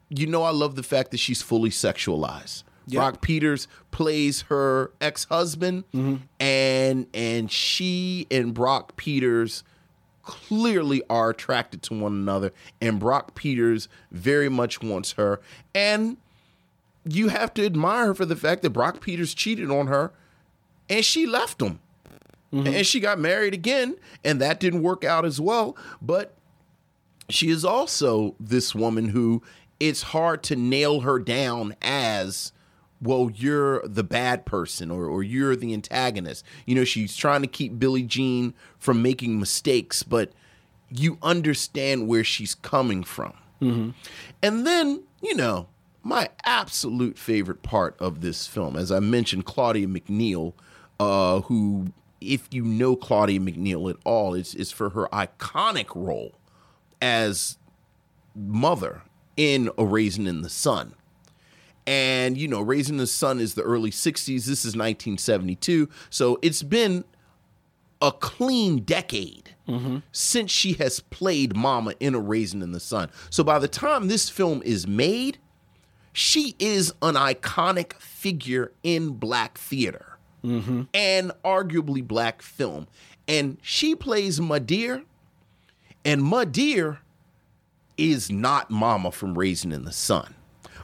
you 0.08 0.26
know 0.26 0.42
I 0.42 0.50
love 0.50 0.76
the 0.76 0.82
fact 0.82 1.10
that 1.10 1.18
she's 1.18 1.42
fully 1.42 1.70
sexualized. 1.70 2.64
Brock 2.96 3.20
Peters 3.20 3.68
plays 3.90 4.42
her 4.42 4.92
ex-husband 5.00 5.84
mm-hmm. 5.92 6.16
and 6.40 7.06
and 7.12 7.50
she 7.50 8.26
and 8.30 8.54
Brock 8.54 8.96
Peters 8.96 9.62
clearly 10.22 11.02
are 11.08 11.30
attracted 11.30 11.82
to 11.82 11.94
one 11.94 12.12
another 12.12 12.52
and 12.80 12.98
Brock 12.98 13.34
Peters 13.34 13.88
very 14.10 14.48
much 14.48 14.82
wants 14.82 15.12
her 15.12 15.40
and 15.74 16.16
you 17.04 17.28
have 17.28 17.54
to 17.54 17.64
admire 17.64 18.06
her 18.06 18.14
for 18.14 18.26
the 18.26 18.36
fact 18.36 18.62
that 18.62 18.70
Brock 18.70 19.00
Peters 19.00 19.34
cheated 19.34 19.70
on 19.70 19.86
her 19.86 20.12
and 20.88 21.04
she 21.04 21.26
left 21.26 21.60
him. 21.60 21.80
And 22.50 22.86
she 22.86 22.98
got 23.00 23.18
married 23.18 23.52
again 23.54 23.96
and 24.24 24.40
that 24.40 24.58
didn't 24.58 24.82
work 24.82 25.04
out 25.04 25.24
as 25.26 25.38
well, 25.40 25.76
but 26.00 26.34
she 27.28 27.50
is 27.50 27.64
also 27.64 28.34
this 28.40 28.74
woman 28.74 29.08
who 29.10 29.42
it's 29.78 30.02
hard 30.02 30.42
to 30.44 30.56
nail 30.56 31.00
her 31.00 31.18
down 31.18 31.76
as 31.82 32.52
well 33.00 33.30
you're 33.34 33.86
the 33.86 34.02
bad 34.02 34.44
person 34.44 34.90
or, 34.90 35.04
or 35.04 35.22
you're 35.22 35.54
the 35.54 35.72
antagonist. 35.74 36.44
You 36.66 36.74
know 36.74 36.84
she's 36.84 37.14
trying 37.16 37.42
to 37.42 37.48
keep 37.48 37.78
billie 37.78 38.02
jean 38.02 38.54
from 38.78 39.02
making 39.02 39.38
mistakes 39.38 40.02
but 40.02 40.32
you 40.90 41.18
understand 41.22 42.08
where 42.08 42.24
she's 42.24 42.54
coming 42.54 43.04
from. 43.04 43.34
And 44.42 44.66
then 44.66 45.02
you 45.20 45.34
know 45.34 45.68
my 46.02 46.30
absolute 46.44 47.18
favorite 47.18 47.62
part 47.62 47.94
of 48.00 48.20
this 48.22 48.46
film 48.46 48.76
as 48.76 48.90
i 48.92 49.00
mentioned 49.00 49.44
claudia 49.44 49.86
mcneil 49.86 50.52
uh, 51.00 51.40
who 51.42 51.88
if 52.20 52.48
you 52.50 52.62
know 52.62 52.96
claudia 52.96 53.40
mcneil 53.40 53.88
at 53.90 53.96
all 54.04 54.34
is, 54.34 54.54
is 54.54 54.70
for 54.70 54.90
her 54.90 55.08
iconic 55.12 55.94
role 55.94 56.34
as 57.00 57.58
mother 58.34 59.02
in 59.36 59.70
A 59.78 59.84
Raisin 59.84 60.26
in 60.26 60.42
the 60.42 60.48
Sun. 60.48 60.94
And, 61.86 62.36
you 62.36 62.48
know, 62.48 62.60
Raisin 62.60 62.96
in 62.96 62.98
the 62.98 63.06
Sun 63.06 63.40
is 63.40 63.54
the 63.54 63.62
early 63.62 63.90
60s. 63.90 64.26
This 64.26 64.64
is 64.64 64.76
1972. 64.76 65.88
So 66.10 66.38
it's 66.42 66.62
been 66.62 67.04
a 68.02 68.12
clean 68.12 68.80
decade 68.80 69.54
mm-hmm. 69.66 69.98
since 70.12 70.50
she 70.50 70.74
has 70.74 71.00
played 71.00 71.56
Mama 71.56 71.94
in 71.98 72.14
A 72.14 72.20
Raisin 72.20 72.62
in 72.62 72.72
the 72.72 72.80
Sun. 72.80 73.10
So 73.30 73.42
by 73.42 73.58
the 73.58 73.68
time 73.68 74.08
this 74.08 74.28
film 74.28 74.62
is 74.64 74.86
made, 74.86 75.38
she 76.12 76.54
is 76.58 76.92
an 77.00 77.14
iconic 77.14 77.94
figure 77.94 78.72
in 78.82 79.10
black 79.10 79.56
theater 79.56 80.07
Mm-hmm. 80.48 80.82
and 80.94 81.32
arguably 81.44 82.06
black 82.06 82.40
film. 82.40 82.86
And 83.26 83.58
she 83.60 83.94
plays 83.94 84.40
Mu'Dear, 84.40 85.04
and 86.04 86.22
Mu'Dear 86.22 86.98
is 87.98 88.30
not 88.30 88.70
Mama 88.70 89.12
from 89.12 89.36
Raisin 89.36 89.72
in 89.72 89.84
the 89.84 89.92
Sun. 89.92 90.34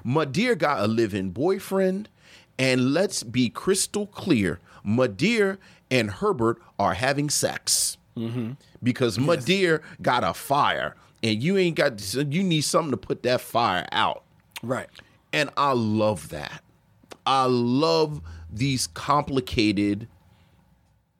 Mu'Dear 0.04 0.58
got 0.58 0.80
a 0.80 0.86
live-in 0.86 1.30
boyfriend, 1.30 2.10
and 2.58 2.92
let's 2.92 3.22
be 3.22 3.48
crystal 3.48 4.06
clear: 4.06 4.60
Mu'Dear 4.84 5.56
and 5.90 6.10
Herbert 6.10 6.60
are 6.78 6.94
having 6.94 7.30
sex 7.30 7.96
mm-hmm. 8.16 8.52
because 8.82 9.16
Mu'Dear 9.16 9.80
got 10.02 10.24
a 10.24 10.34
fire, 10.34 10.94
and 11.22 11.42
you 11.42 11.56
ain't 11.56 11.76
got. 11.76 12.14
You 12.14 12.42
need 12.42 12.62
something 12.62 12.90
to 12.90 12.98
put 12.98 13.22
that 13.22 13.40
fire 13.40 13.86
out. 13.92 14.24
Right. 14.62 14.88
And 15.32 15.48
I 15.56 15.72
love 15.72 16.28
that. 16.28 16.62
I 17.26 17.46
love 17.46 18.20
these 18.54 18.86
complicated, 18.88 20.08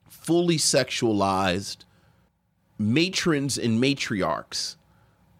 fully 0.09 0.57
sexualized 0.57 1.77
matrons 2.77 3.57
and 3.57 3.81
matriarchs, 3.81 4.75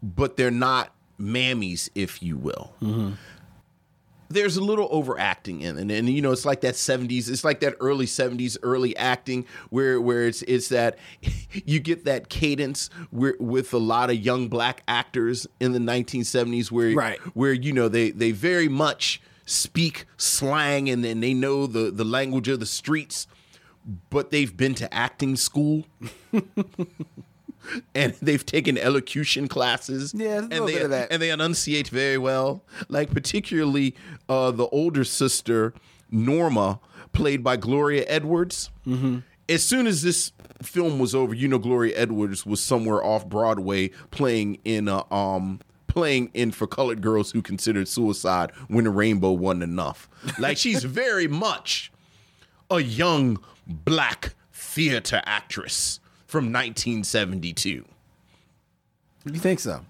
but 0.02 0.38
they're 0.38 0.52
not 0.52 0.94
mammies, 1.20 1.90
if 1.96 2.22
you 2.22 2.38
will. 2.38 2.74
Mm-hmm. 2.82 3.12
There's 4.28 4.58
a 4.58 4.62
little 4.62 4.88
overacting 4.90 5.62
in 5.62 5.78
it, 5.78 5.98
and, 5.98 6.10
you 6.10 6.20
know 6.22 6.32
it's 6.32 6.46
like 6.46 6.62
that 6.62 6.74
'70s. 6.74 7.30
It's 7.30 7.44
like 7.44 7.60
that 7.60 7.76
early 7.80 8.08
'70s, 8.08 8.58
early 8.64 8.98
acting 8.98 9.46
where 9.70 10.02
where 10.02 10.28
it's 10.28 10.42
it's 10.42 10.70
that 10.70 10.98
you 11.54 11.80
get 11.80 12.06
that 12.06 12.28
cadence 12.28 12.90
where, 13.12 13.36
with 13.40 13.72
a 13.72 13.78
lot 13.78 14.10
of 14.10 14.18
young 14.18 14.48
black 14.48 14.82
actors 14.88 15.46
in 15.60 15.74
the 15.74 15.80
1970s, 15.80 16.72
where 16.72 16.96
Right. 16.96 17.20
where 17.36 17.54
you 17.54 17.72
know 17.72 17.88
they 17.88 18.10
they 18.10 18.32
very 18.32 18.68
much 18.68 19.22
speak 19.46 20.06
slang 20.18 20.90
and, 20.90 21.06
and 21.06 21.22
they 21.24 21.34
know 21.34 21.68
the 21.68 21.92
the 21.92 22.04
language 22.06 22.48
of 22.48 22.60
the 22.60 22.66
streets 22.66 23.28
but 24.10 24.32
they've 24.32 24.58
been 24.58 24.74
to 24.74 24.92
acting 24.94 25.36
school 25.36 25.84
and 27.96 28.14
they've 28.22 28.46
taken 28.46 28.78
elocution 28.78 29.48
classes 29.48 30.14
Yeah, 30.16 30.36
a 30.36 30.42
and 30.44 30.52
they 30.52 30.74
bit 30.74 30.82
of 30.84 30.90
that. 30.92 31.12
and 31.12 31.22
they 31.22 31.30
enunciate 31.32 31.88
very 31.90 32.18
well 32.18 32.64
like 32.90 33.12
particularly 33.12 33.96
uh 34.30 34.52
the 34.52 34.68
older 34.68 35.04
sister 35.04 35.74
norma 36.12 36.80
played 37.14 37.44
by 37.44 37.56
gloria 37.58 38.04
edwards 38.08 38.70
Mm-hmm. 38.86 39.20
as 39.50 39.64
soon 39.64 39.88
as 39.88 40.02
this 40.04 40.32
film 40.62 41.00
was 41.00 41.14
over, 41.14 41.34
you 41.34 41.48
know 41.48 41.58
Gloria 41.60 41.94
Edwards 41.98 42.46
was 42.46 42.62
somewhere 42.62 43.04
off 43.04 43.28
Broadway 43.28 43.90
playing 44.10 44.58
in 44.64 44.88
a 44.88 45.12
um 45.14 45.60
playing 45.96 46.30
in 46.34 46.52
for 46.52 46.68
colored 46.68 47.02
girls 47.02 47.32
who 47.32 47.42
considered 47.42 47.88
suicide 47.88 48.52
when 48.68 48.84
the 48.84 48.90
rainbow 48.90 49.32
wasn't 49.32 49.64
enough. 49.64 50.10
Like 50.38 50.58
she's 50.58 50.84
very 51.04 51.28
much 51.28 51.90
a 52.70 52.82
young 52.82 53.40
black 53.66 54.36
theater 54.52 55.22
actress 55.26 56.02
from 56.28 56.52
1972. 56.52 57.86
You 59.26 59.40
think 59.40 59.62
so? 59.62 59.86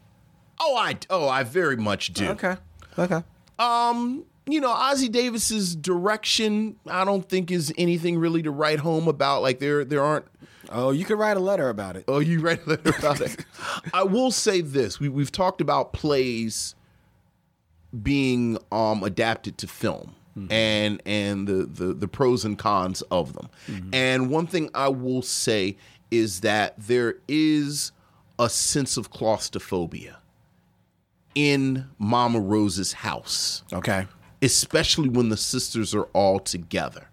Oh, 0.61 0.77
I 0.77 0.97
oh 1.09 1.27
I 1.27 1.41
very 1.41 1.75
much 1.75 2.13
do. 2.13 2.29
Okay. 2.29 2.55
Okay. 2.99 3.23
Um, 3.57 4.25
you 4.45 4.61
know, 4.61 4.73
Ossie 4.73 5.11
Davis's 5.11 5.75
direction, 5.75 6.75
I 6.87 7.03
don't 7.03 7.27
think 7.27 7.49
is 7.49 7.73
anything 7.79 8.19
really 8.19 8.43
to 8.43 8.51
write 8.51 8.79
home 8.79 9.07
about. 9.07 9.41
Like 9.41 9.57
there 9.57 9.83
there 9.83 10.03
aren't 10.03 10.27
Oh, 10.71 10.91
you 10.91 11.05
could 11.05 11.17
write 11.19 11.37
a 11.37 11.39
letter 11.41 11.69
about 11.69 11.95
it. 11.95 12.05
Oh, 12.07 12.19
you 12.19 12.39
write 12.39 12.65
a 12.65 12.69
letter 12.71 12.89
about 12.97 13.21
it. 13.21 13.45
I 13.93 14.03
will 14.03 14.31
say 14.31 14.61
this: 14.61 14.99
we, 14.99 15.09
we've 15.09 15.31
talked 15.31 15.61
about 15.61 15.93
plays 15.93 16.75
being 18.01 18.57
um, 18.71 19.03
adapted 19.03 19.57
to 19.59 19.67
film, 19.67 20.15
and 20.49 21.01
and 21.05 21.47
the, 21.47 21.65
the 21.65 21.93
the 21.93 22.07
pros 22.07 22.43
and 22.45 22.57
cons 22.57 23.01
of 23.03 23.33
them. 23.33 23.49
And 23.93 24.29
one 24.29 24.47
thing 24.47 24.69
I 24.73 24.89
will 24.89 25.21
say 25.21 25.77
is 26.11 26.41
that 26.41 26.73
there 26.77 27.15
is 27.27 27.91
a 28.37 28.49
sense 28.49 28.97
of 28.97 29.09
claustrophobia 29.11 30.17
in 31.35 31.87
Mama 31.97 32.39
Rose's 32.39 32.93
house 32.93 33.63
Okay. 33.73 34.07
especially 34.41 35.09
when 35.09 35.29
the 35.29 35.37
sisters 35.37 35.93
are 35.95 36.03
all 36.13 36.39
together. 36.39 37.09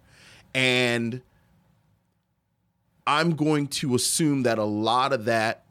And 0.55 1.23
I'm 3.07 3.35
going 3.35 3.69
to 3.69 3.95
assume 3.95 4.45
that 4.45 4.59
a 4.59 4.65
lot 4.65 5.13
of 5.13 5.25
that 5.25 5.65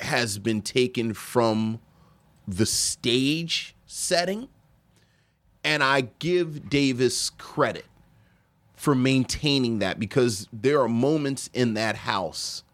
has 0.00 0.38
been 0.38 0.62
taken 0.62 1.12
from 1.12 1.80
the 2.48 2.66
stage 2.66 3.74
setting. 3.86 4.48
And 5.62 5.82
I 5.82 6.02
give 6.18 6.70
Davis 6.70 7.30
credit 7.30 7.84
for 8.74 8.94
maintaining 8.94 9.78
that 9.80 9.98
because 10.00 10.48
there 10.52 10.80
are 10.80 10.88
moments 10.88 11.50
in 11.52 11.74
that 11.74 11.96
house 11.96 12.64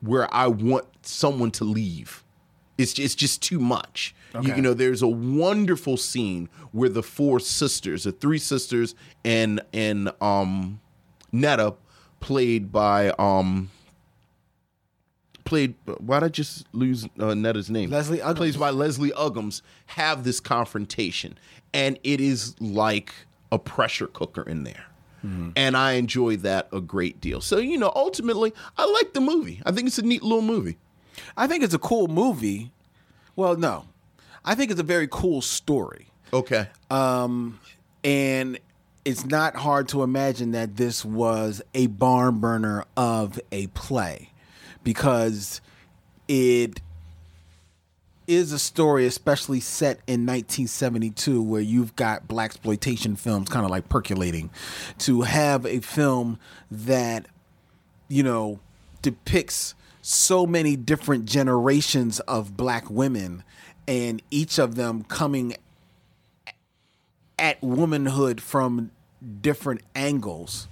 where 0.00 0.32
I 0.34 0.48
want 0.48 0.86
someone 1.02 1.52
to 1.52 1.64
leave. 1.64 2.24
It's 2.78 2.92
just, 2.92 3.04
it's 3.04 3.14
just 3.14 3.42
too 3.42 3.60
much. 3.60 4.14
You, 4.42 4.56
you 4.56 4.60
know, 4.60 4.74
there's 4.74 5.00
a 5.00 5.08
wonderful 5.08 5.96
scene 5.96 6.50
where 6.72 6.90
the 6.90 7.02
four 7.02 7.40
sisters, 7.40 8.04
the 8.04 8.12
three 8.12 8.38
sisters, 8.38 8.94
and 9.24 9.62
and 9.72 10.12
um, 10.20 10.80
Netta, 11.32 11.74
played 12.20 12.72
by 12.72 13.10
um, 13.18 13.70
played. 15.44 15.74
Why 15.98 16.20
did 16.20 16.26
I 16.26 16.28
just 16.28 16.66
lose 16.72 17.06
uh, 17.18 17.34
Netta's 17.34 17.70
name? 17.70 17.90
Leslie 17.90 18.18
Uggams. 18.18 18.36
plays 18.36 18.56
by 18.56 18.70
Leslie 18.70 19.12
Uggams. 19.12 19.62
Have 19.86 20.24
this 20.24 20.40
confrontation, 20.40 21.38
and 21.72 21.98
it 22.02 22.20
is 22.20 22.54
like 22.60 23.12
a 23.52 23.58
pressure 23.58 24.06
cooker 24.08 24.42
in 24.42 24.64
there. 24.64 24.86
And 25.56 25.76
I 25.76 25.94
enjoy 25.94 26.36
that 26.36 26.68
a 26.72 26.80
great 26.80 27.20
deal. 27.20 27.40
So, 27.40 27.58
you 27.58 27.76
know, 27.78 27.90
ultimately, 27.96 28.52
I 28.78 28.86
like 28.86 29.12
the 29.12 29.20
movie. 29.20 29.60
I 29.66 29.72
think 29.72 29.88
it's 29.88 29.98
a 29.98 30.02
neat 30.02 30.22
little 30.22 30.40
movie. 30.40 30.76
I 31.36 31.48
think 31.48 31.64
it's 31.64 31.74
a 31.74 31.80
cool 31.80 32.06
movie. 32.06 32.70
Well, 33.34 33.56
no. 33.56 33.86
I 34.44 34.54
think 34.54 34.70
it's 34.70 34.78
a 34.78 34.84
very 34.84 35.08
cool 35.10 35.42
story. 35.42 36.06
Okay. 36.32 36.68
Um, 36.92 37.58
and 38.04 38.60
it's 39.06 39.24
not 39.24 39.54
hard 39.54 39.86
to 39.86 40.02
imagine 40.02 40.50
that 40.50 40.76
this 40.76 41.04
was 41.04 41.62
a 41.74 41.86
barn 41.86 42.40
burner 42.40 42.84
of 42.96 43.38
a 43.52 43.68
play 43.68 44.32
because 44.82 45.60
it 46.26 46.80
is 48.26 48.50
a 48.50 48.58
story 48.58 49.06
especially 49.06 49.60
set 49.60 49.98
in 50.08 50.26
1972 50.26 51.40
where 51.40 51.60
you've 51.60 51.94
got 51.94 52.26
blaxploitation 52.26 53.16
films 53.16 53.48
kind 53.48 53.64
of 53.64 53.70
like 53.70 53.88
percolating 53.88 54.50
to 54.98 55.22
have 55.22 55.64
a 55.64 55.78
film 55.78 56.36
that 56.68 57.26
you 58.08 58.24
know 58.24 58.58
depicts 59.02 59.76
so 60.02 60.44
many 60.44 60.74
different 60.74 61.26
generations 61.26 62.18
of 62.20 62.56
black 62.56 62.90
women 62.90 63.44
and 63.86 64.20
each 64.32 64.58
of 64.58 64.74
them 64.74 65.04
coming 65.04 65.54
at 67.38 67.62
womanhood 67.62 68.40
from 68.40 68.90
different 69.40 69.80
angles 69.94 70.68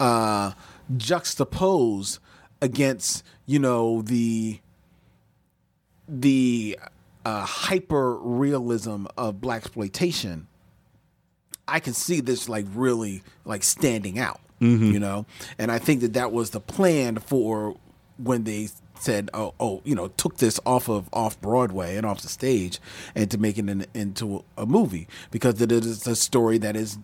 uh 0.00 0.52
juxtapose 0.96 2.18
against 2.60 3.24
you 3.46 3.58
know 3.58 4.02
the 4.02 4.60
the 6.08 6.78
uh, 7.24 7.44
hyper 7.44 8.16
realism 8.16 9.06
of 9.16 9.36
blaxploitation. 9.36 10.46
I 11.68 11.78
can 11.78 11.94
see 11.94 12.20
this 12.20 12.48
like 12.48 12.66
really 12.74 13.22
like 13.44 13.62
standing 13.62 14.18
out 14.18 14.40
you 14.92 15.00
know? 15.00 15.26
And 15.58 15.72
i 15.72 15.78
think 15.78 16.00
that 16.02 16.12
that 16.12 16.32
was 16.32 16.50
the 16.50 16.60
plan 16.60 17.16
for 17.18 17.76
when 18.16 18.44
they 18.44 18.68
said 19.00 19.28
oh 19.34 19.52
oh 19.58 19.82
you 19.84 19.96
know 19.96 20.06
took 20.08 20.36
this 20.36 20.60
off 20.64 20.88
of 20.88 21.08
off 21.12 21.40
broadway 21.40 21.96
and 21.96 22.06
off 22.06 22.20
the 22.20 22.28
stage 22.28 22.78
and 23.16 23.28
to 23.32 23.38
make 23.38 23.58
it 23.58 23.68
in, 23.68 23.84
into 23.94 24.44
a 24.56 24.66
movie. 24.66 25.08
Because 25.30 25.60
it 25.60 25.72
is 25.72 26.06
a 26.06 26.14
story 26.14 26.58
that 26.58 26.76
is 26.76 26.98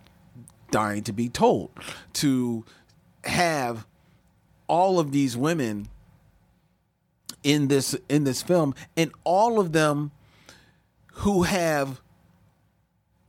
dying 0.70 1.02
to 1.04 1.12
be 1.12 1.28
told 1.28 1.70
to 2.14 2.64
have 3.24 3.86
all 4.66 4.98
of 4.98 5.12
these 5.12 5.36
women 5.36 5.88
in 7.42 7.68
this 7.68 7.94
in 8.08 8.24
this 8.24 8.42
film 8.42 8.74
and 8.96 9.10
all 9.24 9.60
of 9.60 9.72
them 9.72 10.10
who 11.14 11.42
have 11.42 12.00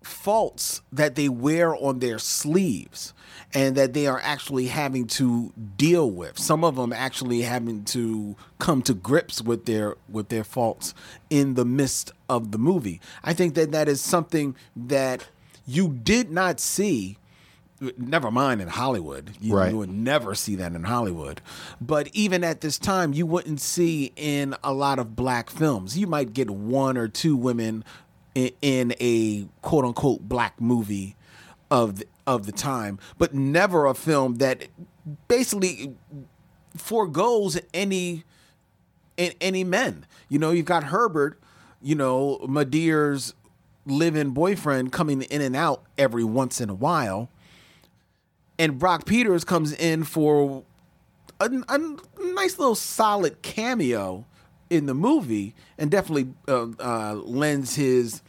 faults 0.04 0.82
that 0.92 1.16
they 1.16 1.30
wear 1.30 1.76
on 1.76 2.00
their 2.00 2.18
sleeves 2.18 3.14
and 3.54 3.76
that 3.76 3.94
they 3.94 4.08
are 4.08 4.20
actually 4.24 4.68
having 4.68 5.06
to 5.06 5.54
deal 5.78 6.10
with. 6.10 6.38
Some 6.38 6.64
of 6.64 6.76
them 6.76 6.92
actually 6.92 7.42
having 7.42 7.84
to 7.86 8.36
come 8.58 8.82
to 8.84 8.94
grips 8.94 9.42
with 9.42 9.66
their 9.66 9.96
with 10.10 10.30
their 10.30 10.44
faults 10.44 10.94
in 11.30 11.54
the 11.54 11.66
midst 11.66 12.12
of 12.28 12.52
the 12.52 12.58
movie. 12.58 13.00
I 13.24 13.34
think 13.34 13.56
that 13.56 13.72
that 13.72 13.88
is 13.88 14.02
something 14.02 14.56
that 14.76 15.28
you 15.66 15.90
did 15.90 16.32
not 16.32 16.60
see 16.60 17.19
never 17.98 18.30
mind 18.32 18.62
in 18.62 18.68
Hollywood. 18.68 19.32
You, 19.40 19.56
Right. 19.56 19.72
you 19.72 19.78
would 19.78 19.90
never 19.90 20.36
see 20.36 20.56
that 20.56 20.74
in 20.74 20.84
Hollywood. 20.84 21.42
But 21.80 22.10
even 22.14 22.44
at 22.44 22.62
this 22.62 22.78
time, 22.78 23.14
you 23.14 23.26
wouldn't 23.26 23.62
see 23.62 24.12
in 24.16 24.56
a 24.64 24.74
lot 24.74 25.00
of 25.00 25.16
black 25.16 25.50
films. 25.50 25.98
You 25.98 26.08
might 26.08 26.34
get 26.34 26.50
one 26.50 26.98
or 26.98 27.08
two 27.08 27.36
women 27.36 27.84
in, 28.36 28.52
in 28.62 28.94
a 29.00 29.48
quote 29.62 29.86
unquote 29.86 30.22
black 30.28 30.60
movie 30.60 31.16
of 31.72 32.00
the, 32.00 32.06
of 32.28 32.46
the 32.46 32.52
time, 32.52 33.00
but 33.18 33.34
never 33.34 33.86
a 33.86 33.94
film 33.94 34.36
that 34.36 34.68
basically 35.28 35.96
foregoes 36.76 37.60
any 37.74 38.24
in 39.18 39.34
any 39.42 39.64
men. 39.64 40.06
You 40.30 40.40
know, 40.40 40.52
you've 40.52 40.66
got 40.66 40.86
Herbert, 40.86 41.40
you 41.82 41.96
know, 41.96 42.40
Mu'Dear's 42.48 43.34
live-in 43.86 44.32
boyfriend 44.32 44.92
coming 44.92 45.24
in 45.24 45.42
and 45.42 45.56
out 45.56 45.84
every 45.98 46.24
once 46.24 46.62
in 46.62 46.70
a 46.70 46.74
while. 46.76 47.30
And 48.60 48.78
Brock 48.78 49.06
Peters 49.06 49.44
comes 49.44 49.74
in 49.74 50.04
for 50.04 50.64
a, 51.40 51.50
a 51.70 51.78
nice 52.34 52.60
little 52.60 52.76
solid 52.76 53.42
cameo 53.42 54.26
in 54.70 54.86
the 54.86 54.94
movie 54.94 55.56
and 55.78 55.90
definitely 55.90 56.34
uh, 56.48 56.68
uh, 56.80 57.14
lends 57.16 57.76
his 57.76 58.22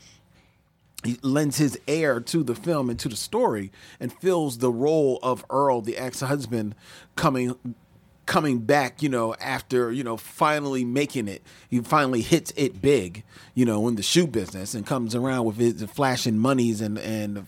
lends 1.23 1.57
his 1.57 1.79
air 1.89 2.21
to 2.21 2.43
the 2.43 2.55
film 2.55 2.91
and 2.91 2.99
to 2.99 3.09
the 3.09 3.17
story 3.17 3.73
and 3.99 4.13
fills 4.13 4.59
the 4.59 4.71
role 4.71 5.19
of 5.23 5.45
Earl, 5.49 5.81
the 5.81 5.97
ex-husband, 5.97 6.75
coming 7.17 7.57
coming 8.27 8.59
back, 8.59 9.03
you 9.03 9.09
know, 9.09 9.35
after, 9.41 9.91
you 9.91 10.05
know, 10.05 10.17
finally 10.17 10.85
making 10.85 11.27
it. 11.27 11.43
He 11.69 11.81
finally 11.81 12.21
hits 12.21 12.53
it 12.55 12.81
big, 12.81 13.25
you 13.55 13.65
know, 13.65 13.89
in 13.89 13.97
the 13.97 14.05
shoe 14.05 14.29
business 14.29 14.75
and 14.75 14.87
comes 14.87 15.17
around 15.17 15.47
with 15.47 15.57
his 15.57 15.83
flashing 15.91 16.39
monies 16.39 16.81
and 16.81 16.99
and 16.99 17.47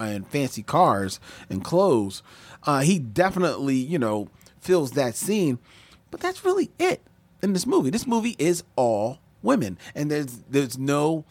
and 0.00 0.26
fancy 0.26 0.62
cars 0.62 1.20
and 1.48 1.62
clothes. 1.62 2.22
Uh, 2.64 2.80
he 2.80 2.98
definitely, 2.98 3.76
you 3.76 3.98
know, 3.98 4.28
fills 4.60 4.92
that 4.92 5.14
scene. 5.14 5.58
But 6.10 6.20
that's 6.20 6.44
really 6.44 6.70
it 6.78 7.02
in 7.42 7.52
this 7.52 7.66
movie. 7.66 7.90
This 7.90 8.06
movie 8.06 8.36
is 8.38 8.64
all 8.76 9.18
women. 9.42 9.78
And 9.94 10.10
there's 10.10 10.38
there's 10.48 10.78
no 10.78 11.24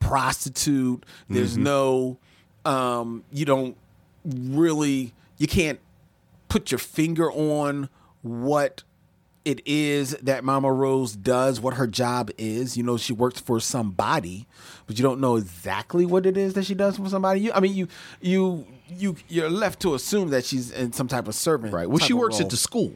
prostitute. 0.00 1.04
There's 1.28 1.56
no 1.56 2.18
um 2.64 3.24
you 3.32 3.44
don't 3.44 3.76
really 4.24 5.14
you 5.38 5.46
can't 5.46 5.80
put 6.48 6.70
your 6.70 6.78
finger 6.78 7.30
on 7.32 7.88
what 8.22 8.82
it 9.44 9.60
is 9.66 10.10
that 10.22 10.44
Mama 10.44 10.72
Rose 10.72 11.14
does, 11.16 11.60
what 11.60 11.74
her 11.74 11.86
job 11.86 12.30
is. 12.38 12.76
You 12.76 12.82
know, 12.82 12.96
she 12.96 13.12
works 13.12 13.40
for 13.40 13.58
somebody, 13.60 14.46
but 14.86 14.98
you 14.98 15.02
don't 15.02 15.20
know 15.20 15.36
exactly 15.36 16.06
what 16.06 16.26
it 16.26 16.36
is 16.36 16.54
that 16.54 16.64
she 16.64 16.74
does 16.74 16.96
for 16.96 17.08
somebody. 17.08 17.40
You, 17.40 17.52
I 17.52 17.60
mean, 17.60 17.74
you 17.74 17.88
you 18.20 18.66
you 18.88 19.16
you're 19.28 19.50
left 19.50 19.80
to 19.80 19.94
assume 19.94 20.30
that 20.30 20.44
she's 20.44 20.70
in 20.70 20.92
some 20.92 21.08
type 21.08 21.26
of 21.28 21.34
servant. 21.34 21.72
Right. 21.72 21.88
Well, 21.88 21.98
she 21.98 22.12
works 22.12 22.34
role. 22.36 22.42
at 22.44 22.50
the 22.50 22.56
school. 22.56 22.94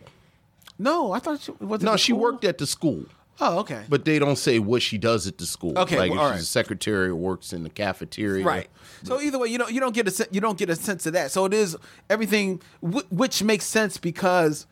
No, 0.78 1.12
I 1.12 1.18
thought 1.18 1.40
she 1.40 1.53
was. 1.61 1.82
No, 1.82 1.97
she 1.97 2.12
worked 2.12 2.44
at 2.44 2.59
the 2.59 2.66
school, 2.66 3.07
Oh, 3.40 3.61
okay. 3.61 3.84
but 3.88 4.05
they 4.05 4.18
don't 4.18 4.36
say 4.36 4.59
what 4.59 4.82
she 4.82 4.99
does 4.99 5.26
at 5.26 5.38
the 5.38 5.47
school. 5.47 5.76
Okay, 5.78 5.99
like 5.99 6.11
well, 6.11 6.20
if 6.20 6.26
she's 6.26 6.32
right. 6.32 6.40
a 6.42 6.44
secretary 6.44 7.09
or 7.09 7.16
works 7.16 7.53
in 7.53 7.62
the 7.62 7.70
cafeteria. 7.70 8.44
Right. 8.44 8.68
So 9.03 9.20
either 9.20 9.38
way, 9.38 9.49
you 9.49 9.59
don't 9.59 9.72
you 9.72 9.80
don't 9.80 9.94
get 9.94 10.07
a 10.09 10.28
you 10.30 10.40
don't 10.40 10.59
get 10.59 10.68
a 10.70 10.76
sense 10.76 11.07
of 11.07 11.14
that. 11.14 11.30
So 11.30 11.44
it 11.47 11.55
is 11.55 11.76
everything, 12.11 12.61
wh- 12.82 13.11
which 13.11 13.42
makes 13.42 13.64
sense 13.64 13.97
because 13.97 14.66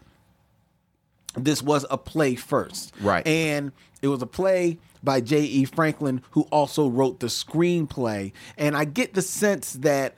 this 1.34 1.62
was 1.62 1.84
a 1.90 1.98
play 1.98 2.34
first, 2.34 2.92
Right. 3.00 3.26
And 3.26 3.72
it 4.02 4.08
was 4.08 4.22
a 4.22 4.26
play 4.26 4.78
by 5.02 5.20
J. 5.20 5.42
E. 5.42 5.64
Franklin, 5.64 6.22
who 6.32 6.42
also 6.44 6.88
wrote 6.88 7.20
the 7.20 7.26
screenplay. 7.26 8.32
And 8.56 8.76
I 8.76 8.84
get 8.84 9.14
the 9.14 9.22
sense 9.22 9.72
that 9.74 10.14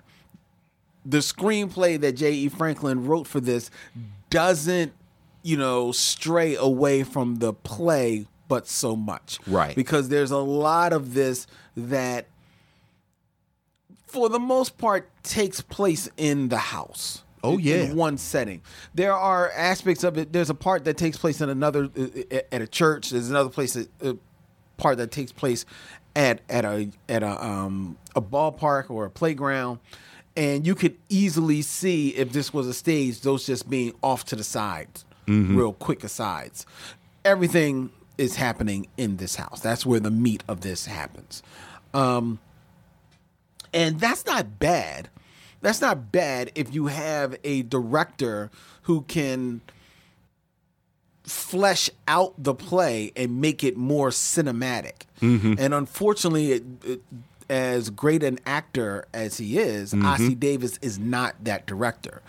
the 1.05 1.19
screenplay 1.19 2.01
that 2.01 2.13
J. 2.13 2.33
E. 2.33 2.49
Franklin 2.49 3.07
wrote 3.07 3.27
for 3.27 3.41
this 3.41 3.71
doesn't, 4.31 4.93
you 5.43 5.57
know, 5.57 5.93
stray 5.93 6.57
away 6.57 7.03
from 7.03 7.37
the 7.37 7.53
play, 7.53 8.27
but 8.49 8.67
so 8.67 8.97
much, 8.97 9.39
Right. 9.47 9.75
Because 9.75 10.09
there's 10.09 10.31
a 10.31 10.39
lot 10.39 10.93
of 10.93 11.15
this 11.15 11.47
that 11.77 12.27
for 14.07 14.29
the 14.29 14.39
most 14.39 14.79
part, 14.79 15.11
takes 15.23 15.61
place 15.61 16.09
in 16.17 16.49
the 16.49 16.57
house. 16.57 17.23
Oh, 17.47 17.59
yeah. 17.59 17.77
in 17.77 17.97
one 17.97 18.19
setting. 18.19 18.63
There 18.95 19.13
are 19.13 19.51
aspects 19.53 20.05
of 20.05 20.19
it. 20.19 20.33
There's 20.33 20.51
a 20.51 20.55
part 20.55 20.85
that 20.85 20.97
takes 20.97 21.17
place 21.17 21.41
in 21.41 21.49
another 21.49 21.89
uh, 21.99 22.37
at 22.53 22.63
a 22.63 22.67
church. 22.67 23.11
There's 23.11 23.31
another 23.31 23.51
place 23.51 23.75
that, 23.75 23.89
uh, 24.03 24.15
part 24.77 24.99
that 24.99 25.11
takes 25.11 25.33
place 25.33 25.65
at 26.15 26.41
at 26.49 26.65
a 26.65 26.91
at 27.09 27.23
a 27.23 27.45
um 27.45 27.97
a 28.15 28.23
ballpark 28.23 28.91
or 28.91 29.05
a 29.05 29.11
playground. 29.11 29.79
And 30.37 30.67
you 30.67 30.75
could 30.75 30.99
easily 31.09 31.63
see 31.63 32.11
if 32.11 32.33
this 32.33 32.53
was 32.53 32.67
a 32.67 32.75
stage, 32.75 33.23
those 33.23 33.47
just 33.47 33.71
being 33.71 33.95
off 34.03 34.27
to 34.27 34.37
the 34.37 34.45
sides, 34.45 35.07
real 35.27 35.73
quick 35.73 36.05
asides. 36.05 36.67
Everything 37.25 37.91
is 38.19 38.37
happening 38.37 38.87
in 38.99 39.17
this 39.17 39.37
house. 39.37 39.61
That's 39.61 39.87
where 39.87 39.99
the 39.99 40.11
meat 40.11 40.45
of 40.47 40.61
this 40.61 40.85
happens. 40.85 41.43
Um, 41.95 42.39
and 43.73 43.99
that's 43.99 44.27
not 44.27 44.59
bad. 44.59 45.09
That's 45.67 45.81
not 45.81 46.13
bad 46.13 46.53
if 46.55 46.73
you 46.73 46.87
have 46.87 47.35
a 47.43 47.63
director 47.63 48.53
who 48.83 49.03
can 49.03 49.63
flesh 51.25 51.91
out 52.07 52.35
the 52.39 52.55
play 52.55 53.11
and 53.17 53.41
make 53.41 53.65
it 53.65 53.77
more 53.77 54.11
cinematic. 54.11 55.07
And 55.59 55.75
unfortunately, 55.75 56.53
it, 56.53 56.65
it, 56.85 57.01
as 57.51 57.91
great 57.91 58.23
an 58.23 58.39
actor 58.47 59.07
as 59.13 59.39
he 59.39 59.59
is, 59.59 59.93
Ossie 59.93 60.39
Davis 60.39 60.79
is 60.83 61.01
not 61.01 61.35
that 61.43 61.67
director. 61.67 62.23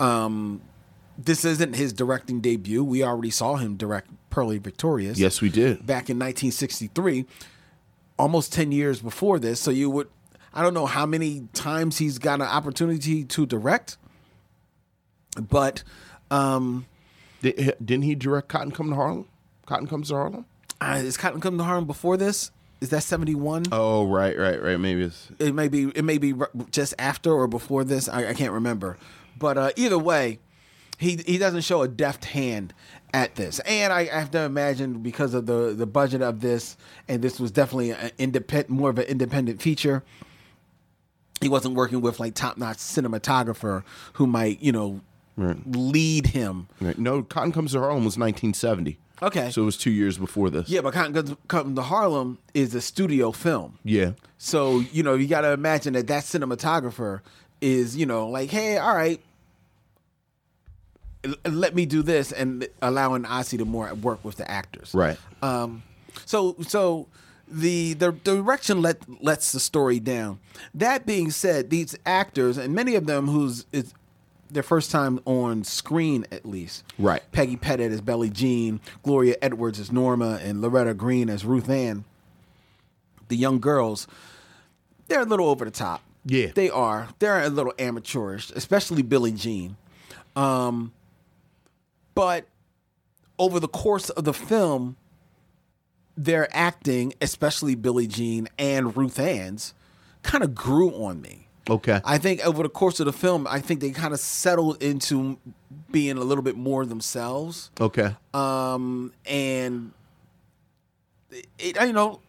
Um, 0.00 0.60
this 1.16 1.44
isn't 1.44 1.76
his 1.76 1.92
directing 1.92 2.40
debut. 2.40 2.82
We 2.82 3.04
already 3.04 3.30
saw 3.30 3.54
him 3.54 3.76
direct 3.76 4.10
Purlie 4.30 4.58
Victorious 4.58 5.16
Yes, 5.16 5.40
we 5.40 5.48
did. 5.48 5.86
back 5.86 6.10
in 6.10 6.18
1963, 6.18 7.24
almost 8.18 8.52
10 8.52 8.72
years 8.72 9.00
before 9.00 9.38
this. 9.38 9.60
So 9.60 9.70
you 9.70 9.90
would, 9.90 10.08
I 10.52 10.62
don't 10.62 10.74
know 10.74 10.86
how 10.86 11.06
many 11.06 11.48
times 11.52 11.98
he's 11.98 12.18
got 12.18 12.40
an 12.40 12.46
opportunity 12.46 13.24
to 13.24 13.46
direct, 13.46 13.96
but 15.48 15.82
um, 16.30 16.86
Di- 17.42 17.72
Didn't 17.84 18.02
he 18.02 18.14
direct 18.14 18.48
Cotton 18.48 18.72
Come 18.72 18.90
to 18.90 18.96
Harlem? 18.96 19.26
Cotton 19.66 19.86
Comes 19.86 20.08
to 20.08 20.14
Harlem? 20.14 20.44
uh, 20.80 21.00
is 21.02 21.16
Cotton 21.16 21.40
Come 21.40 21.58
to 21.58 21.64
Harlem 21.64 21.86
before 21.86 22.16
this? 22.16 22.50
Is 22.80 22.88
that 22.90 23.02
71? 23.02 23.64
Oh, 23.72 24.06
right, 24.06 24.36
right, 24.38 24.60
right. 24.62 24.80
Maybe 24.80 25.02
it's 25.02 25.28
It 25.38 25.54
may 25.54 25.68
be, 25.68 25.90
it 25.94 26.02
may 26.02 26.16
be 26.18 26.32
just 26.70 26.94
after 26.98 27.30
or 27.32 27.46
before 27.46 27.84
this. 27.84 28.08
I, 28.08 28.28
I 28.30 28.34
can't 28.34 28.52
remember. 28.52 28.96
But 29.38 29.58
uh, 29.58 29.70
either 29.76 29.98
way, 29.98 30.38
he 30.98 31.16
he 31.26 31.38
doesn't 31.38 31.62
show 31.62 31.80
a 31.82 31.88
deft 31.88 32.26
hand 32.26 32.74
at 33.14 33.34
this, 33.36 33.58
and 33.60 33.90
I, 33.90 34.00
I 34.00 34.04
have 34.20 34.30
to 34.32 34.40
imagine 34.42 34.98
because 35.02 35.32
of 35.32 35.46
the 35.46 35.72
the 35.74 35.86
budget 35.86 36.20
of 36.20 36.40
this, 36.40 36.76
and 37.08 37.22
this 37.22 37.40
was 37.40 37.50
definitely 37.50 37.90
an 37.92 38.10
independent, 38.18 38.68
more 38.70 38.90
of 38.90 38.98
an 38.98 39.06
independent 39.06 39.62
feature. 39.62 40.02
He 41.40 41.48
wasn't 41.48 41.74
working 41.74 42.00
with 42.00 42.20
like 42.20 42.34
top 42.34 42.58
notch 42.58 42.76
cinematographer 42.78 43.82
who 44.14 44.26
might 44.26 44.60
you 44.62 44.72
know 44.72 45.00
lead 45.36 46.26
him. 46.28 46.68
right. 46.80 46.98
no. 46.98 47.22
Cotton 47.22 47.50
Comes 47.52 47.72
to 47.72 47.78
Harlem 47.78 48.04
was 48.04 48.18
1970. 48.18 48.98
Okay. 49.22 49.50
so 49.50 49.62
it 49.62 49.64
was 49.66 49.76
two 49.76 49.90
years 49.90 50.16
before 50.18 50.48
this. 50.50 50.68
Yeah, 50.68 50.80
but 50.80 50.92
Cotton 50.94 51.36
Comes- 51.48 51.74
to 51.76 51.82
Harlem 51.82 52.38
is 52.54 52.74
a 52.74 52.80
studio 52.80 53.32
film. 53.32 53.78
yeah. 53.84 54.12
So, 54.42 54.80
you 54.80 55.02
know, 55.02 55.14
you 55.14 55.26
got 55.26 55.42
to 55.42 55.52
imagine 55.52 55.92
that 55.92 56.06
that 56.06 56.24
cinematographer 56.24 57.20
is, 57.60 57.94
you 57.94 58.06
know, 58.06 58.26
like, 58.28 58.48
hey, 58.50 58.78
all 58.78 58.94
right, 58.94 59.20
let 61.46 61.74
me 61.74 61.84
do 61.84 62.00
this 62.02 62.32
and 62.32 62.66
allowing 62.80 63.24
Ossie 63.24 63.58
to 63.58 63.64
more 63.66 63.92
work 63.94 64.24
with 64.24 64.36
the 64.36 64.50
actors. 64.50 64.92
Right. 64.94 65.18
Um, 65.42 65.82
so, 66.24 66.56
so 66.66 67.06
the 67.50 67.94
the 67.94 68.12
direction 68.12 68.80
let 68.80 68.98
lets 69.22 69.52
the 69.52 69.60
story 69.60 70.00
down. 70.00 70.38
That 70.74 71.06
being 71.06 71.30
said, 71.30 71.70
these 71.70 71.96
actors 72.06 72.56
and 72.56 72.74
many 72.74 72.94
of 72.94 73.06
them 73.06 73.28
who's 73.28 73.66
it's 73.72 73.92
their 74.50 74.62
first 74.62 74.90
time 74.90 75.20
on 75.24 75.64
screen 75.64 76.26
at 76.30 76.44
least. 76.44 76.84
Right. 76.98 77.22
Peggy 77.32 77.56
Pettitt 77.56 77.92
as 77.92 78.00
Billie 78.00 78.30
Jean, 78.30 78.80
Gloria 79.02 79.36
Edwards 79.40 79.78
as 79.78 79.92
Norma, 79.92 80.40
and 80.42 80.60
Loretta 80.60 80.94
Green 80.94 81.28
as 81.30 81.44
Ruth 81.44 81.68
Ann. 81.68 82.04
The 83.28 83.36
young 83.36 83.60
girls, 83.60 84.08
they're 85.08 85.20
a 85.20 85.24
little 85.24 85.48
over 85.48 85.64
the 85.64 85.70
top. 85.70 86.02
Yeah. 86.24 86.48
They 86.54 86.68
are. 86.68 87.08
They're 87.18 87.42
a 87.42 87.48
little 87.48 87.72
amateurish, 87.78 88.50
especially 88.54 89.02
Billie 89.02 89.32
Jean. 89.32 89.76
Um, 90.36 90.92
but 92.14 92.46
over 93.38 93.58
the 93.60 93.68
course 93.68 94.10
of 94.10 94.24
the 94.24 94.34
film, 94.34 94.96
their 96.24 96.48
acting, 96.54 97.14
especially 97.20 97.74
Billie 97.74 98.06
Jean 98.06 98.48
and 98.58 98.96
Ruth 98.96 99.18
Ann's, 99.18 99.74
kind 100.22 100.44
of 100.44 100.54
grew 100.54 100.90
on 100.90 101.20
me. 101.20 101.46
Okay. 101.68 102.00
I 102.04 102.18
think 102.18 102.44
over 102.44 102.62
the 102.62 102.68
course 102.68 103.00
of 103.00 103.06
the 103.06 103.12
film, 103.12 103.46
I 103.48 103.60
think 103.60 103.80
they 103.80 103.90
kind 103.90 104.12
of 104.12 104.20
settled 104.20 104.82
into 104.82 105.38
being 105.90 106.16
a 106.18 106.22
little 106.22 106.42
bit 106.42 106.56
more 106.56 106.84
themselves. 106.84 107.70
okay. 107.80 108.16
Um, 108.34 109.12
and 109.26 109.92
it, 111.58 111.80
you 111.80 111.92
know, 111.92 112.20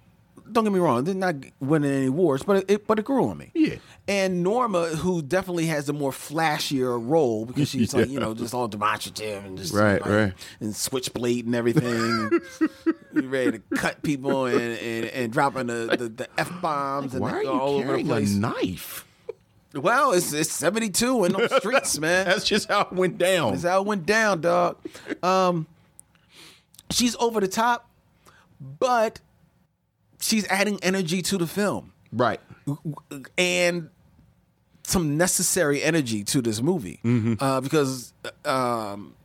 don't 0.51 0.63
get 0.65 0.73
me 0.73 0.79
wrong, 0.79 1.03
they're 1.05 1.15
not 1.15 1.35
winning 1.59 1.91
any 1.91 2.09
wars, 2.09 2.43
but 2.43 2.65
it, 2.69 2.85
but 2.87 2.99
it 2.99 3.05
grew 3.05 3.27
on 3.29 3.37
me. 3.37 3.51
Yeah. 3.55 3.75
And 4.07 4.43
Norma, 4.43 4.87
who 4.87 5.21
definitely 5.21 5.67
has 5.67 5.87
a 5.87 5.93
more 5.93 6.11
flashier 6.11 6.99
role 7.01 7.45
because 7.45 7.69
she's 7.69 7.93
like, 7.95 8.09
you 8.09 8.19
know, 8.19 8.33
just 8.33 8.53
all 8.53 8.67
demonstrative 8.67 9.45
and 9.45 9.57
just 9.57 9.73
Right, 9.73 10.01
like, 10.01 10.09
right. 10.11 10.33
and 10.59 10.75
switchblade 10.75 11.45
and 11.45 11.55
everything, 11.55 12.41
ready 13.13 13.51
to 13.51 13.59
cut 13.75 14.01
people 14.03 14.45
and, 14.45 14.77
and, 14.79 15.05
and 15.05 15.33
dropping 15.33 15.67
the, 15.67 15.95
the, 15.97 16.09
the 16.09 16.27
f 16.37 16.61
bombs 16.61 17.13
and 17.13 17.21
Why 17.21 17.31
are 17.31 17.43
you 17.43 17.49
all 17.49 17.75
over 17.75 17.97
the 17.97 18.03
carrying 18.03 18.27
a 18.27 18.39
knife? 18.39 19.05
Well, 19.73 20.11
it's 20.11 20.33
it's 20.33 20.51
seventy 20.51 20.89
two 20.89 21.23
in 21.23 21.31
the 21.31 21.47
streets, 21.59 21.97
man. 21.97 22.25
That's 22.25 22.45
just 22.45 22.67
how 22.67 22.81
it 22.81 22.91
went 22.91 23.17
down. 23.17 23.51
That's 23.51 23.63
how 23.63 23.81
it 23.81 23.87
went 23.87 24.05
down, 24.05 24.41
dog. 24.41 24.77
Um, 25.23 25.65
she's 26.89 27.15
over 27.17 27.39
the 27.39 27.47
top, 27.47 27.89
but 28.59 29.21
she's 30.19 30.45
adding 30.47 30.79
energy 30.83 31.21
to 31.21 31.37
the 31.37 31.47
film 31.47 31.93
right. 32.11 32.39
and 33.37 33.89
some 34.83 35.17
necessary 35.17 35.81
energy 35.81 36.23
to 36.23 36.41
this 36.41 36.61
movie 36.61 36.99
uh, 37.39 37.61
because 37.61 38.13
um, 38.45 39.15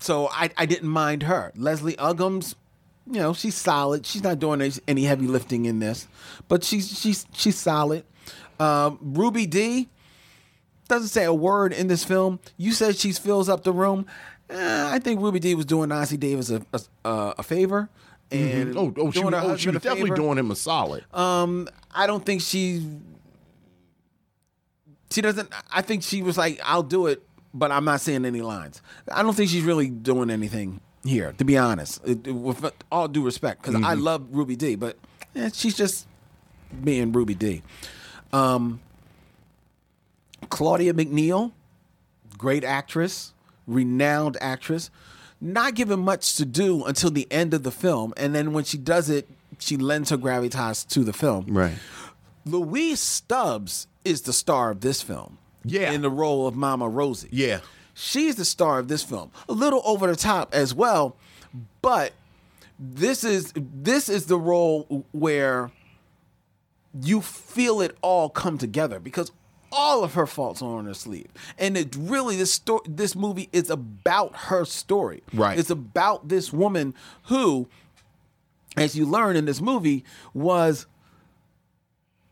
so 0.00 0.28
I, 0.30 0.50
I 0.56 0.66
didn't 0.66 0.88
mind 0.88 1.24
her. 1.24 1.52
Leslie 1.56 1.96
Uggams, 1.96 2.54
you 3.06 3.20
know, 3.20 3.32
she's 3.32 3.54
solid. 3.54 4.04
She's 4.06 4.22
not 4.22 4.38
doing 4.38 4.60
any- 4.88 5.04
heavy 5.04 5.26
lifting 5.26 5.64
in 5.66 5.78
this, 5.78 6.08
but 6.48 6.64
she's 6.64 6.98
she's 6.98 7.26
she's 7.32 7.56
solid. 7.56 8.04
Um, 8.58 8.98
Ruby 9.00 9.46
Dee 9.46 9.88
doesn't 10.88 11.08
say 11.08 11.24
a 11.24 11.34
word 11.34 11.72
in 11.72 11.86
this 11.88 12.04
film. 12.04 12.40
You 12.56 12.72
said 12.72 12.96
she 12.96 13.12
fills 13.12 13.48
up 13.48 13.64
the 13.64 13.72
room. 13.72 14.06
Eh, 14.48 14.88
I 14.92 14.98
think 14.98 15.20
Ruby 15.20 15.40
Dee 15.40 15.54
was 15.54 15.66
doing 15.66 15.88
Nancy 15.90 16.16
Davis 16.16 16.50
a 16.50 16.62
a, 17.04 17.34
a 17.38 17.42
favor. 17.42 17.88
And 18.32 18.76
Oh, 18.76 18.92
oh, 18.96 19.10
she, 19.12 19.22
was- 19.22 19.34
oh, 19.34 19.56
she 19.56 19.68
was 19.68 19.76
definitely 19.82 20.10
favor. 20.10 20.16
doing 20.16 20.38
him 20.38 20.50
a 20.50 20.56
solid. 20.56 21.04
Um, 21.14 21.68
I 21.94 22.06
don't 22.08 22.24
think 22.26 22.40
she. 22.42 22.84
She 25.10 25.20
doesn't. 25.20 25.48
I 25.70 25.82
think 25.82 26.02
she 26.02 26.22
was 26.22 26.36
like, 26.36 26.60
"I'll 26.64 26.82
do 26.82 27.06
it," 27.06 27.22
but 27.54 27.70
I'm 27.70 27.84
not 27.84 28.00
saying 28.00 28.24
any 28.24 28.40
lines. 28.42 28.82
I 29.10 29.22
don't 29.22 29.34
think 29.34 29.50
she's 29.50 29.62
really 29.62 29.88
doing 29.88 30.30
anything 30.30 30.80
here, 31.06 31.32
to 31.38 31.44
be 31.44 31.56
honest. 31.56 32.00
It- 32.04 32.26
it- 32.26 32.32
with 32.32 32.64
all 32.92 33.08
due 33.08 33.24
respect, 33.24 33.62
because 33.62 33.80
I 33.82 33.94
love 33.94 34.26
Ruby 34.30 34.56
Dee, 34.56 34.74
but 34.74 34.96
eh, 35.34 35.50
she's 35.52 35.76
just 35.76 36.06
being 36.84 37.12
Ruby 37.12 37.34
Dee. 37.34 37.62
Um, 38.32 38.80
Claudia 40.48 40.92
McNeil, 40.94 41.52
great 42.38 42.64
actress, 42.64 43.32
renowned 43.66 44.36
actress, 44.40 44.90
not 45.40 45.74
given 45.74 46.00
much 46.00 46.36
to 46.36 46.44
do 46.44 46.84
until 46.84 47.10
the 47.10 47.26
end 47.30 47.52
of 47.54 47.62
the 47.62 47.70
film, 47.70 48.12
and 48.16 48.34
then 48.34 48.52
when 48.52 48.64
she 48.64 48.78
does 48.78 49.10
it, 49.10 49.28
she 49.58 49.76
lends 49.76 50.10
her 50.10 50.18
gravitas 50.18 50.86
to 50.88 51.04
the 51.04 51.12
film. 51.12 51.46
right. 51.48 51.74
Louise 52.44 53.00
Stubbs 53.00 53.88
is 54.04 54.20
the 54.22 54.32
star 54.32 54.70
of 54.70 54.80
this 54.80 55.02
film. 55.02 55.38
Yeah. 55.64 55.90
In 55.90 56.02
the 56.02 56.10
role 56.10 56.46
of 56.46 56.54
Mama 56.54 56.88
Rosie. 56.88 57.26
Yeah. 57.32 57.58
She's 57.98 58.36
the 58.36 58.44
star 58.44 58.78
of 58.78 58.88
this 58.88 59.02
film. 59.02 59.30
A 59.48 59.52
little 59.52 59.80
over 59.86 60.06
the 60.06 60.16
top 60.16 60.54
as 60.54 60.74
well, 60.74 61.16
but 61.80 62.12
this 62.78 63.24
is 63.24 63.54
this 63.56 64.10
is 64.10 64.26
the 64.26 64.38
role 64.38 65.06
where 65.12 65.70
you 67.02 67.22
feel 67.22 67.80
it 67.80 67.96
all 68.02 68.28
come 68.28 68.58
together 68.58 69.00
because 69.00 69.32
all 69.72 70.04
of 70.04 70.12
her 70.12 70.26
faults 70.26 70.60
are 70.60 70.76
on 70.76 70.84
her 70.84 70.92
sleeve. 70.94 71.28
And 71.58 71.74
it 71.76 71.96
really 71.98 72.36
this 72.36 72.52
story 72.52 72.82
this 72.86 73.16
movie 73.16 73.48
is 73.50 73.70
about 73.70 74.36
her 74.36 74.66
story. 74.66 75.22
Right. 75.32 75.58
It's 75.58 75.70
about 75.70 76.28
this 76.28 76.52
woman 76.52 76.94
who 77.24 77.66
as 78.76 78.94
you 78.94 79.06
learn 79.06 79.36
in 79.36 79.46
this 79.46 79.62
movie 79.62 80.04
was 80.34 80.84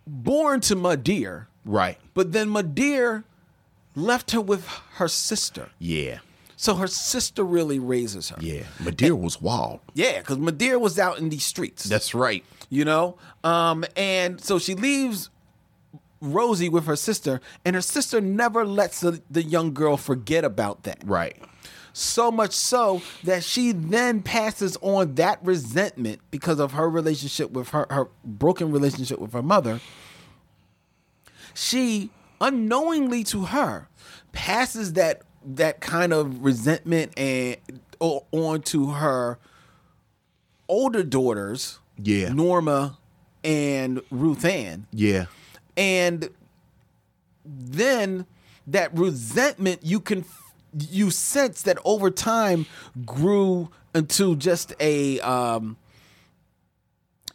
born 0.07 0.61
to 0.61 0.77
Mu'Dear, 0.77 1.47
Right. 1.65 1.99
but 2.13 2.33
then 2.33 2.51
Mu'Dear 2.51 3.25
left 3.95 4.31
her 4.33 4.41
with 4.41 4.67
her 4.95 5.09
sister. 5.09 5.71
Yeah. 5.79 6.19
So 6.57 6.75
her 6.77 6.87
sister 6.87 7.45
really 7.45 7.79
raises 7.79 8.31
her. 8.31 8.37
Yeah. 8.41 8.63
Madeira 8.81 9.17
was 9.17 9.41
wild. 9.41 9.81
Yeah, 9.93 10.21
because 10.21 10.39
Madeira 10.39 10.79
was 10.79 10.99
out 10.99 11.19
in 11.19 11.29
these 11.29 11.45
streets. 11.45 11.85
That's 11.85 12.15
right. 12.15 12.45
you 12.71 12.85
know? 12.85 13.17
Um, 13.43 13.85
and 13.97 14.41
so 14.41 14.59
she 14.59 14.75
leaves 14.75 15.31
Rosie 16.21 16.69
with 16.69 16.87
her 16.87 16.97
sister, 16.97 17.41
and 17.65 17.77
her 17.77 17.83
sister 17.83 18.21
never 18.21 18.65
lets 18.65 19.01
the, 19.01 19.21
the 19.31 19.43
young 19.43 19.75
girl 19.75 19.97
forget 19.97 20.45
about 20.45 20.85
that. 20.85 20.99
Right. 21.05 21.37
So 21.93 22.33
much 22.33 22.53
so 22.53 23.03
that 23.23 23.45
she 23.45 23.71
then 23.73 24.23
passes 24.23 24.77
on 24.81 25.15
that 25.15 25.39
resentment 25.45 26.21
because 26.31 26.59
of 26.59 26.73
her 26.73 26.89
relationship 26.91 27.51
with 27.53 27.69
her, 27.69 27.87
her 27.91 28.09
broken 28.25 28.73
relationship 28.73 29.19
with 29.19 29.33
her 29.33 29.43
mother. 29.43 29.81
She 31.55 32.11
unknowingly 32.47 33.25
to 33.25 33.45
her 33.47 33.89
passes 34.33 34.93
that 34.95 35.23
that 35.47 35.81
kind 35.81 36.13
of 36.13 36.45
resentment 36.45 37.13
and 37.19 37.57
on 38.01 38.61
to 38.63 38.91
her 38.91 39.39
older 40.69 41.03
daughters, 41.03 41.79
Yeah. 41.99 42.31
Norma 42.33 42.99
and 43.43 44.01
Ruth 44.11 44.45
Ann. 44.45 44.87
Yeah. 44.93 45.27
And 45.77 46.29
then 47.45 48.27
that 48.67 48.97
resentment 48.97 49.81
you 49.83 50.01
can 50.01 50.25
you 50.91 51.11
sense 51.11 51.63
that 51.63 51.79
over 51.85 52.11
time 52.11 52.67
grew 53.05 53.71
into 53.95 54.35
just 54.37 54.73
a 54.81 55.21
um 55.21 55.77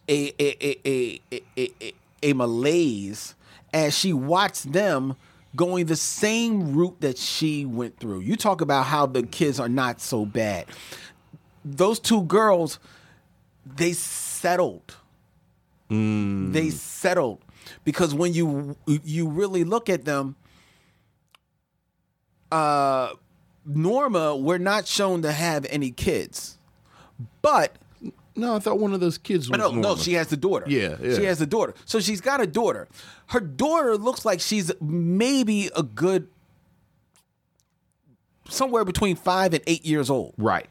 a 0.10 0.34
a 0.39 0.57
a 0.66 0.80
a, 0.86 1.22
a, 1.57 1.72
a, 1.82 1.93
a 2.24 2.34
malaise 2.34 3.36
as 3.74 3.97
she 3.97 4.13
watched 4.13 4.72
them 4.72 5.15
going 5.55 5.86
the 5.88 5.95
same 5.95 6.76
route 6.76 7.01
that 7.01 7.17
she 7.17 7.65
went 7.65 7.99
through. 7.99 8.20
You 8.20 8.36
talk 8.36 8.61
about 8.61 8.86
how 8.86 9.05
the 9.05 9.24
kids 9.24 9.59
are 9.59 9.70
not 9.70 9.99
so 9.99 10.26
bad. 10.26 10.65
Those 11.65 11.99
two 11.99 12.24
girls, 12.24 12.80
they 13.65 13.93
settled. 13.93 14.95
They 16.51 16.70
settled 16.70 17.39
because 17.84 18.13
when 18.13 18.34
you 18.34 18.76
you 18.86 19.28
really 19.28 19.63
look 19.63 19.89
at 19.89 20.05
them, 20.05 20.36
uh, 22.51 23.13
Norma, 23.65 24.36
we're 24.36 24.57
not 24.59 24.88
shown 24.88 25.22
to 25.24 25.32
have 25.32 25.65
any 25.70 25.91
kids, 25.91 26.57
but 27.41 27.76
No, 28.39 28.55
I 28.55 28.59
thought 28.59 28.79
one 28.79 28.93
of 28.93 28.99
those 28.99 29.17
kids 29.17 29.49
oh, 29.49 29.57
was 29.57 29.73
no, 29.73 29.79
no, 29.79 29.95
she 29.95 30.13
has 30.13 30.27
the 30.27 30.37
daughter. 30.37 30.65
Yeah, 30.67 30.95
yeah. 31.01 31.15
she 31.15 31.25
has 31.25 31.39
the 31.39 31.45
daughter. 31.45 31.73
So 31.85 31.99
she's 31.99 32.21
got 32.21 32.41
a 32.41 32.47
daughter. 32.47 32.87
Her 33.27 33.39
daughter 33.39 33.97
looks 33.97 34.25
like 34.25 34.39
she's 34.39 34.71
maybe 34.81 35.69
a 35.75 35.83
good 35.83 36.27
somewhere 38.49 38.85
between 38.85 39.15
five 39.15 39.53
and 39.53 39.63
eight 39.67 39.85
years 39.85 40.09
old. 40.09 40.33
Right. 40.37 40.67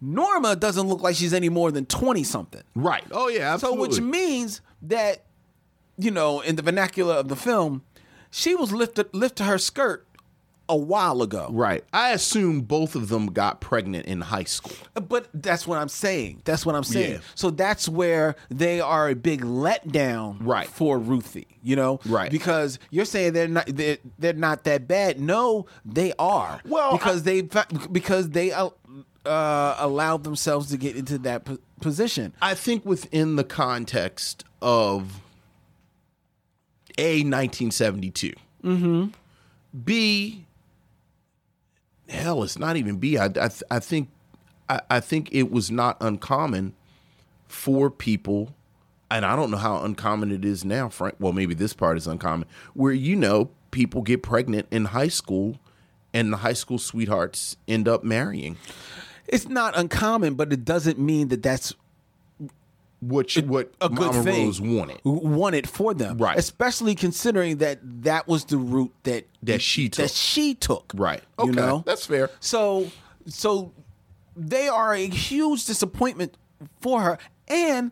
Norma 0.00 0.56
doesn't 0.56 0.88
look 0.88 1.00
like 1.00 1.14
she's 1.14 1.32
any 1.32 1.48
more 1.48 1.70
than 1.70 1.86
twenty 1.86 2.24
something. 2.24 2.62
Right. 2.74 3.04
Oh 3.12 3.28
yeah, 3.28 3.54
Absolutely. 3.54 3.84
So, 3.84 3.88
which 3.88 4.00
means 4.00 4.60
that, 4.82 5.24
you 5.96 6.10
know, 6.10 6.40
in 6.40 6.56
the 6.56 6.62
vernacular 6.62 7.14
of 7.14 7.28
the 7.28 7.36
film, 7.36 7.82
she 8.30 8.54
was 8.56 8.72
lifted 8.72 9.14
lifted 9.14 9.44
her 9.44 9.58
skirt 9.58 10.06
a 10.68 10.76
while 10.76 11.22
ago. 11.22 11.48
Right. 11.50 11.84
I 11.92 12.10
assume 12.12 12.62
both 12.62 12.94
of 12.94 13.08
them 13.08 13.26
got 13.26 13.60
pregnant 13.60 14.06
in 14.06 14.20
high 14.20 14.44
school. 14.44 14.76
But 14.94 15.28
that's 15.34 15.66
what 15.66 15.78
I'm 15.78 15.88
saying. 15.88 16.42
That's 16.44 16.64
what 16.64 16.74
I'm 16.74 16.84
saying. 16.84 17.12
Yeah. 17.14 17.18
So 17.34 17.50
that's 17.50 17.88
where 17.88 18.36
they 18.48 18.80
are 18.80 19.08
a 19.08 19.14
big 19.14 19.42
letdown 19.42 20.36
Right. 20.40 20.66
for 20.68 20.98
Ruthie, 20.98 21.48
you 21.62 21.76
know? 21.76 22.00
Right. 22.06 22.30
Because 22.30 22.78
you're 22.90 23.04
saying 23.04 23.32
they're 23.34 23.48
not 23.48 23.66
they're, 23.66 23.98
they're 24.18 24.32
not 24.34 24.64
that 24.64 24.86
bad. 24.88 25.20
No, 25.20 25.66
they 25.84 26.12
are. 26.18 26.60
Well, 26.64 26.92
because 26.92 27.24
they 27.24 27.42
because 27.90 28.30
they 28.30 28.52
uh, 28.52 28.70
uh, 29.26 29.76
allowed 29.78 30.24
themselves 30.24 30.70
to 30.70 30.76
get 30.76 30.96
into 30.96 31.18
that 31.18 31.44
po- 31.44 31.58
position. 31.80 32.32
I 32.40 32.54
think 32.54 32.86
within 32.86 33.36
the 33.36 33.44
context 33.44 34.44
of 34.62 35.20
A 36.98 37.22
1972. 37.24 38.32
Mm-hmm. 38.64 39.06
B 39.84 40.46
hell, 42.12 42.42
it's 42.42 42.58
not 42.58 42.76
even 42.76 42.96
B. 42.96 43.18
I, 43.18 43.26
I, 43.26 43.50
I 43.70 43.78
think 43.78 44.08
I, 44.68 44.80
I 44.90 45.00
think 45.00 45.28
it 45.32 45.50
was 45.50 45.70
not 45.70 45.96
uncommon 46.00 46.74
for 47.46 47.90
people, 47.90 48.54
and 49.10 49.24
I 49.24 49.36
don't 49.36 49.50
know 49.50 49.56
how 49.58 49.82
uncommon 49.82 50.32
it 50.32 50.44
is 50.44 50.64
now, 50.64 50.88
Frank. 50.88 51.16
Well, 51.18 51.32
maybe 51.32 51.54
this 51.54 51.72
part 51.72 51.96
is 51.96 52.06
uncommon, 52.06 52.48
where 52.74 52.92
you 52.92 53.16
know 53.16 53.50
people 53.70 54.02
get 54.02 54.22
pregnant 54.22 54.66
in 54.70 54.86
high 54.86 55.08
school 55.08 55.58
and 56.14 56.32
the 56.32 56.38
high 56.38 56.52
school 56.52 56.78
sweethearts 56.78 57.56
end 57.66 57.88
up 57.88 58.04
marrying. 58.04 58.56
It's 59.26 59.48
not 59.48 59.76
uncommon, 59.76 60.34
but 60.34 60.52
it 60.52 60.64
doesn't 60.64 60.98
mean 60.98 61.28
that 61.28 61.42
that's 61.42 61.74
Which 63.02 63.36
what 63.36 63.72
a 63.80 63.88
good 63.88 64.12
Mama 64.12 64.22
thing. 64.22 64.46
Rose 64.46 64.60
wanted. 64.60 65.00
wanted 65.04 65.68
for 65.68 65.92
them, 65.92 66.18
Right. 66.18 66.38
Especially 66.38 66.94
considering 66.94 67.56
that 67.58 67.80
that 68.04 68.28
was 68.28 68.44
the 68.44 68.56
route 68.58 68.94
that 69.02 69.26
That 69.42 69.60
she 69.60 69.88
took. 69.88 70.04
that 70.06 70.12
she 70.12 70.54
took, 70.54 70.92
Right. 70.94 71.20
You 71.38 71.46
Okay. 71.50 71.52
know, 71.60 71.82
That's 71.84 72.06
fair. 72.06 72.30
So, 72.38 72.92
so 73.26 73.72
they 74.36 74.68
are 74.68 74.94
a 74.94 75.08
huge 75.08 75.64
disappointment 75.66 76.36
for 76.80 77.00
her, 77.02 77.18
and 77.48 77.90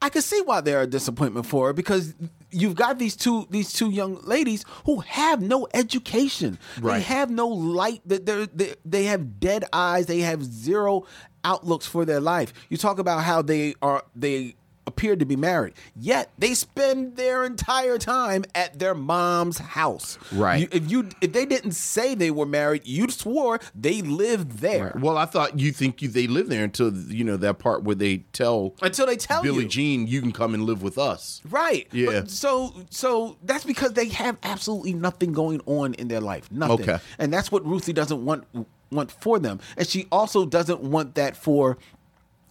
I 0.00 0.08
can 0.08 0.22
see 0.22 0.40
why 0.42 0.60
they're 0.60 0.82
a 0.82 0.86
disappointment 0.86 1.46
for 1.46 1.66
her 1.66 1.72
because 1.72 2.14
you've 2.56 2.74
got 2.74 2.98
these 2.98 3.14
two 3.14 3.46
these 3.50 3.72
two 3.72 3.90
young 3.90 4.20
ladies 4.22 4.64
who 4.84 5.00
have 5.00 5.42
no 5.42 5.68
education. 5.74 6.58
They 6.98 7.02
have 7.02 7.30
no 7.30 7.48
light. 7.48 8.00
That 8.06 8.26
they 8.26 8.46
they 8.54 8.74
they 8.84 9.04
have 9.04 9.38
dead 9.38 9.64
eyes. 9.72 10.06
They 10.06 10.20
have 10.20 10.42
zero 10.42 11.04
outlooks 11.44 11.86
for 11.86 12.04
their 12.04 12.20
life. 12.20 12.52
You 12.68 12.76
talk 12.76 12.98
about 12.98 13.22
how 13.22 13.42
they 13.42 13.74
are 13.82 14.02
they 14.14 14.56
appear 14.86 15.16
to 15.16 15.24
be 15.24 15.36
married, 15.36 15.74
yet 15.96 16.30
they 16.38 16.54
spend 16.54 17.16
their 17.16 17.44
entire 17.44 17.98
time 17.98 18.44
at 18.54 18.78
their 18.78 18.94
mom's 18.94 19.58
house. 19.58 20.18
Right. 20.32 20.60
You- 20.60 20.68
if 20.70 20.90
you 20.90 21.08
if 21.20 21.32
they 21.32 21.44
didn't 21.46 21.72
say 21.72 22.14
they 22.14 22.30
were 22.30 22.46
married, 22.46 22.86
you 22.86 23.08
swore 23.10 23.60
they 23.74 24.02
lived 24.02 24.58
there. 24.60 24.96
Well, 25.00 25.16
I 25.18 25.26
thought 25.26 25.58
you 25.58 25.72
think 25.72 26.02
you, 26.02 26.08
they 26.08 26.26
live 26.26 26.48
there 26.48 26.64
until 26.64 26.94
you 26.94 27.24
know 27.24 27.36
that 27.38 27.58
part 27.58 27.82
where 27.82 27.94
they 27.96 28.18
tell 28.32 28.74
Until 28.82 29.06
they 29.06 29.16
tell 29.16 29.42
Billie 29.42 29.64
you. 29.64 29.68
Jean 29.68 30.06
you 30.06 30.20
can 30.20 30.32
come 30.32 30.54
and 30.54 30.64
live 30.64 30.82
with 30.82 30.98
us. 30.98 31.42
Right. 31.50 31.88
Yeah. 31.92 32.06
But 32.20 32.30
so 32.30 32.72
so 32.90 33.36
that's 33.42 33.64
because 33.64 33.92
they 33.94 34.08
have 34.08 34.36
absolutely 34.42 34.94
nothing 34.94 35.32
going 35.32 35.60
on 35.66 35.94
in 35.94 36.08
their 36.08 36.20
life. 36.20 36.50
Nothing. 36.52 36.80
Okay. 36.80 36.98
And 37.18 37.32
that's 37.32 37.50
what 37.50 37.66
Ruthie 37.66 37.92
doesn't 37.92 38.24
want 38.24 38.44
want 38.92 39.10
for 39.10 39.38
them. 39.40 39.58
And 39.76 39.86
she 39.86 40.06
also 40.12 40.46
doesn't 40.46 40.80
want 40.80 41.16
that 41.16 41.36
for 41.36 41.76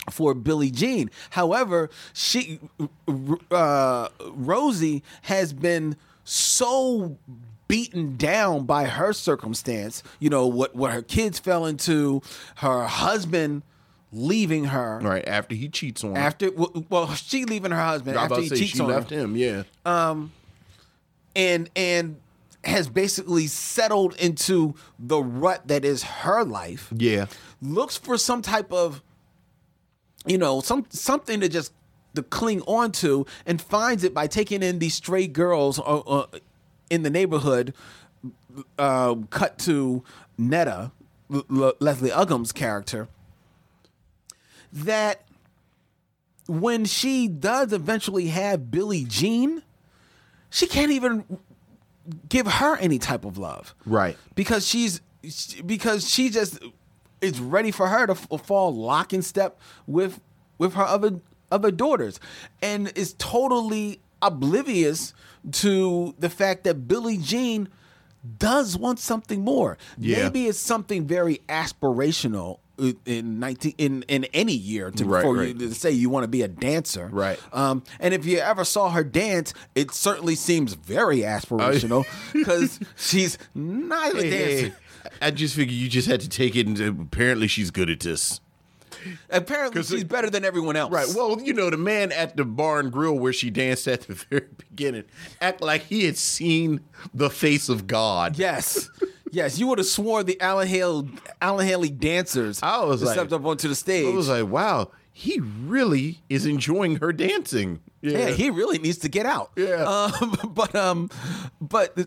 for 0.09 0.33
Billie 0.33 0.71
Jean. 0.71 1.09
However, 1.31 1.89
she 2.13 2.59
uh 3.51 4.09
Rosie 4.31 5.03
has 5.23 5.53
been 5.53 5.95
so 6.23 7.17
beaten 7.67 8.15
down 8.15 8.65
by 8.65 8.85
her 8.85 9.13
circumstance, 9.13 10.03
you 10.19 10.29
know, 10.29 10.47
what 10.47 10.75
what 10.75 10.91
her 10.91 11.01
kids 11.01 11.39
fell 11.39 11.65
into, 11.65 12.21
her 12.57 12.85
husband 12.85 13.63
leaving 14.11 14.65
her 14.65 14.99
Right 15.03 15.27
after 15.27 15.55
he 15.55 15.67
cheats 15.67 16.03
on 16.03 16.15
her. 16.15 16.21
after 16.21 16.51
well, 16.51 16.85
well 16.89 17.13
she 17.15 17.45
leaving 17.45 17.71
her 17.71 17.83
husband 17.83 18.17
after 18.17 18.39
he 18.39 18.49
cheats 18.49 18.79
on 18.79 18.89
her 18.89 18.95
left 18.95 19.09
him. 19.09 19.35
Yeah. 19.35 19.63
Um 19.85 20.31
and 21.35 21.69
and 21.75 22.17
has 22.63 22.87
basically 22.87 23.45
settled 23.47 24.15
into 24.15 24.73
the 24.97 25.21
rut 25.21 25.67
that 25.67 25.85
is 25.85 26.01
her 26.01 26.43
life 26.43 26.91
yeah. 26.95 27.27
looks 27.61 27.95
for 27.95 28.17
some 28.17 28.41
type 28.41 28.71
of 28.73 29.03
you 30.25 30.37
know 30.37 30.61
some 30.61 30.85
something 30.89 31.39
to 31.41 31.49
just 31.49 31.73
to 32.15 32.23
cling 32.23 32.61
on 32.61 32.91
to 32.93 33.25
and 33.45 33.61
finds 33.61 34.03
it 34.03 34.13
by 34.13 34.25
taking 34.27 34.63
in 34.63 34.79
these 34.79 34.93
stray 34.95 35.27
girls 35.27 35.79
uh, 35.79 35.83
uh, 35.99 36.25
in 36.89 37.03
the 37.03 37.09
neighborhood 37.09 37.73
uh, 38.79 39.15
cut 39.29 39.57
to 39.59 40.03
netta 40.37 40.91
L- 41.33 41.45
L- 41.51 41.73
leslie 41.79 42.09
uggams 42.11 42.53
character 42.53 43.07
that 44.71 45.23
when 46.47 46.85
she 46.85 47.27
does 47.27 47.73
eventually 47.73 48.27
have 48.27 48.69
billie 48.71 49.03
jean 49.05 49.61
she 50.49 50.67
can't 50.67 50.91
even 50.91 51.25
give 52.29 52.45
her 52.47 52.77
any 52.77 52.99
type 52.99 53.25
of 53.25 53.37
love 53.37 53.73
Right. 53.85 54.17
because 54.35 54.65
she's 54.67 55.01
because 55.65 56.07
she 56.09 56.29
just 56.29 56.59
is 57.21 57.39
ready 57.39 57.71
for 57.71 57.87
her 57.87 58.05
to 58.07 58.13
f- 58.13 58.27
fall 58.45 58.75
lock 58.75 59.13
in 59.13 59.21
step 59.21 59.59
with 59.87 60.19
with 60.57 60.73
her 60.73 60.83
other 60.83 61.19
other 61.51 61.71
daughters 61.71 62.19
and 62.61 62.91
is 62.95 63.13
totally 63.17 63.99
oblivious 64.21 65.13
to 65.51 66.15
the 66.19 66.29
fact 66.29 66.63
that 66.63 66.87
Billie 66.87 67.17
Jean 67.17 67.69
does 68.39 68.75
want 68.77 68.99
something 68.99 69.41
more. 69.43 69.77
Yeah. 69.97 70.23
Maybe 70.23 70.47
it's 70.47 70.57
something 70.59 71.05
very 71.05 71.41
aspirational 71.47 72.59
in 73.05 73.39
19 73.39 73.73
in 73.77 74.03
in 74.09 74.25
any 74.33 74.51
year 74.53 74.91
to 74.91 75.05
Right, 75.05 75.23
right. 75.25 75.47
you 75.49 75.53
to 75.69 75.73
say 75.73 75.91
you 75.91 76.09
want 76.09 76.23
to 76.25 76.27
be 76.27 76.41
a 76.41 76.47
dancer. 76.49 77.07
Right. 77.11 77.39
Um 77.53 77.83
and 78.01 78.13
if 78.13 78.25
you 78.25 78.39
ever 78.39 78.65
saw 78.65 78.89
her 78.89 79.03
dance, 79.03 79.53
it 79.75 79.91
certainly 79.91 80.35
seems 80.35 80.73
very 80.73 81.19
aspirational 81.19 82.05
because 82.33 82.79
she's 82.97 83.37
not 83.53 84.15
a 84.15 84.21
dancer. 84.29 84.67
hey, 84.69 84.73
I 85.21 85.31
just 85.31 85.55
figured 85.55 85.75
you 85.75 85.89
just 85.89 86.07
had 86.07 86.21
to 86.21 86.29
take 86.29 86.55
it 86.55 86.67
and 86.67 86.79
apparently 87.01 87.47
she's 87.47 87.71
good 87.71 87.89
at 87.89 87.99
this. 87.99 88.39
Apparently, 89.29 89.83
she's 89.83 90.01
it- 90.01 90.07
better 90.07 90.29
than 90.29 90.43
everyone 90.45 90.75
else. 90.75 90.91
Right. 90.91 91.07
Well, 91.15 91.39
you 91.41 91.53
know, 91.53 91.69
the 91.69 91.77
man 91.77 92.11
at 92.11 92.37
the 92.37 92.45
bar 92.45 92.79
and 92.79 92.91
grill 92.91 93.13
where 93.19 93.33
she 93.33 93.49
danced 93.49 93.87
at 93.87 94.01
the 94.01 94.13
very 94.29 94.47
beginning 94.57 95.03
act 95.41 95.61
like 95.61 95.83
he 95.83 96.05
had 96.05 96.17
seen 96.17 96.79
the 97.13 97.29
face 97.29 97.69
of 97.69 97.87
God. 97.87 98.37
Yes. 98.37 98.89
Yes, 99.31 99.59
you 99.59 99.67
would 99.67 99.79
have 99.79 99.87
sworn 99.87 100.25
the 100.25 100.39
Alvin 100.39 100.69
Ailey, 100.69 101.19
Alvin 101.41 101.67
Ailey 101.67 101.97
dancers 101.99 102.59
I 102.63 102.83
was 102.85 103.03
like- 103.03 103.13
stepped 103.13 103.33
up 103.33 103.45
onto 103.45 103.67
the 103.67 103.75
stage. 103.75 104.05
I 104.07 104.15
was 104.15 104.29
like, 104.29 104.47
wow, 104.47 104.91
he 105.11 105.39
really 105.41 106.21
is 106.29 106.45
enjoying 106.45 106.97
her 106.97 107.11
dancing. 107.11 107.81
yeah. 108.01 108.29
he 108.29 108.49
really 108.49 108.77
needs 108.79 108.97
to 108.99 109.09
get 109.09 109.25
out. 109.25 109.51
Yeah. 109.57 109.83
Um, 109.83 110.37
but 110.53 110.73
um, 110.73 111.09
but 111.59 111.97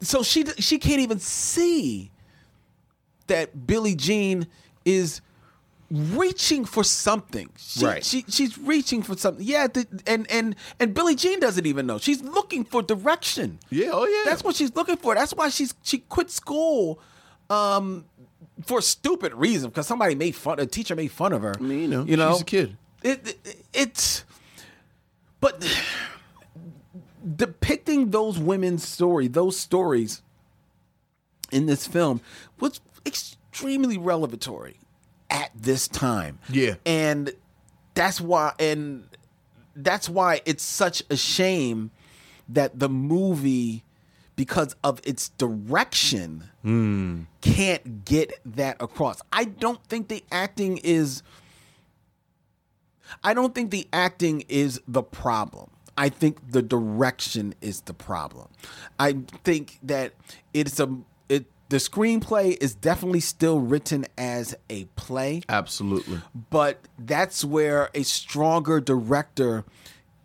so 0.00 0.22
she 0.22 0.44
she 0.58 0.78
can't 0.78 1.00
even 1.00 1.20
see 1.20 2.10
that 3.28 3.66
Billie 3.66 3.94
Jean 3.94 4.46
is 4.84 5.20
reaching 5.90 6.64
for 6.64 6.84
something. 6.84 7.48
She, 7.56 7.84
Right. 7.84 8.04
She 8.04 8.24
she's 8.28 8.58
reaching 8.58 9.02
for 9.02 9.16
something. 9.16 9.44
Yeah. 9.46 9.68
The, 9.68 9.86
and 10.06 10.30
and 10.30 10.56
and 10.78 10.94
Billie 10.94 11.14
Jean 11.14 11.40
doesn't 11.40 11.66
even 11.66 11.86
know. 11.86 11.98
She's 11.98 12.22
looking 12.22 12.64
for 12.64 12.82
direction. 12.82 13.58
Yeah, 13.70 13.90
oh 13.92 14.06
yeah. 14.06 14.30
That's 14.30 14.44
what 14.44 14.56
she's 14.56 14.74
looking 14.74 14.96
for. 14.96 15.14
That's 15.14 15.32
why 15.32 15.48
she's 15.48 15.74
she 15.82 15.98
quit 15.98 16.30
school. 16.30 17.00
Um, 17.50 18.04
for 18.64 18.80
a 18.80 18.82
stupid 18.82 19.32
reason 19.34 19.70
because 19.70 19.86
somebody 19.86 20.14
made 20.14 20.34
fun. 20.34 20.58
A 20.60 20.66
teacher 20.66 20.94
made 20.94 21.12
fun 21.12 21.32
of 21.32 21.42
her. 21.42 21.54
I 21.58 21.62
mean, 21.62 21.80
you 21.80 21.88
know, 21.88 22.04
you 22.04 22.16
know, 22.16 22.32
she's 22.32 22.42
a 22.42 22.44
kid. 22.44 22.76
It, 23.02 23.38
it 23.44 23.64
it's, 23.72 24.24
but 25.40 25.64
depicting 27.36 28.10
those 28.10 28.38
women's 28.38 28.86
story, 28.86 29.28
those 29.28 29.56
stories 29.58 30.22
in 31.50 31.66
this 31.66 31.86
film 31.86 32.20
was 32.60 32.80
extremely 33.06 33.98
revelatory 33.98 34.78
at 35.30 35.50
this 35.54 35.88
time. 35.88 36.38
Yeah. 36.48 36.74
and 36.86 37.32
that's 37.94 38.20
why, 38.20 38.52
and 38.58 39.08
that's 39.74 40.08
why 40.08 40.40
it's 40.44 40.62
such 40.62 41.02
a 41.10 41.16
shame 41.16 41.90
that 42.48 42.78
the 42.78 42.88
movie 42.88 43.84
because 44.36 44.76
of 44.84 45.00
its 45.02 45.30
direction 45.30 46.44
hmm. 46.62 47.22
can't 47.40 48.04
get 48.04 48.32
that 48.44 48.80
across. 48.80 49.20
I 49.32 49.44
don't 49.44 49.82
think 49.86 50.06
the 50.08 50.22
acting 50.30 50.78
is 50.78 51.22
I 53.24 53.34
don't 53.34 53.54
think 53.54 53.70
the 53.70 53.88
acting 53.92 54.44
is 54.48 54.80
the 54.86 55.02
problem. 55.02 55.70
I 55.96 56.08
think 56.08 56.52
the 56.52 56.62
direction 56.62 57.54
is 57.60 57.80
the 57.82 57.94
problem. 57.94 58.48
I 59.00 59.16
think 59.42 59.78
that 59.82 60.12
it's 60.54 60.78
a 60.78 60.96
the 61.68 61.76
screenplay 61.76 62.56
is 62.60 62.74
definitely 62.74 63.20
still 63.20 63.60
written 63.60 64.06
as 64.16 64.54
a 64.70 64.84
play 64.96 65.42
Absolutely. 65.48 66.20
but 66.50 66.80
that's 66.98 67.44
where 67.44 67.90
a 67.94 68.02
stronger 68.02 68.80
director 68.80 69.64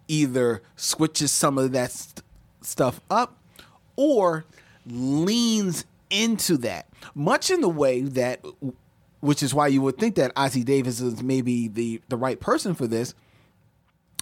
either 0.07 0.61
switches 0.75 1.31
some 1.31 1.57
of 1.57 1.71
that 1.71 1.91
st- 1.91 2.23
stuff 2.61 3.01
up 3.09 3.37
or 3.95 4.45
leans 4.85 5.85
into 6.09 6.57
that 6.57 6.87
much 7.15 7.49
in 7.49 7.61
the 7.61 7.69
way 7.69 8.01
that 8.01 8.43
which 9.19 9.41
is 9.41 9.53
why 9.53 9.67
you 9.67 9.81
would 9.81 9.97
think 9.97 10.15
that 10.15 10.35
Ossie 10.35 10.65
Davis 10.65 10.99
is 10.99 11.23
maybe 11.23 11.67
the 11.67 12.01
the 12.09 12.17
right 12.17 12.39
person 12.39 12.73
for 12.75 12.87
this 12.87 13.13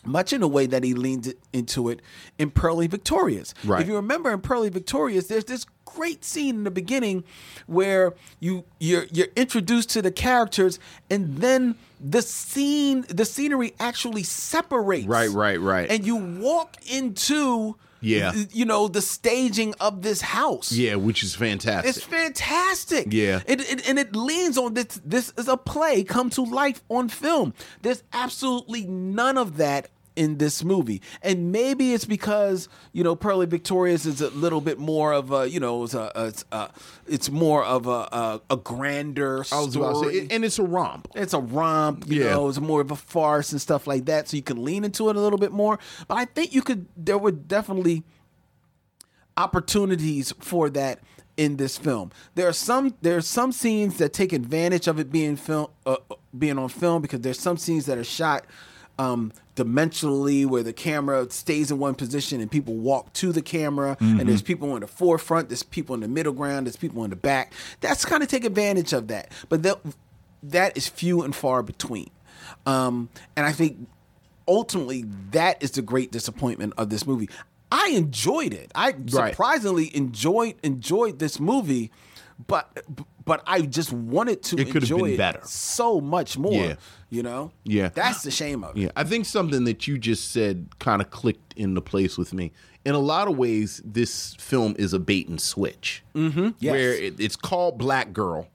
much 0.06 0.34
in 0.34 0.41
the 0.41 0.47
way 0.47 0.66
that 0.66 0.84
he 0.84 0.93
leaned 0.93 1.34
into 1.54 1.89
it 1.89 2.02
in 2.38 2.52
Purlie 2.52 2.88
Victorious. 2.88 3.54
Right. 3.64 3.82
If 3.82 3.88
you 3.88 3.95
remember 3.95 4.32
in 4.32 4.41
Purlie 4.41 4.70
Victorious, 4.70 5.28
there's 5.28 5.45
this 5.45 5.66
great 5.86 6.24
scene 6.24 6.56
in 6.56 6.64
the 6.64 6.72
beginning 6.72 7.24
where 7.68 8.14
you 8.39 8.64
you're 8.80 9.06
you're 9.12 9.28
introduced 9.36 9.89
to 9.89 10.02
the 10.02 10.12
characters 10.12 10.80
and 11.10 11.38
then 11.38 11.76
the 11.99 12.22
scene 12.22 13.06
the 13.10 13.26
scenery 13.26 13.74
actually 13.80 14.24
separates. 14.24 15.08
Right, 15.08 15.30
right, 15.30 15.60
right. 15.60 15.89
And 15.89 16.06
you 16.06 16.16
walk 16.16 16.78
into 16.89 17.76
Yeah. 18.02 18.34
you 18.52 18.66
know 18.66 18.88
the 18.88 19.02
staging 19.02 19.74
of 19.80 20.02
this 20.02 20.22
house. 20.22 20.72
Yeah, 20.72 20.95
which 20.95 21.24
is 21.24 21.36
fantastic. 21.36 21.89
It's 21.89 22.04
fantastic. 22.04 23.08
Yeah. 23.12 23.41
It, 23.45 23.62
it, 23.62 23.88
and 23.88 23.99
it 23.99 24.16
leans 24.16 24.58
on 24.58 24.74
this. 24.74 24.99
This 25.06 25.34
is 25.38 25.47
a 25.47 25.58
play 25.58 26.04
come 26.04 26.30
to 26.32 26.43
life 26.43 26.82
on 26.89 27.10
film. 27.10 27.54
There's 27.82 28.04
absolutely 28.14 28.86
none 28.86 29.38
of 29.38 29.58
that 29.58 29.89
in 30.16 30.38
this 30.38 30.64
movie. 30.64 31.01
And 31.22 31.51
maybe 31.51 31.93
it's 31.93 32.05
because, 32.05 32.68
you 32.91 33.03
know, 33.03 33.16
Purlie 33.16 33.45
Victorious 33.45 34.05
is 34.05 34.20
a 34.22 34.30
little 34.32 34.59
bit 34.62 34.78
more 34.78 35.14
of 35.14 35.32
a, 35.32 35.49
you 35.49 35.59
know, 35.59 35.84
it's, 35.84 35.93
a, 35.93 36.12
it's, 36.16 36.43
a, 36.51 36.70
it's 37.07 37.30
more 37.30 37.64
of 37.64 37.88
a, 37.88 37.89
a, 38.12 38.41
a 38.49 38.57
grander 38.57 39.45
I 39.51 39.59
was 39.62 39.76
about 39.76 39.89
to 39.91 39.95
story. 39.99 40.28
say, 40.28 40.36
and 40.36 40.43
it's 40.43 40.59
a 40.59 40.64
romp. 40.64 41.07
It's 41.16 41.34
a 41.34 41.39
romp, 41.39 42.05
you 42.09 42.24
Yeah. 42.24 42.32
know, 42.32 42.49
it's 42.49 42.59
more 42.59 42.82
of 42.82 42.91
a 42.91 42.95
farce 42.95 43.51
and 43.53 43.62
stuff 43.62 43.88
like 43.88 44.05
that. 44.05 44.28
So 44.28 44.36
you 44.38 44.43
can 44.43 44.64
lean 44.64 44.84
into 44.84 45.09
it 45.09 45.16
a 45.16 45.20
little 45.20 45.39
bit 45.39 45.51
more. 45.53 45.80
But 46.07 46.18
I 46.18 46.26
think 46.26 46.53
you 46.53 46.62
could, 46.62 46.88
there 46.97 47.18
were 47.18 47.32
definitely 47.32 48.03
opportunities 49.38 50.34
for 50.39 50.70
that 50.72 50.99
in 51.38 51.57
this 51.57 51.78
film. 51.78 52.12
There 52.36 52.47
are 52.47 52.53
some 52.53 52.95
there 53.01 53.18
are 53.18 53.22
some 53.22 53.51
scenes 53.51 53.97
that 53.97 54.14
take 54.14 54.34
advantage 54.34 54.88
of 54.88 54.99
it 54.99 55.12
being 55.12 55.36
film 55.38 55.68
uh, 55.86 55.95
being 56.38 56.59
on 56.59 56.70
film 56.70 57.01
because 57.01 57.22
there's 57.22 57.39
some 57.39 57.57
scenes 57.57 57.86
that 57.86 57.97
are 57.97 58.03
shot 58.03 58.45
um, 58.99 59.32
dimensionally 59.64 60.45
where 60.45 60.64
the 60.64 60.74
camera 60.74 61.30
stays 61.30 61.72
in 61.72 61.80
one 61.80 61.95
position 61.95 62.41
and 62.41 62.49
people 62.49 62.76
walk 62.76 63.12
to 63.14 63.32
the 63.32 63.41
camera 63.41 63.97
and 63.99 64.28
there's 64.28 64.41
people 64.41 64.74
in 64.76 64.82
the 64.82 64.88
forefront, 64.88 65.49
there's 65.49 65.64
people 65.64 65.93
in 65.95 66.01
the 66.01 66.07
middle 66.07 66.34
ground, 66.34 66.66
there's 66.68 66.76
people 66.76 67.03
in 67.03 67.09
the 67.09 67.16
back. 67.16 67.53
That's 67.82 68.05
kind 68.05 68.24
of 68.24 68.30
take 68.30 68.45
advantage 68.45 68.93
of 68.93 69.07
that, 69.07 69.32
but 69.49 69.64
that 69.64 69.80
that 70.43 70.76
is 70.76 70.88
few 70.88 71.22
and 71.22 71.36
far 71.36 71.62
between. 71.62 72.09
Um, 72.66 73.09
and 73.36 73.45
I 73.45 73.51
think 73.51 73.88
ultimately 74.47 75.05
that 75.32 75.62
is 75.62 75.72
the 75.72 75.82
great 75.82 76.12
disappointment 76.12 76.74
of 76.78 76.89
this 76.89 77.05
movie. 77.05 77.30
I 77.72 77.89
enjoyed 77.89 78.53
it. 78.53 78.72
I 78.76 78.93
surprisingly 79.30 79.95
enjoyed 79.95 80.55
enjoyed 80.64 81.20
this 81.20 81.39
movie, 81.39 81.91
but 82.47 82.84
but 83.26 83.43
I 83.45 83.61
just 83.61 83.91
wanted 83.93 84.41
to 84.43 84.57
It 84.57 84.76
enjoy 84.76 84.97
been 84.99 85.09
it 85.13 85.17
better. 85.17 85.41
so 85.43 86.01
much 86.01 86.38
more. 86.38 86.53
Yeah. 86.53 86.76
You 87.09 87.24
know? 87.24 87.51
Yeah. 87.63 87.89
That's 87.89 88.24
the 88.24 88.32
shame 88.32 88.63
of 88.63 88.76
it. 88.78 88.82
Yeah, 88.82 88.91
I 88.95 89.03
think 89.03 89.26
something 89.26 89.63
that 89.65 89.88
you 89.88 89.97
just 89.97 90.32
said 90.32 90.67
kind 90.80 91.01
of 91.01 91.09
clicked 91.09 91.53
into 91.55 91.82
place 91.82 92.17
with 92.17 92.34
me. 92.34 92.51
In 92.86 92.95
a 92.95 92.99
lot 92.99 93.28
of 93.28 93.38
ways, 93.38 93.82
this 93.86 94.34
film 94.36 94.76
is 94.80 94.93
a 94.93 94.99
bait 94.99 95.28
and 95.28 95.39
switch. 95.39 96.03
Mm-hmm. 96.15 96.49
Yes. 96.59 96.72
Where 96.72 96.93
it, 96.93 97.19
it's 97.19 97.36
called 97.36 97.78
Black 97.78 98.11
Girl, 98.13 98.47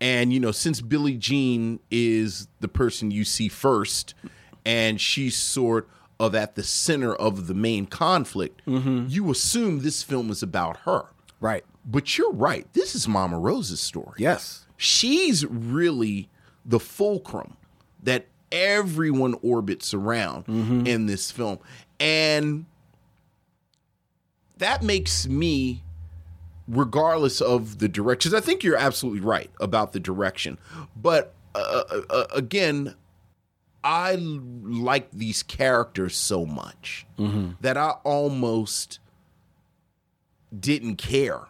and 0.00 0.32
you 0.32 0.40
know, 0.40 0.52
since 0.52 0.80
Billie 0.80 1.16
Jean 1.18 1.80
is 1.90 2.48
the 2.60 2.68
person 2.68 3.10
you 3.10 3.24
see 3.24 3.48
first, 3.48 4.14
and 4.64 4.98
she's 5.00 5.36
sort 5.36 5.88
of 6.20 6.34
at 6.34 6.54
the 6.54 6.62
center 6.62 7.14
of 7.14 7.46
the 7.46 7.52
main 7.54 7.84
conflict, 7.86 8.62
you 8.66 9.30
assume 9.30 9.80
this 9.80 10.02
film 10.02 10.30
is 10.30 10.42
about 10.42 10.78
her. 10.78 11.06
Right. 11.40 11.64
But 11.90 12.18
you're 12.18 12.32
right. 12.32 12.70
This 12.74 12.94
is 12.94 13.08
Mama 13.08 13.38
Rose's 13.38 13.80
story. 13.80 14.14
Yes. 14.18 14.66
she's 14.76 15.44
really 15.46 16.28
the 16.64 16.78
fulcrum 16.78 17.56
that 18.02 18.26
everyone 18.52 19.34
orbits 19.42 19.92
around 19.94 20.46
in 20.86 21.06
this 21.06 21.30
film. 21.30 21.58
And 21.98 22.66
that 24.58 24.82
makes 24.82 25.26
me 25.26 25.82
regardless 26.68 27.40
of 27.40 27.78
the 27.78 27.88
directions 27.88 28.34
i 28.34 28.40
think 28.40 28.62
you're 28.62 28.76
absolutely 28.76 29.20
right 29.20 29.50
about 29.58 29.92
the 29.94 30.00
direction. 30.00 30.58
But 30.94 31.34
uh, 31.54 31.82
uh, 31.90 32.00
uh, 32.10 32.26
again 32.34 32.94
i 33.82 34.16
like 34.20 35.10
these 35.12 35.42
characters 35.42 36.14
so 36.14 36.44
much 36.44 37.06
that 37.62 37.76
i 37.78 37.90
almost 38.04 38.98
didn't 40.58 40.96
care 40.96 41.42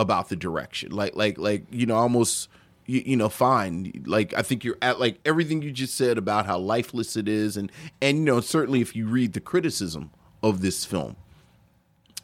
about 0.00 0.30
the 0.30 0.36
direction. 0.36 0.90
Like 0.92 1.14
like 1.14 1.36
like 1.38 1.64
you 1.70 1.84
know 1.84 1.96
almost 1.96 2.48
you, 2.86 3.02
you 3.04 3.16
know 3.16 3.28
fine. 3.28 4.02
Like 4.06 4.32
I 4.34 4.40
think 4.40 4.64
you're 4.64 4.78
at 4.80 4.98
like 4.98 5.18
everything 5.26 5.60
you 5.60 5.70
just 5.70 5.94
said 5.94 6.16
about 6.16 6.46
how 6.46 6.58
lifeless 6.58 7.16
it 7.16 7.28
is 7.28 7.56
and 7.58 7.70
and 8.00 8.18
you 8.18 8.24
know 8.24 8.40
certainly 8.40 8.80
if 8.80 8.96
you 8.96 9.06
read 9.06 9.34
the 9.34 9.40
criticism 9.40 10.10
of 10.42 10.62
this 10.62 10.86
film. 10.86 11.16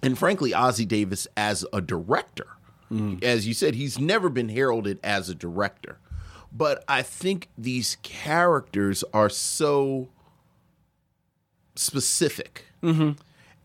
And 0.03 0.19
frankly 0.19 0.53
Ossie 0.53 0.89
Davis 0.89 1.29
as 1.37 1.67
a 1.73 1.83
director. 1.83 2.47
Mm. 2.91 3.23
As 3.23 3.47
you 3.47 3.53
said 3.53 3.75
he's 3.75 3.99
never 3.99 4.31
been 4.31 4.49
heralded 4.49 4.99
as 5.05 5.29
a 5.29 5.35
director. 5.35 5.99
But 6.51 6.83
I 6.89 7.03
think 7.03 7.51
these 7.59 7.99
characters 8.03 9.05
are 9.13 9.29
so 9.29 10.09
specific 11.75 12.65
mm-hmm. 12.83 13.11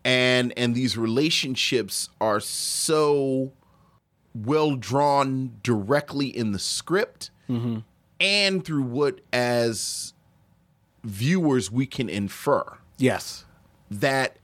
and 0.04 0.52
and 0.54 0.74
these 0.74 0.98
relationships 0.98 2.10
are 2.20 2.40
so 2.40 3.52
well 4.34 4.76
drawn 4.76 5.52
directly 5.62 6.26
in 6.26 6.52
the 6.52 6.58
script 6.58 7.30
mm-hmm. 7.48 7.78
and 8.20 8.64
through 8.64 8.82
what 8.82 9.20
as 9.32 10.14
viewers 11.04 11.70
we 11.70 11.86
can 11.86 12.08
infer 12.08 12.64
Yes. 12.98 13.44
that 13.90 14.36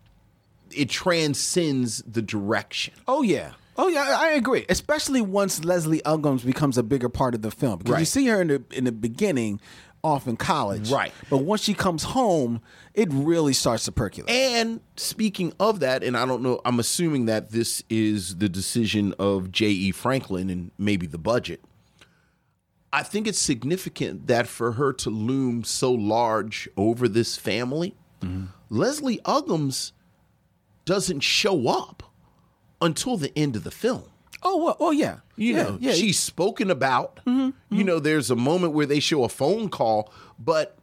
it 0.71 0.91
transcends 0.91 2.03
the 2.07 2.23
direction 2.23 2.95
Oh 3.07 3.23
yeah. 3.23 3.53
Oh 3.81 3.87
yeah, 3.87 4.17
I 4.19 4.31
agree. 4.31 4.67
Especially 4.69 5.21
once 5.21 5.65
Leslie 5.65 6.03
Uggams 6.05 6.45
becomes 6.45 6.77
a 6.77 6.83
bigger 6.83 7.09
part 7.09 7.37
of 7.37 7.43
the 7.43 7.51
film 7.53 7.79
because 7.79 8.01
you 8.01 8.05
see 8.05 8.27
her 8.27 8.43
in 8.43 8.49
the 8.49 8.63
in 8.73 8.85
the 8.85 8.93
beginning, 8.93 9.61
off 10.03 10.27
in 10.27 10.37
college. 10.37 10.91
Right. 10.91 11.13
But 11.31 11.39
once 11.39 11.63
she 11.63 11.75
comes 11.75 12.03
home, 12.03 12.61
it 12.99 13.09
really 13.13 13.53
starts 13.53 13.85
to 13.85 13.93
percolate. 13.93 14.29
And 14.29 14.81
speaking 14.97 15.53
of 15.61 15.79
that, 15.81 16.03
and 16.03 16.17
I 16.17 16.27
don't 16.27 16.43
know, 16.43 16.61
I'm 16.65 16.81
assuming 16.81 17.27
that 17.27 17.53
this 17.53 17.81
is 17.89 18.39
the 18.39 18.49
decision 18.49 19.15
of 19.21 19.53
J.E. 19.53 19.93
Franklin 19.93 20.51
and 20.51 20.73
maybe 20.79 21.07
the 21.07 21.17
budget. 21.17 21.63
I 22.93 23.05
think 23.05 23.29
it's 23.29 23.39
significant 23.39 24.27
that 24.27 24.49
for 24.49 24.73
her 24.73 24.93
to 24.95 25.11
loom 25.11 25.63
so 25.63 25.93
large 25.93 26.69
over 26.77 27.07
this 27.07 27.37
family, 27.37 27.95
mm-hmm. 28.21 28.47
Leslie 28.69 29.19
Uggams 29.19 29.93
doesn't 30.85 31.21
show 31.21 31.69
up 31.69 32.03
until 32.81 33.17
the 33.17 33.31
end 33.39 33.55
of 33.55 33.63
the 33.63 33.71
film. 33.71 34.11
oh, 34.43 34.65
well, 34.65 34.77
oh 34.81 34.91
yeah. 34.91 35.19
You 35.37 35.55
yeah, 35.55 35.63
know, 35.63 35.79
yeah. 35.81 35.93
she's 35.93 36.19
spoken 36.19 36.69
about. 36.69 37.21
Mm-hmm, 37.27 37.77
you 37.77 37.85
know, 37.85 37.97
mm-hmm. 37.97 38.05
there's 38.05 38.33
a 38.33 38.37
moment 38.37 38.73
where 38.73 38.87
they 38.87 38.99
show 38.99 39.23
a 39.23 39.29
phone 39.29 39.69
call, 39.69 40.13
but 40.37 40.78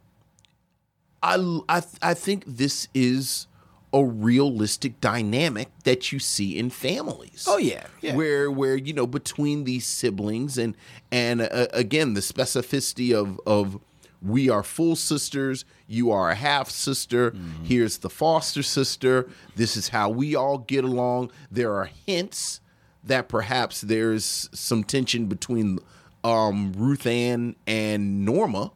I, 1.26 1.60
I, 1.78 1.82
I 2.02 2.14
think 2.14 2.44
this 2.46 2.88
is 2.94 3.46
a 3.92 4.04
realistic 4.04 5.00
dynamic 5.00 5.68
that 5.84 6.12
you 6.12 6.18
see 6.18 6.58
in 6.58 6.70
families. 6.70 7.46
Oh, 7.48 7.56
yeah, 7.56 7.86
yeah. 8.00 8.14
where 8.14 8.50
where 8.50 8.76
you 8.76 8.92
know 8.92 9.06
between 9.06 9.64
these 9.64 9.86
siblings 9.86 10.58
and 10.58 10.76
and 11.10 11.40
uh, 11.40 11.68
again 11.72 12.14
the 12.14 12.20
specificity 12.20 13.14
of 13.14 13.40
of 13.46 13.80
we 14.22 14.48
are 14.48 14.62
full 14.62 14.96
sisters, 14.96 15.64
you 15.86 16.10
are 16.10 16.30
a 16.30 16.34
half 16.34 16.70
sister. 16.70 17.30
Mm-hmm. 17.30 17.64
Here's 17.64 17.98
the 17.98 18.10
foster 18.10 18.62
sister. 18.62 19.28
This 19.54 19.76
is 19.76 19.90
how 19.90 20.10
we 20.10 20.34
all 20.34 20.58
get 20.58 20.84
along. 20.84 21.30
There 21.50 21.74
are 21.74 21.90
hints 22.06 22.60
that 23.04 23.28
perhaps 23.28 23.82
there's 23.82 24.48
some 24.52 24.82
tension 24.84 25.26
between 25.26 25.78
um, 26.24 26.72
Ruth 26.76 27.06
Ann 27.06 27.56
and 27.66 28.24
Norma. 28.24 28.72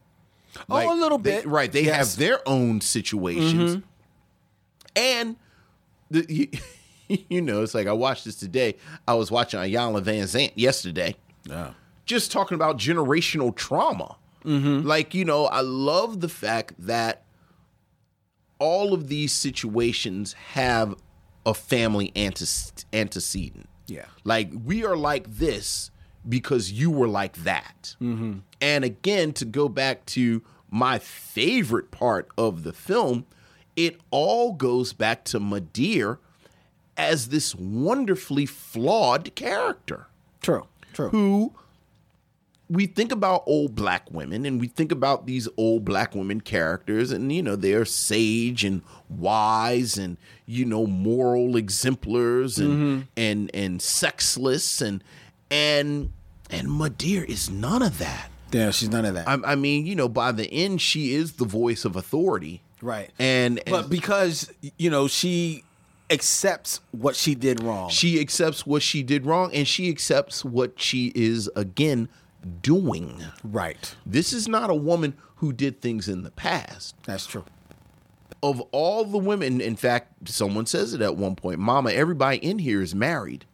Oh, 0.68 0.92
a 0.92 0.98
little 0.98 1.18
they- 1.18 1.36
bit. 1.36 1.46
right? 1.46 1.70
They 1.70 1.84
Yes. 1.84 1.96
have 2.14 2.18
their 2.18 2.46
own 2.48 2.80
situations, 2.80 3.76
mm-hmm. 3.76 3.80
and 4.96 5.36
the, 6.10 6.26
you, 6.28 6.48
you 7.28 7.40
know, 7.40 7.62
it's 7.62 7.74
like 7.74 7.86
I 7.86 7.92
watched 7.92 8.24
this 8.24 8.36
today. 8.36 8.76
I 9.06 9.14
was 9.14 9.30
watching 9.30 9.60
Iyanla 9.60 10.02
Vanzant 10.02 10.52
yesterday, 10.56 11.14
Yeah. 11.44 11.72
just 12.06 12.30
talking 12.32 12.54
about 12.54 12.78
generational 12.78 13.54
trauma. 13.54 14.16
Mm-hmm. 14.44 14.86
Like, 14.86 15.14
you 15.14 15.24
know, 15.24 15.46
I 15.46 15.60
love 15.60 16.20
the 16.20 16.28
fact 16.28 16.74
that 16.78 17.24
all 18.58 18.92
of 18.94 19.08
these 19.08 19.32
situations 19.32 20.32
have 20.52 20.94
a 21.46 21.54
family 21.54 22.12
antes- 22.16 22.72
antecedent. 22.92 23.68
Yeah. 23.86 24.06
Like, 24.24 24.50
we 24.64 24.84
are 24.84 24.96
like 24.96 25.26
this 25.28 25.90
because 26.28 26.72
you 26.72 26.90
were 26.90 27.08
like 27.08 27.36
that. 27.44 27.96
Mm-hmm. 28.00 28.38
And 28.60 28.84
again, 28.84 29.32
to 29.34 29.44
go 29.44 29.68
back 29.68 30.06
to 30.06 30.42
my 30.70 30.98
favorite 30.98 31.90
part 31.90 32.28
of 32.36 32.62
the 32.62 32.72
film, 32.72 33.26
it 33.76 34.00
all 34.10 34.52
goes 34.52 34.92
back 34.92 35.24
to 35.24 35.40
Mu'Dear 35.40 36.18
as 36.96 37.28
this 37.28 37.54
wonderfully 37.54 38.46
flawed 38.46 39.34
character 39.34 40.06
True. 40.42 40.66
True. 40.92 41.08
who 41.08 41.54
we 42.68 42.86
think 42.86 43.10
about 43.10 43.42
old 43.46 43.74
black 43.74 44.08
women 44.12 44.46
and 44.46 44.60
we 44.60 44.68
think 44.68 44.92
about 44.92 45.26
these 45.26 45.48
old 45.56 45.84
black 45.84 46.14
women 46.14 46.40
characters 46.40 47.10
and 47.10 47.32
you 47.32 47.42
know 47.42 47.56
they're 47.56 47.84
sage 47.84 48.64
and 48.64 48.82
wise 49.08 49.98
and 49.98 50.16
you 50.46 50.64
know 50.64 50.86
moral 50.86 51.56
exemplars 51.56 52.58
and 52.58 52.70
mm-hmm. 52.70 53.00
and 53.16 53.50
and 53.52 53.82
sexless 53.82 54.80
and 54.80 55.02
and 55.50 56.12
and 56.50 56.68
Mu'Dear 56.68 57.24
is 57.24 57.50
none 57.50 57.82
of 57.82 57.98
that. 57.98 58.30
Yeah, 58.52 58.70
she's 58.70 58.88
none 58.88 59.04
of 59.04 59.14
that. 59.14 59.28
I, 59.28 59.38
I 59.44 59.54
mean, 59.54 59.86
you 59.86 59.94
know, 59.94 60.08
by 60.08 60.32
the 60.32 60.50
end, 60.52 60.80
she 60.80 61.14
is 61.14 61.34
the 61.34 61.44
voice 61.44 61.84
of 61.84 61.94
authority, 61.96 62.62
right. 62.82 63.10
And, 63.18 63.58
and 63.58 63.70
but 63.70 63.88
because 63.90 64.52
you 64.76 64.90
know 64.90 65.06
she 65.08 65.64
accepts 66.10 66.80
what 66.90 67.14
she 67.14 67.34
did 67.34 67.62
wrong. 67.62 67.88
she 67.88 68.20
accepts 68.20 68.66
what 68.66 68.82
she 68.82 69.02
did 69.02 69.26
wrong, 69.26 69.52
and 69.54 69.66
she 69.66 69.88
accepts 69.88 70.44
what 70.44 70.80
she 70.80 71.12
is 71.14 71.48
again 71.54 72.08
doing. 72.62 73.22
right. 73.44 73.94
This 74.06 74.32
is 74.32 74.48
not 74.48 74.70
a 74.70 74.74
woman 74.74 75.14
who 75.36 75.52
did 75.52 75.80
things 75.80 76.08
in 76.08 76.22
the 76.22 76.30
past. 76.30 76.94
That's 77.04 77.26
true. 77.26 77.44
Of 78.42 78.60
all 78.72 79.04
the 79.04 79.18
women, 79.18 79.60
in 79.60 79.76
fact, 79.76 80.28
someone 80.28 80.66
says 80.66 80.94
it 80.94 81.02
at 81.02 81.16
one 81.16 81.36
point 81.36 81.60
Mama, 81.60 81.90
everybody 81.92 82.38
in 82.38 82.58
here 82.58 82.80
is 82.82 82.94
married 82.94 83.44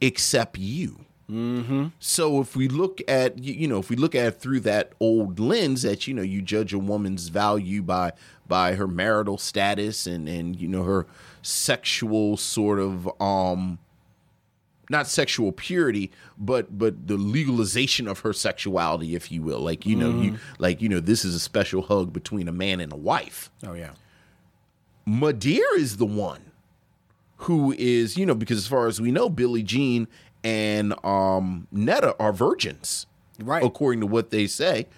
except 0.00 0.58
you. 0.58 1.04
Mm-hmm. 1.30 1.88
So 1.98 2.40
if 2.40 2.56
we 2.56 2.68
look 2.68 3.00
at 3.06 3.38
you 3.38 3.68
know 3.68 3.78
if 3.78 3.90
we 3.90 3.96
look 3.96 4.14
at 4.14 4.26
it 4.26 4.40
through 4.40 4.60
that 4.60 4.92
old 4.98 5.38
lens 5.38 5.82
that 5.82 6.06
you 6.06 6.14
know 6.14 6.22
you 6.22 6.40
judge 6.40 6.72
a 6.72 6.78
woman's 6.78 7.28
value 7.28 7.82
by 7.82 8.12
by 8.46 8.76
her 8.76 8.86
marital 8.86 9.36
status 9.36 10.06
and 10.06 10.26
and 10.26 10.58
you 10.58 10.68
know 10.68 10.84
her 10.84 11.06
sexual 11.42 12.38
sort 12.38 12.78
of 12.78 13.08
um 13.20 13.78
not 14.90 15.06
sexual 15.06 15.52
purity, 15.52 16.10
but 16.38 16.78
but 16.78 17.08
the 17.08 17.16
legalization 17.16 18.08
of 18.08 18.20
her 18.20 18.32
sexuality, 18.32 19.14
if 19.14 19.30
you 19.30 19.42
will. 19.42 19.60
Like 19.60 19.84
you 19.84 19.96
know, 19.96 20.20
you 20.20 20.38
like 20.58 20.80
you 20.80 20.88
know, 20.88 21.00
this 21.00 21.24
is 21.24 21.34
a 21.34 21.40
special 21.40 21.82
hug 21.82 22.12
between 22.12 22.48
a 22.48 22.52
man 22.52 22.80
and 22.80 22.92
a 22.92 22.96
wife. 22.96 23.50
Oh 23.66 23.74
yeah. 23.74 23.90
Mu'Dear 25.06 25.76
is 25.76 25.96
the 25.96 26.06
one 26.06 26.52
who 27.42 27.74
is, 27.78 28.16
you 28.16 28.26
know, 28.26 28.34
because 28.34 28.58
as 28.58 28.66
far 28.66 28.86
as 28.88 29.00
we 29.00 29.10
know, 29.10 29.28
Billie 29.28 29.62
Jean 29.62 30.08
and 30.48 30.94
um 31.04 31.66
Netta 31.70 32.16
are 32.18 32.32
virgins, 32.32 33.06
Right. 33.40 33.62
According 33.62 34.00
to 34.00 34.06
what 34.06 34.30
they 34.30 34.46
say, 34.46 34.88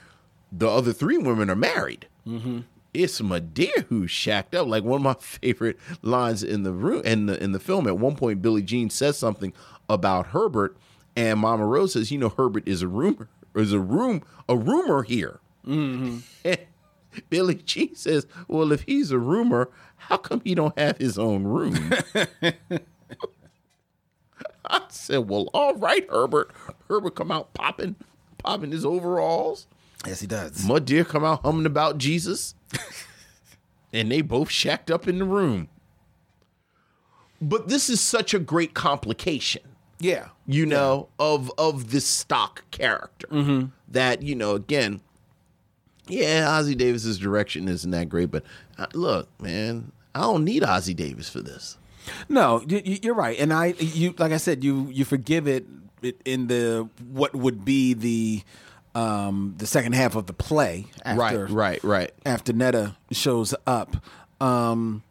the 0.51 0.69
other 0.69 0.93
three 0.95 1.19
women 1.19 1.51
are 1.51 1.57
married. 1.57 2.07
Mm-hmm. 2.27 2.61
It's 2.95 3.21
Mu'Dear 3.21 3.85
who's 3.89 4.11
shacked 4.11 4.55
up. 4.55 4.67
Like 4.67 4.83
one 4.83 4.97
of 4.97 5.03
my 5.03 5.15
favorite 5.21 5.79
lines 6.03 6.43
in 6.43 6.63
the 6.63 6.73
room 6.73 7.03
in 7.05 7.27
the 7.27 7.43
in 7.43 7.53
the 7.53 7.61
film. 7.61 7.87
At 7.87 7.99
one 7.99 8.17
point, 8.17 8.41
Billie 8.43 8.63
Jean 8.63 8.89
says 8.91 9.19
something 9.19 9.53
about 9.89 10.29
Herbert, 10.29 10.77
and 11.15 11.41
Mama 11.41 11.67
Rose 11.67 11.93
says, 11.93 12.11
"You 12.11 12.19
know, 12.19 12.31
Herbert 12.31 12.67
is 12.67 12.83
a 12.83 12.89
rumor, 12.89 13.29
is 13.55 13.73
a 13.73 13.81
room, 13.81 14.23
a 14.49 14.57
rumor 14.57 15.03
here." 15.03 15.41
Mm-hmm. 15.67 16.53
Billie 17.29 17.55
Jean 17.57 17.95
says, 17.95 18.27
"Well, 18.49 18.73
if 18.73 18.83
he's 18.83 19.11
a 19.11 19.19
rumor, 19.19 19.69
how 19.97 20.17
come 20.17 20.41
he 20.45 20.55
don't 20.55 20.77
have 20.79 20.97
his 20.99 21.19
own 21.19 21.45
room?" 21.45 21.93
I 24.71 24.83
said, 24.89 25.29
"Well, 25.29 25.49
all 25.53 25.75
right, 25.75 26.07
Herbert. 26.11 26.51
Herbert 26.89 27.15
come 27.15 27.31
out 27.31 27.53
popping, 27.55 27.97
popping 28.39 28.73
his 28.73 28.85
overalls. 28.85 29.67
Yes, 30.07 30.21
he 30.21 30.27
does. 30.27 30.65
Mu'Dear 30.65 31.05
come 31.05 31.25
out 31.25 31.43
humming 31.43 31.67
about 31.67 31.99
Jesus, 31.99 32.55
and 33.93 34.11
they 34.11 34.23
both 34.23 34.51
shacked 34.51 34.91
up 34.91 35.07
in 35.07 35.19
the 35.19 35.25
room. 35.25 35.69
But 37.43 37.69
this 37.69 37.89
is 37.89 38.01
such 38.01 38.35
a 38.35 38.39
great 38.39 38.75
complication 38.75 39.63
yeah. 40.01 40.29
you 40.47 40.67
know, 40.67 41.09
of 41.19 41.53
of 41.59 41.91
this 41.91 42.07
stock 42.07 42.65
character. 42.71 43.29
That 43.89 44.23
you 44.23 44.35
know, 44.35 44.55
again, 44.55 45.01
yeah, 46.09 46.47
Ossie 46.47 46.77
Davis's 46.77 47.19
direction 47.19 47.69
isn't 47.69 47.91
that 47.91 48.09
great, 48.09 48.31
but 48.31 48.45
uh, 48.79 48.87
look, 48.95 49.29
man, 49.41 49.93
I 50.15 50.23
don't 50.23 50.45
need 50.45 50.63
Ossie 50.63 50.97
Davis 50.97 51.29
for 51.29 51.41
this. 51.41 51.77
No, 52.29 52.63
you- 52.67 52.83
you- 52.85 52.99
you're 53.03 53.15
right, 53.15 53.39
and 53.39 53.53
I, 53.53 53.67
you, 53.79 54.15
like 54.19 54.33
I 54.33 54.37
said, 54.39 54.65
you 54.65 54.89
you 54.93 55.05
forgive 55.05 55.47
it 55.49 55.67
in 56.25 56.47
the 56.47 56.89
what 57.13 57.35
would 57.35 57.65
be 57.65 57.93
the 57.95 58.43
um 58.95 59.55
the 59.59 59.67
second 59.67 59.93
half 59.95 60.17
of 60.17 60.27
the 60.27 60.33
play. 60.33 60.87
After, 61.05 61.19
right, 61.51 61.83
right. 61.85 62.11
After 62.27 62.53
Netta 62.53 62.97
shows 63.13 63.55
up, 63.67 63.97
um, 64.41 65.03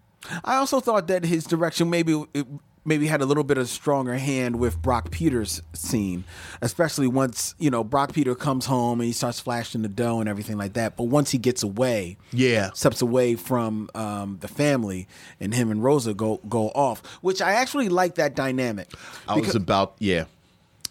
I 0.43 0.55
also 0.57 0.79
thought 0.79 1.07
that 1.07 1.23
his 1.25 1.45
direction 1.45 1.89
maybe 1.89 2.25
it 2.33 2.45
maybe 2.85 3.07
had 3.07 3.21
a 3.21 3.25
little 3.25 3.43
bit 3.43 3.57
of 3.57 3.67
stronger 3.69 4.15
hand 4.15 4.57
with 4.57 4.81
Brock 4.81 5.11
Peters 5.11 5.61
scene, 5.73 6.23
especially 6.61 7.07
once 7.07 7.55
you 7.59 7.69
know 7.69 7.83
Brock 7.83 8.13
Peter 8.13 8.35
comes 8.35 8.65
home 8.65 8.99
and 8.99 9.07
he 9.07 9.13
starts 9.13 9.39
flashing 9.39 9.81
the 9.81 9.87
dough 9.89 10.19
and 10.19 10.29
everything 10.29 10.57
like 10.57 10.73
that. 10.73 10.95
But 10.97 11.03
once 11.05 11.31
he 11.31 11.37
gets 11.37 11.61
away, 11.63 12.17
Yeah. 12.31 12.71
steps 12.73 13.01
away 13.01 13.35
from 13.35 13.89
um, 13.95 14.37
the 14.41 14.47
family, 14.47 15.07
and 15.39 15.53
him 15.53 15.71
and 15.71 15.83
Rosa 15.83 16.13
go 16.13 16.39
go 16.49 16.69
off, 16.69 17.05
which 17.21 17.41
I 17.41 17.53
actually 17.53 17.89
like 17.89 18.15
that 18.15 18.35
dynamic. 18.35 18.89
I 19.27 19.35
was 19.37 19.55
about 19.55 19.95
yeah. 19.99 20.25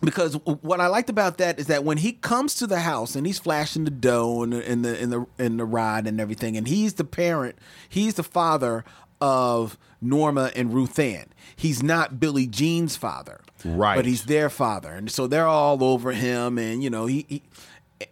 because 0.03 0.35
what 0.45 0.81
I 0.81 0.87
liked 0.87 1.11
about 1.11 1.39
that 1.39 1.59
is 1.59 1.67
that 1.67 1.83
when 1.85 1.99
he 1.99 2.13
comes 2.13 2.55
to 2.57 2.67
the 2.69 2.81
house 2.81 3.17
and 3.17 3.27
he's 3.27 3.39
flashing 3.41 3.85
the 3.85 3.91
dough 3.91 4.43
and 4.43 4.53
the 4.53 4.71
in 4.71 4.83
the 4.83 5.03
in 5.03 5.11
the 5.11 5.27
in 5.39 5.57
the 5.57 5.65
rod 5.65 6.07
and 6.07 6.21
everything, 6.21 6.57
and 6.57 6.69
he's 6.69 6.95
the 6.95 7.05
parent, 7.05 7.57
he's 7.89 8.15
the 8.15 8.23
father 8.23 8.85
of 9.21 9.77
Norma 10.01 10.51
and 10.55 10.73
Ruth 10.73 10.99
Ann. 10.99 11.27
He's 11.57 11.83
not 11.83 12.21
Billie 12.21 12.47
Jean's 12.47 12.97
father, 12.97 13.41
Right. 13.65 13.97
But 13.97 14.07
he's 14.07 14.27
their 14.27 14.49
father, 14.49 14.93
and 14.93 15.11
so 15.11 15.27
they're 15.27 15.47
all 15.47 15.83
over 15.83 16.13
him, 16.13 16.59
and 16.59 16.83
you 16.83 16.91
know 16.91 17.07
he, 17.07 17.27
he 17.29 17.43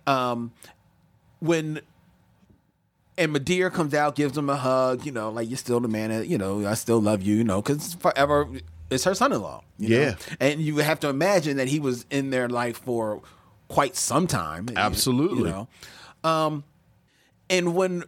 um, 0.07 0.53
when 1.41 1.81
and 3.19 3.33
Mu'Dear 3.33 3.73
comes 3.73 3.95
out, 3.95 4.15
gives 4.15 4.37
him 4.37 4.51
a 4.51 4.57
hug, 4.57 5.07
you 5.07 5.13
know, 5.13 5.31
like 5.31 5.49
you're 5.49 5.57
still 5.57 5.81
the 5.81 5.89
man, 5.89 6.11
that, 6.11 6.27
you 6.27 6.37
know, 6.37 6.67
I 6.67 6.75
still 6.75 7.01
love 7.01 7.23
you, 7.23 7.37
you 7.37 7.45
know, 7.45 7.63
because 7.63 7.95
forever 7.95 8.47
it's 8.91 9.05
her 9.05 9.15
son-in-law, 9.15 9.63
you 9.79 9.89
know? 9.89 10.01
Yeah. 10.01 10.15
and 10.41 10.61
you 10.61 10.77
have 10.79 11.01
to 11.01 11.09
imagine 11.09 11.57
that 11.57 11.69
he 11.69 11.81
was 11.81 12.05
in 12.11 12.31
their 12.31 12.49
life 12.49 12.79
for 12.79 13.23
quite 13.69 13.97
some 13.97 14.27
time, 14.27 14.69
Absolutely. 14.77 15.39
you 15.39 15.45
know. 15.45 15.69
Um, 16.25 16.65
and 17.49 17.75
when 17.75 18.05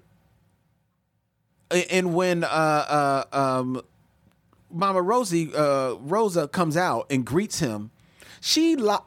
and 1.70 2.14
when 2.14 2.44
uh 2.44 2.46
uh 2.48 3.36
um 3.36 3.82
Mama 4.70 5.00
Rosie 5.02 5.50
uh 5.54 5.94
Rosa 6.00 6.48
comes 6.48 6.76
out 6.76 7.06
and 7.10 7.24
greets 7.24 7.58
him, 7.58 7.90
she 8.40 8.76
lo- 8.76 9.04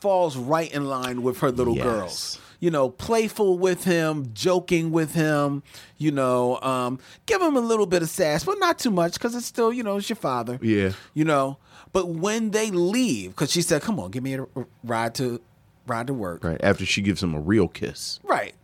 falls 0.00 0.36
right 0.36 0.72
in 0.72 0.84
line 0.86 1.22
with 1.22 1.38
her 1.40 1.50
little 1.50 1.74
Yes. 1.76 1.84
girls. 1.84 2.40
You 2.58 2.70
know, 2.70 2.88
playful 2.88 3.58
with 3.58 3.84
him, 3.84 4.30
joking 4.32 4.90
with 4.90 5.12
him, 5.12 5.62
you 5.98 6.10
know, 6.10 6.58
um, 6.62 6.98
give 7.26 7.42
him 7.42 7.54
a 7.54 7.60
little 7.60 7.84
bit 7.84 8.02
of 8.02 8.08
sass, 8.08 8.44
but 8.44 8.58
not 8.58 8.78
too 8.78 8.90
much 8.90 9.12
because 9.12 9.34
it's 9.34 9.44
still, 9.44 9.70
you 9.70 9.82
know, 9.82 9.98
it's 9.98 10.08
your 10.08 10.16
father. 10.16 10.58
Yeah. 10.62 10.92
You 11.12 11.26
know, 11.26 11.58
but 11.92 12.08
when 12.08 12.52
they 12.52 12.70
leave, 12.70 13.32
because 13.32 13.50
she 13.52 13.60
said, 13.60 13.82
come 13.82 14.00
on, 14.00 14.10
give 14.10 14.22
me 14.22 14.34
a 14.38 14.46
ride 14.82 15.14
to 15.16 15.42
ride 15.86 16.06
to 16.06 16.14
work. 16.14 16.42
Right 16.44 16.60
after 16.64 16.86
she 16.86 17.02
gives 17.02 17.22
him 17.22 17.34
a 17.34 17.40
real 17.40 17.68
kiss. 17.68 18.20
Right. 18.22 18.54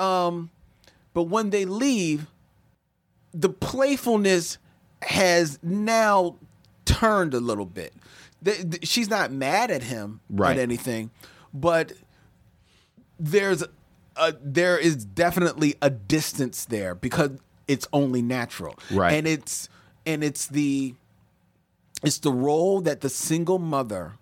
Um, 0.00 0.48
but 1.12 1.24
when 1.24 1.50
they 1.50 1.66
leave, 1.66 2.26
the 3.34 3.48
playfulness 3.50 4.58
has 5.02 5.58
now 5.62 6.36
turned 6.84 7.34
a 7.34 7.40
little 7.40 7.66
bit. 7.66 7.92
Th- 8.44 8.70
th- 8.70 8.86
she's 8.88 9.10
not 9.10 9.32
mad 9.32 9.70
at 9.70 9.82
him 9.82 10.20
Right. 10.30 10.56
at 10.56 10.62
anything, 10.62 11.10
but 11.52 11.92
there's 13.18 13.62
a 14.16 14.32
there 14.42 14.78
is 14.78 15.04
definitely 15.04 15.74
a 15.82 15.90
distance 15.90 16.64
there 16.66 16.94
because 16.94 17.30
it's 17.66 17.88
only 17.92 18.22
natural. 18.22 18.76
Right. 18.90 19.12
And 19.14 19.26
it's 19.26 19.68
and 20.06 20.22
it's 20.22 20.46
the 20.46 20.94
it's 22.04 22.18
the 22.18 22.30
role 22.32 22.80
that 22.82 23.00
the 23.00 23.08
single 23.08 23.58
mother 23.58 24.14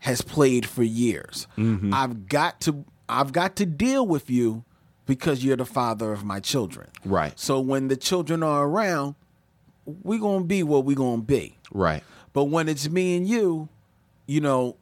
has 0.00 0.20
played 0.20 0.66
for 0.66 0.82
years. 0.82 1.46
Mm-hmm. 1.56 1.94
I've 1.94 2.28
got 2.28 2.60
to 2.62 2.84
I've 3.08 3.32
got 3.32 3.56
to 3.56 3.66
deal 3.66 4.06
with 4.06 4.28
you 4.28 4.64
because 5.08 5.42
you're 5.42 5.56
the 5.56 5.66
father 5.66 6.12
of 6.12 6.22
my 6.22 6.38
children. 6.38 6.86
Right. 7.04 7.36
So 7.40 7.58
when 7.58 7.88
the 7.88 7.96
children 7.96 8.42
are 8.44 8.64
around, 8.66 9.16
we're 9.86 10.20
going 10.20 10.40
to 10.40 10.46
be 10.46 10.62
what 10.62 10.84
we're 10.84 10.94
going 10.94 11.22
to 11.22 11.26
be. 11.26 11.56
Right. 11.72 12.04
But 12.34 12.44
when 12.44 12.68
it's 12.68 12.88
me 12.88 13.16
and 13.16 13.26
you, 13.26 13.70
you 14.26 14.40
know, 14.42 14.76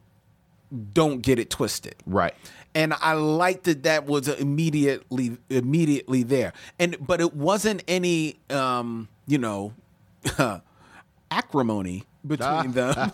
don't 0.93 1.21
get 1.21 1.39
it 1.39 1.49
twisted. 1.49 1.95
Right. 2.05 2.35
And 2.75 2.93
I 2.99 3.13
liked 3.13 3.63
that 3.63 3.83
that 3.83 4.05
was 4.05 4.27
immediately 4.27 5.37
immediately 5.49 6.23
there. 6.23 6.51
And 6.77 6.97
but 6.99 7.21
it 7.21 7.33
wasn't 7.33 7.83
any 7.87 8.35
um, 8.49 9.07
you 9.25 9.37
know, 9.37 9.73
acrimony 11.31 12.03
between 12.25 12.71
them. 12.73 13.13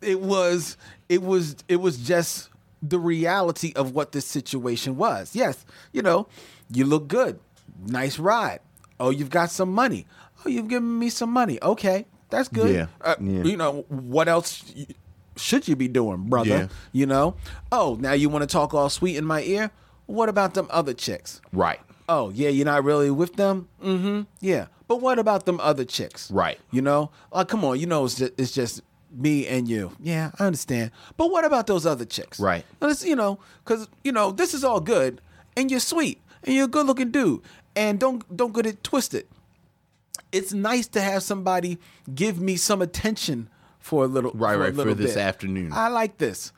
it 0.00 0.18
was 0.18 0.78
it 1.10 1.22
was 1.22 1.56
it 1.68 1.76
was 1.76 1.98
just 1.98 2.48
the 2.82 2.98
reality 2.98 3.72
of 3.76 3.94
what 3.94 4.12
this 4.12 4.26
situation 4.26 4.96
was. 4.96 5.34
Yes, 5.34 5.64
you 5.92 6.02
know, 6.02 6.26
you 6.70 6.84
look 6.84 7.08
good. 7.08 7.38
Nice 7.86 8.18
ride. 8.18 8.60
Oh, 8.98 9.10
you've 9.10 9.30
got 9.30 9.50
some 9.50 9.72
money. 9.72 10.06
Oh, 10.44 10.48
you've 10.48 10.68
given 10.68 10.98
me 10.98 11.08
some 11.08 11.30
money. 11.30 11.58
Okay, 11.62 12.06
that's 12.30 12.48
good. 12.48 12.74
Yeah, 12.74 12.86
Uh, 13.00 13.14
yeah. 13.20 13.42
You 13.44 13.56
know, 13.56 13.84
what 13.88 14.28
else 14.28 14.64
should 15.36 15.68
you 15.68 15.76
be 15.76 15.88
doing, 15.88 16.24
brother? 16.28 16.48
Yeah. 16.48 16.68
You 16.92 17.06
know? 17.06 17.34
Oh, 17.70 17.96
now 18.00 18.12
you 18.12 18.28
want 18.28 18.42
to 18.42 18.46
talk 18.46 18.74
all 18.74 18.88
sweet 18.90 19.16
in 19.16 19.24
my 19.24 19.42
ear? 19.42 19.70
What 20.06 20.28
about 20.28 20.54
them 20.54 20.66
other 20.70 20.92
chicks? 20.94 21.40
Right. 21.52 21.80
Oh, 22.08 22.30
yeah, 22.30 22.48
you're 22.48 22.66
not 22.66 22.84
really 22.84 23.10
with 23.10 23.36
them? 23.36 23.68
Mm-hmm. 23.82 24.22
Yeah. 24.40 24.66
But 24.88 25.00
what 25.00 25.18
about 25.18 25.46
them 25.46 25.58
other 25.60 25.84
chicks? 25.84 26.30
Right. 26.30 26.58
You 26.70 26.82
know? 26.82 27.10
Like, 27.32 27.48
come 27.48 27.64
on, 27.64 27.78
you 27.78 27.86
know 27.86 28.04
it's 28.04 28.16
just, 28.16 28.32
it's 28.36 28.52
just 28.52 28.82
me 29.12 29.46
and 29.46 29.68
you. 29.68 29.92
Yeah, 30.00 30.30
I 30.38 30.46
understand. 30.46 30.90
But 31.16 31.30
what 31.30 31.44
about 31.44 31.66
those 31.66 31.86
other 31.86 32.04
chicks? 32.04 32.40
Right. 32.40 32.64
It's, 32.80 33.04
you 33.04 33.16
know, 33.16 33.38
because, 33.64 33.88
you 34.04 34.12
know, 34.12 34.30
this 34.30 34.54
is 34.54 34.64
all 34.64 34.80
good, 34.80 35.20
and 35.56 35.70
you're 35.70 35.80
sweet, 35.80 36.20
and 36.44 36.54
you're 36.54 36.64
a 36.64 36.68
good 36.68 36.86
looking 36.86 37.10
dude. 37.10 37.42
And 37.74 37.98
don't 37.98 38.36
don't 38.36 38.52
get 38.54 38.66
it 38.66 38.82
twisted. 38.84 39.26
It's 40.30 40.52
nice 40.52 40.86
to 40.88 41.00
have 41.00 41.22
somebody 41.22 41.78
give 42.14 42.40
me 42.40 42.56
some 42.56 42.80
attention 42.82 43.48
for 43.78 44.04
a 44.04 44.06
little 44.06 44.30
Right, 44.32 44.54
for 44.54 44.60
right, 44.60 44.74
for 44.74 44.94
this 44.94 45.14
bit. 45.14 45.22
afternoon. 45.22 45.72
I 45.72 45.88
like 45.88 46.18
this. 46.18 46.52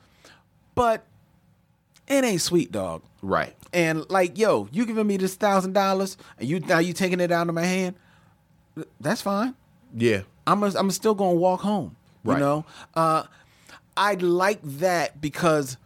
But 0.75 1.05
it 2.07 2.23
ain't 2.23 2.41
sweet, 2.41 2.71
dog. 2.71 3.01
Right. 3.21 3.55
And 3.73 4.09
like, 4.09 4.37
yo, 4.37 4.67
you 4.71 4.85
giving 4.85 5.07
me 5.07 5.17
this 5.17 5.35
thousand 5.35 5.73
dollars, 5.73 6.17
and 6.37 6.47
you 6.47 6.59
now 6.59 6.79
you 6.79 6.93
taking 6.93 7.19
it 7.19 7.31
out 7.31 7.47
of 7.49 7.55
my 7.55 7.63
hand. 7.65 7.95
That's 8.99 9.21
fine. 9.21 9.55
Yeah. 9.95 10.21
I'm 10.45 10.63
a, 10.63 10.73
I'm 10.77 10.91
still 10.91 11.15
gonna 11.15 11.33
walk 11.35 11.61
home. 11.61 11.95
You 12.25 12.31
Right. 12.31 12.39
know, 12.39 12.65
uh, 12.95 13.23
I 13.95 14.15
like 14.15 14.59
that 14.63 15.21
because 15.21 15.77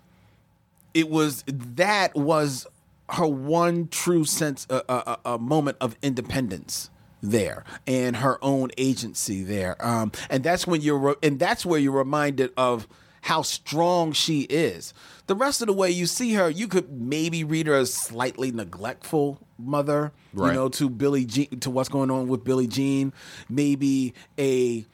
it 0.94 1.10
was 1.10 1.44
that 1.48 2.16
was 2.16 2.66
her 3.10 3.28
one 3.28 3.88
true 3.90 4.24
sense, 4.26 4.66
a, 4.70 4.82
a, 4.88 4.94
a 4.94 5.20
a 5.34 5.38
moment 5.40 5.78
of 5.82 5.96
independence 6.02 6.90
there 7.22 7.66
and 7.86 8.16
her 8.18 8.38
own 8.44 8.70
agency 8.78 9.44
there. 9.44 9.76
Um, 9.86 10.12
and 10.30 10.42
that's 10.44 10.66
when 10.66 10.80
you're, 10.82 10.98
re- 10.98 11.16
and 11.22 11.38
that's 11.38 11.66
where 11.66 11.78
you're 11.80 11.92
reminded 11.92 12.52
of 12.56 12.88
how 13.24 13.42
strong 13.42 14.14
she 14.14 14.42
is. 14.44 14.94
The 15.28 15.36
rest 15.36 15.60
of 15.62 15.68
the 15.68 15.74
way 15.74 15.92
you 15.92 16.06
see 16.06 16.34
her, 16.36 16.50
you 16.50 16.68
could 16.70 16.90
maybe 16.90 17.44
read 17.44 17.68
her 17.68 17.74
as 17.74 17.94
slightly 17.94 18.52
neglectful 18.52 19.40
mother, 19.58 20.14
you 20.34 20.54
know, 20.54 20.70
to 20.70 20.90
Billie 20.90 21.26
Jean, 21.26 21.60
to 21.60 21.70
what's 21.70 21.90
going 21.90 22.10
on 22.10 22.30
with 22.30 22.46
Billie 22.46 22.68
Jean. 22.68 23.12
Maybe 23.50 24.14
a 24.40 24.86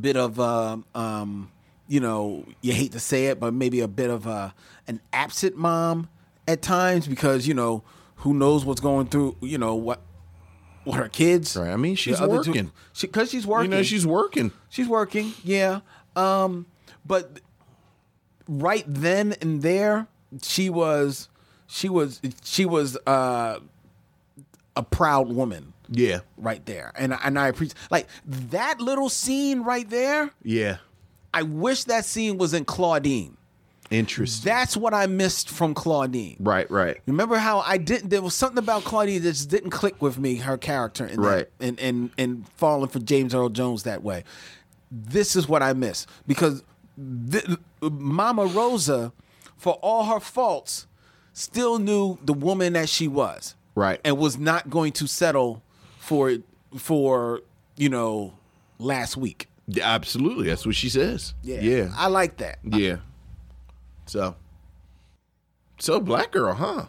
bit 0.00 0.16
of 0.16 0.40
um, 0.40 0.84
um 0.94 1.50
you 1.88 2.00
know 2.00 2.44
you 2.60 2.72
hate 2.72 2.92
to 2.92 3.00
say 3.00 3.26
it 3.26 3.38
but 3.38 3.52
maybe 3.52 3.80
a 3.80 3.88
bit 3.88 4.10
of 4.10 4.26
a 4.26 4.54
an 4.88 5.00
absent 5.12 5.56
mom 5.56 6.08
at 6.48 6.62
times 6.62 7.06
because 7.06 7.46
you 7.46 7.54
know 7.54 7.82
who 8.16 8.32
knows 8.34 8.64
what's 8.64 8.80
going 8.80 9.06
through 9.06 9.36
you 9.40 9.58
know 9.58 9.74
what 9.74 10.00
what 10.84 10.96
her 10.98 11.08
kids 11.08 11.56
Right. 11.56 11.70
I 11.70 11.76
mean, 11.76 11.94
she's 11.94 12.18
the 12.18 12.24
other 12.24 12.42
two- 12.42 12.50
working. 12.50 12.72
she 12.92 13.06
because 13.06 13.30
she's 13.30 13.46
working 13.46 13.70
You 13.70 13.76
know, 13.78 13.82
she's 13.84 14.06
working. 14.06 14.50
she's 14.68 14.88
working 14.88 15.32
yeah 15.44 15.80
um 16.16 16.66
but 17.06 17.40
right 18.48 18.84
then 18.88 19.34
and 19.40 19.62
there 19.62 20.06
she 20.42 20.70
was 20.70 21.28
she 21.66 21.88
was 21.88 22.20
she 22.42 22.64
was 22.64 22.96
uh 23.06 23.58
a 24.74 24.82
proud 24.82 25.28
woman 25.28 25.71
Yeah. 25.92 26.20
right 26.36 26.64
there 26.66 26.92
and 26.96 27.16
and 27.24 27.38
I 27.38 27.48
appreciate 27.48 27.74
like 27.90 28.06
that 28.26 28.80
little 28.80 29.08
scene 29.08 29.62
right 29.62 29.88
there 29.88 30.30
Yeah. 30.42 30.78
I 31.34 31.42
wish 31.42 31.84
that 31.84 32.04
scene 32.04 32.36
was 32.38 32.52
in 32.54 32.64
Claudine. 32.66 33.36
Interesting. 33.90 34.48
That's 34.50 34.76
what 34.76 34.94
I 34.94 35.06
missed 35.06 35.48
from 35.50 35.74
Claudine. 35.74 36.36
right, 36.40 36.70
right. 36.70 36.98
Remember 37.06 37.36
how 37.36 37.60
I 37.60 37.76
didn't? 37.78 38.08
There 38.10 38.22
was 38.22 38.34
something 38.34 38.58
about 38.58 38.84
Claudine 38.84 39.22
that 39.22 39.32
just 39.32 39.50
didn't 39.50 39.70
click 39.70 40.00
with 40.00 40.18
me. 40.18 40.36
Her 40.36 40.56
character, 40.56 41.04
in 41.06 41.20
that- 41.20 41.28
Right. 41.28 41.48
and 41.60 41.78
and 41.80 42.10
and 42.18 42.48
falling 42.56 42.88
for 42.88 43.00
James 43.00 43.34
Earl 43.34 43.50
Jones 43.50 43.82
that 43.84 44.02
way. 44.02 44.24
This 44.90 45.36
is 45.36 45.46
what 45.48 45.62
I 45.62 45.72
miss 45.74 46.06
because 46.26 46.62
th- 47.30 47.44
Mama 47.82 48.46
Rosa, 48.46 49.12
for 49.56 49.74
all 49.74 50.04
her 50.04 50.20
faults, 50.20 50.86
still 51.34 51.78
knew 51.78 52.18
the 52.24 52.34
woman 52.34 52.74
that 52.74 52.88
she 52.90 53.08
was, 53.08 53.54
Right. 53.74 54.00
and 54.04 54.16
was 54.18 54.38
not 54.38 54.68
going 54.70 54.92
to 54.92 55.06
settle 55.06 55.62
for 56.02 56.34
for 56.76 57.40
you 57.76 57.88
know 57.88 58.34
last 58.78 59.16
week. 59.16 59.48
Yeah, 59.68 59.88
absolutely. 59.94 60.48
That's 60.48 60.66
what 60.66 60.74
she 60.74 60.88
says. 60.88 61.34
Yeah, 61.42 61.60
Yeah. 61.60 61.92
I 61.96 62.08
like 62.08 62.38
that. 62.38 62.58
yeah. 62.64 62.96
So. 64.06 64.34
So 65.78 66.00
black 66.00 66.32
girl, 66.32 66.54
huh? 66.54 66.86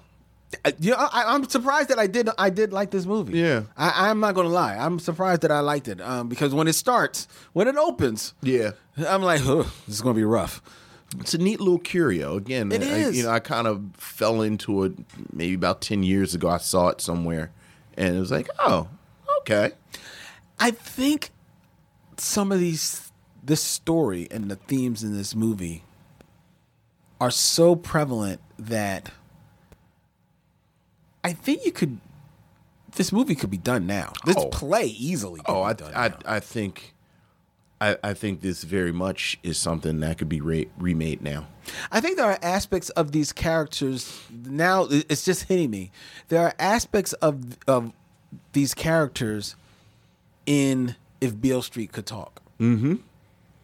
Uh, 0.66 0.72
Yeah, 0.80 0.96
I, 0.98 1.34
I'm 1.34 1.48
surprised 1.50 1.90
that 1.90 2.00
I 2.00 2.08
did. 2.08 2.30
I 2.38 2.50
did 2.50 2.74
like 2.74 2.92
this 2.92 3.06
movie. 3.06 3.38
Yeah. 3.40 3.64
I, 3.78 4.10
I'm 4.10 4.20
not 4.20 4.34
gonna 4.36 4.50
lie. 4.50 4.76
I'm 4.76 5.00
surprised 5.00 5.42
that 5.42 5.52
I 5.52 5.60
liked 5.62 5.88
it 5.88 6.02
um, 6.02 6.28
because 6.30 6.54
when 6.54 6.68
it 6.68 6.74
starts, 6.74 7.28
when 7.54 7.68
it 7.68 7.76
opens, 7.78 8.34
Yeah. 8.42 8.72
I'm 9.08 9.22
like, 9.24 9.42
"Huh, 9.42 9.64
this 9.88 9.96
is 9.96 10.02
gonna 10.02 10.14
be 10.16 10.24
rough. 10.24 10.62
It's 11.20 11.34
a 11.36 11.38
neat 11.38 11.60
little 11.60 11.80
curio. 11.80 12.38
Again, 12.38 12.72
It 12.72 12.82
I, 12.82 12.86
is. 12.86 13.18
you 13.18 13.24
know, 13.24 13.30
I 13.30 13.40
kind 13.40 13.68
of 13.68 13.82
fell 13.98 14.42
into 14.42 14.84
it 14.84 14.94
maybe 15.32 15.54
about 15.54 15.82
ten 15.82 16.02
years 16.04 16.34
ago. 16.36 16.50
I 16.50 16.58
saw 16.58 16.88
it 16.90 17.02
somewhere, 17.02 17.52
and 17.98 18.16
it 18.16 18.20
was 18.20 18.32
like, 18.32 18.50
oh, 18.60 18.88
okay. 19.44 19.72
I 20.60 20.72
think 20.72 21.32
some 22.18 22.52
of 22.52 22.60
these, 22.60 23.12
this 23.44 23.62
story 23.62 24.28
and 24.32 24.50
the 24.50 24.56
themes 24.56 25.04
in 25.04 25.16
this 25.16 25.36
movie 25.36 25.84
are 27.20 27.32
so 27.32 27.76
prevalent 27.76 28.40
that 28.60 29.10
I 31.24 31.34
think 31.34 31.66
you 31.66 31.72
could. 31.72 32.00
This 32.96 33.12
movie 33.12 33.34
could 33.36 33.50
be 33.50 33.58
done 33.58 33.88
now. 33.88 34.14
This 34.26 34.36
Oh. 34.38 34.50
play 34.50 34.86
easily. 34.86 35.42
Oh, 35.48 35.64
I, 35.64 35.74
done 35.74 35.92
I. 35.96 36.14
I 36.26 36.40
think, 36.40 36.94
I, 37.82 37.98
I 38.04 38.14
think 38.14 38.42
this 38.42 38.64
very 38.64 38.92
much 38.92 39.40
is 39.42 39.58
something 39.58 40.00
that 40.02 40.20
could 40.20 40.30
be 40.30 40.42
re- 40.42 40.70
remade 40.78 41.22
now. 41.24 41.48
I 41.92 42.02
think 42.02 42.18
there 42.18 42.28
are 42.28 42.38
aspects 42.44 42.90
of 42.92 43.12
these 43.12 43.32
characters 43.34 44.22
now. 44.32 44.86
It's 44.92 45.26
just 45.26 45.44
hitting 45.44 45.72
me. 45.72 45.92
There 46.28 46.44
are 46.44 46.54
aspects 46.60 47.14
of 47.14 47.58
of 47.68 47.94
these 48.54 48.74
characters 48.74 49.56
in 50.46 50.96
If 51.22 51.40
Beale 51.40 51.62
Street 51.62 51.92
Could 51.92 52.06
Talk. 52.06 52.42
Mm-hmm. 52.60 52.96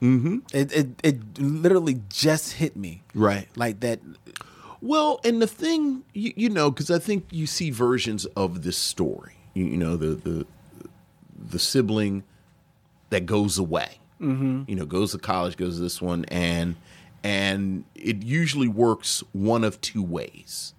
Mm-hmm. 0.01 0.37
It 0.53 0.71
it 0.71 0.87
it 1.03 1.39
literally 1.39 2.01
just 2.09 2.53
hit 2.53 2.75
me. 2.75 3.03
Right. 3.13 3.47
Like 3.55 3.81
that. 3.81 3.99
Well, 4.81 5.19
and 5.25 5.41
the 5.41 5.47
thing, 5.47 6.03
you, 6.13 6.31
you 6.37 6.49
know, 6.49 6.71
because 6.71 6.89
I 6.89 6.99
think 6.99 7.25
you 7.31 7.45
see 7.45 7.69
versions 7.69 8.25
of 8.27 8.63
this 8.63 8.77
story. 8.77 9.33
You, 9.53 9.65
you 9.65 9.77
know, 9.77 9.97
the 9.97 10.15
the 10.15 10.45
the 11.37 11.59
sibling 11.59 12.23
that 13.09 13.25
goes 13.25 13.57
away. 13.57 13.99
Mm-hmm. 14.21 14.63
You 14.67 14.75
know, 14.75 14.85
goes 14.85 15.11
to 15.11 15.17
college, 15.17 15.57
goes 15.57 15.75
to 15.75 15.81
this 15.81 16.01
one, 16.01 16.25
and 16.25 16.75
and 17.23 17.83
it 17.95 18.23
usually 18.23 18.67
works 18.67 19.23
one 19.33 19.63
of 19.63 19.81
two 19.81 20.03
ways. 20.03 20.73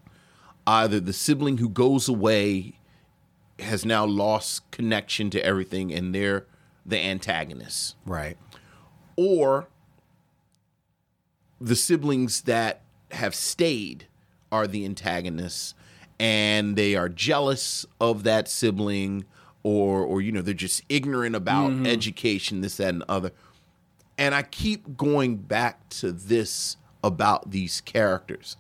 Either 0.67 1.01
the 1.01 1.13
sibling 1.13 1.59
who 1.59 1.69
goes 1.69 2.09
away 2.09 2.75
has 3.61 3.85
now 3.85 4.05
lost 4.05 4.71
connection 4.71 5.31
to 5.31 5.45
everything, 5.45 5.93
and 5.93 6.15
they're 6.15 6.47
the 6.85 6.99
antagonists. 6.99 7.95
Right. 8.07 8.37
or 9.17 9.69
the 11.61 11.77
siblings 11.77 12.43
that 12.43 12.81
have 13.11 13.35
stayed 13.35 14.07
are 14.51 14.67
the 14.67 14.85
antagonists 14.85 15.75
and 16.19 16.77
they 16.77 16.95
are 16.95 17.09
jealous 17.09 17.85
of 18.01 18.23
that 18.25 18.49
sibling 18.49 19.25
or 19.63 20.01
or 20.03 20.21
you 20.21 20.33
know 20.33 20.43
they're 20.43 20.55
just 20.55 20.83
ignorant 20.89 21.37
about 21.37 21.71
mm-hmm. 21.71 21.87
education 21.87 22.61
this 22.61 22.79
that 22.79 22.89
and 22.89 23.05
other. 23.09 23.33
And 24.17 24.35
i 24.35 24.43
keep 24.43 24.97
going 24.97 25.37
back 25.37 25.89
to 25.91 26.13
this 26.13 26.77
about 27.03 27.51
these 27.51 27.81
characters 27.81 28.57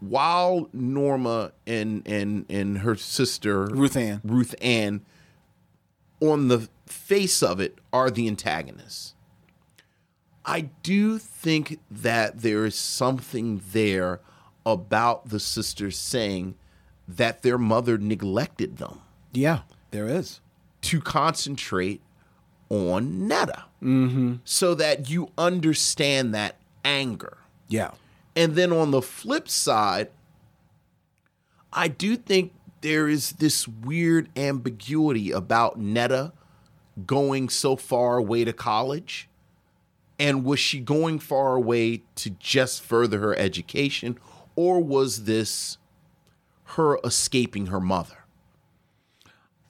while 0.00 0.68
norma 0.72 1.52
and 1.66 2.02
and 2.06 2.46
and 2.50 2.78
her 2.78 2.96
sister 2.96 3.66
Ruth 3.66 3.96
Ann. 3.96 4.20
ruth 4.24 4.54
ann 4.60 5.02
on 6.20 6.48
the 6.48 6.68
face 6.86 7.42
of 7.42 7.60
it 7.60 7.78
are 7.92 8.10
the 8.10 8.26
antagonists 8.26 9.14
I 10.44 10.62
do 10.82 11.18
think 11.18 11.78
that 11.90 12.40
there 12.40 12.64
is 12.64 12.74
something 12.74 13.62
there 13.72 14.20
about 14.64 15.28
the 15.28 15.38
sisters 15.38 15.96
saying 15.98 16.54
that 17.06 17.42
their 17.42 17.58
mother 17.58 17.98
neglected 17.98 18.78
them 18.78 19.00
Yeah, 19.32 19.60
there 19.90 20.08
is. 20.08 20.40
to 20.82 21.00
concentrate 21.00 22.00
on 22.70 23.28
Netta. 23.28 23.64
Mm-hmm. 23.82 24.36
So 24.44 24.74
that 24.76 25.10
you 25.10 25.30
understand 25.36 26.34
that 26.34 26.56
anger. 26.84 27.36
Yeah. 27.68 27.90
And 28.40 28.54
then 28.54 28.72
on 28.72 28.90
the 28.90 29.02
flip 29.02 29.50
side, 29.50 30.08
I 31.74 31.88
do 31.88 32.16
think 32.16 32.54
there 32.80 33.06
is 33.06 33.32
this 33.32 33.68
weird 33.68 34.30
ambiguity 34.34 35.30
about 35.30 35.78
Netta 35.78 36.32
going 37.04 37.50
so 37.50 37.76
far 37.76 38.16
away 38.16 38.44
to 38.44 38.54
college. 38.54 39.28
And 40.18 40.42
was 40.42 40.58
she 40.58 40.80
going 40.80 41.18
far 41.18 41.54
away 41.54 42.04
to 42.14 42.30
just 42.30 42.80
further 42.80 43.20
her 43.20 43.36
education, 43.36 44.18
or 44.56 44.80
was 44.80 45.24
this 45.24 45.76
her 46.64 46.98
escaping 47.04 47.66
her 47.66 47.80
mother? 47.80 48.24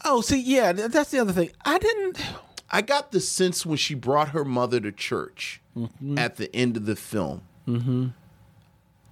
Oh, 0.04 0.20
see, 0.20 0.40
yeah, 0.40 0.70
that's 0.70 1.10
the 1.10 1.18
other 1.18 1.32
thing. 1.32 1.50
I 1.64 1.78
didn't. 1.78 2.22
I 2.70 2.82
got 2.82 3.10
the 3.10 3.18
sense 3.18 3.66
when 3.66 3.78
she 3.78 3.96
brought 3.96 4.28
her 4.28 4.44
mother 4.44 4.78
to 4.78 4.92
church 4.92 5.60
mm-hmm. 5.76 6.16
at 6.16 6.36
the 6.36 6.54
end 6.54 6.76
of 6.76 6.86
the 6.86 6.94
film 6.94 7.42
mm-hmm. 7.66 8.08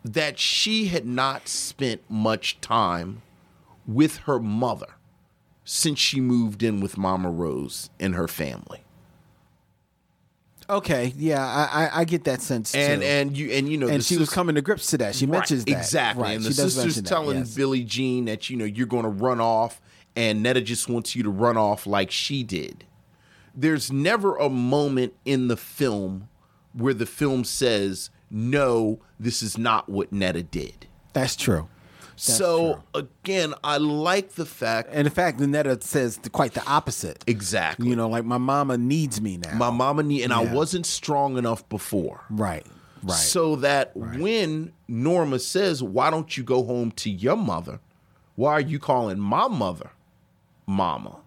That 0.04 0.38
she 0.38 0.86
had 0.86 1.06
not 1.06 1.48
spent 1.48 2.02
much 2.08 2.60
time 2.60 3.22
with 3.86 4.18
her 4.18 4.38
mother 4.38 4.86
since 5.64 5.98
she 5.98 6.20
moved 6.20 6.62
in 6.62 6.80
with 6.80 6.96
Mama 6.96 7.30
Rose 7.30 7.90
and 8.00 8.14
her 8.14 8.28
family. 8.28 8.82
Okay, 10.70 11.14
yeah, 11.16 11.44
I 11.44 11.84
I, 11.86 12.00
I 12.00 12.04
get 12.04 12.24
that 12.24 12.42
sense 12.42 12.74
And 12.74 13.00
too. 13.00 13.06
and 13.08 13.36
you 13.36 13.50
and 13.52 13.68
you 13.70 13.78
know 13.78 13.88
and 13.88 14.04
she 14.04 14.18
was 14.18 14.28
coming 14.28 14.54
to 14.56 14.60
grips 14.62 14.88
to 14.88 14.98
that. 14.98 15.14
She 15.14 15.24
Right, 15.24 15.38
mentions 15.38 15.64
that 15.64 15.72
exactly, 15.72 16.22
Right, 16.24 16.36
and 16.36 16.44
the 16.44 16.52
sister's 16.52 16.76
mention 16.84 17.04
that, 17.04 17.08
telling 17.08 17.38
yes. 17.38 17.54
Billie 17.54 17.84
Jean 17.84 18.26
that 18.26 18.50
you 18.50 18.56
know 18.56 18.66
you're 18.66 18.86
going 18.86 19.04
to 19.04 19.08
run 19.08 19.40
off, 19.40 19.80
and 20.14 20.42
Netta 20.42 20.60
just 20.60 20.86
wants 20.88 21.16
you 21.16 21.22
to 21.22 21.30
run 21.30 21.56
off 21.56 21.86
like 21.86 22.10
she 22.10 22.42
did. 22.42 22.84
There's 23.54 23.90
never 23.90 24.36
a 24.36 24.50
moment 24.50 25.14
in 25.24 25.48
the 25.48 25.56
film 25.56 26.28
where 26.74 26.94
the 26.94 27.06
film 27.06 27.44
says, 27.44 28.10
"No, 28.30 29.00
this 29.18 29.42
is 29.42 29.58
not 29.58 29.88
what 29.88 30.12
Netta 30.12 30.42
did." 30.42 30.86
That's 31.12 31.36
true. 31.36 31.68
so 32.16 32.82
again, 32.94 33.54
I 33.62 33.76
like 33.76 34.32
the 34.32 34.44
fact 34.44 34.88
And 34.92 35.06
in 35.06 35.12
fact, 35.12 35.38
Netta 35.38 35.78
says 35.80 36.18
the, 36.18 36.30
quite 36.30 36.54
the 36.54 36.66
opposite. 36.66 37.22
exactly. 37.26 37.88
You 37.88 37.96
know, 37.96 38.08
like 38.08 38.24
my 38.24 38.38
mama 38.38 38.76
needs 38.76 39.20
me 39.20 39.36
now. 39.36 39.54
my 39.54 39.70
mama 39.70 40.02
need, 40.02 40.22
and 40.22 40.32
I 40.32 40.52
wasn't 40.52 40.86
strong 40.86 41.38
enough 41.38 41.68
before. 41.68 42.24
right, 42.30 42.66
right. 43.02 43.14
So 43.14 43.56
that 43.56 43.96
when 43.96 44.72
Norma 44.88 45.38
says, 45.38 45.82
Why 45.82 46.10
don't 46.10 46.36
you 46.36 46.42
go 46.42 46.64
home 46.64 46.90
to 46.92 47.10
your 47.10 47.36
mother? 47.36 47.80
Why 48.34 48.52
are 48.52 48.60
you 48.60 48.78
calling 48.78 49.18
my 49.18 49.48
mother 49.48 49.90
mama? 50.66 51.18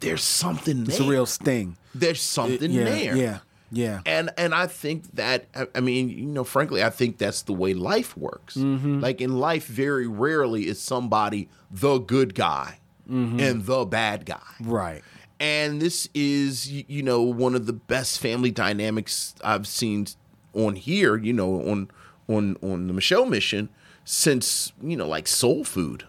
There's 0.00 0.24
something 0.24 0.84
there. 0.84 0.96
it's 0.96 1.00
a 1.00 1.08
real 1.08 1.26
sting. 1.26 1.76
There's 1.94 2.20
something 2.20 2.70
yeah, 2.70 2.84
there. 2.84 3.16
Yeah, 3.16 3.38
yeah. 3.72 4.00
And 4.06 4.30
and 4.36 4.54
I 4.54 4.66
think 4.66 5.14
that 5.14 5.46
I- 5.74 5.80
mean, 5.80 6.08
you 6.10 6.26
know, 6.26 6.44
frankly, 6.44 6.84
I 6.84 6.90
think 6.90 7.18
that's 7.18 7.42
the 7.42 7.52
way 7.54 7.72
life 7.74 8.16
works. 8.16 8.54
Mm-hmm. 8.56 9.00
Like 9.00 9.20
in 9.20 9.38
life, 9.38 9.66
very 9.66 10.06
rarely 10.06 10.66
is 10.68 10.80
somebody 10.80 11.48
the 11.70 11.98
good 11.98 12.34
guy 12.34 12.78
and 13.08 13.64
the 13.66 13.84
bad 13.84 14.24
guy. 14.24 14.40
Right. 14.60 15.02
And 15.40 15.82
this 15.82 16.08
is, 16.14 16.70
you 16.70 17.02
know, 17.02 17.20
one 17.22 17.54
of 17.54 17.66
the 17.66 17.72
best 17.72 18.20
family 18.20 18.50
dynamics 18.50 19.34
I've 19.42 19.66
seen 19.66 20.06
on 20.54 20.76
here, 20.76 21.16
you 21.16 21.32
know, 21.32 21.68
on 21.68 21.90
on 22.28 22.56
on 22.62 22.86
the 22.86 22.92
Micheaux 22.94 23.28
Mission 23.28 23.68
since, 24.04 24.72
you 24.82 24.96
know, 24.96 25.08
like 25.08 25.26
soul 25.26 25.64
food. 25.64 26.04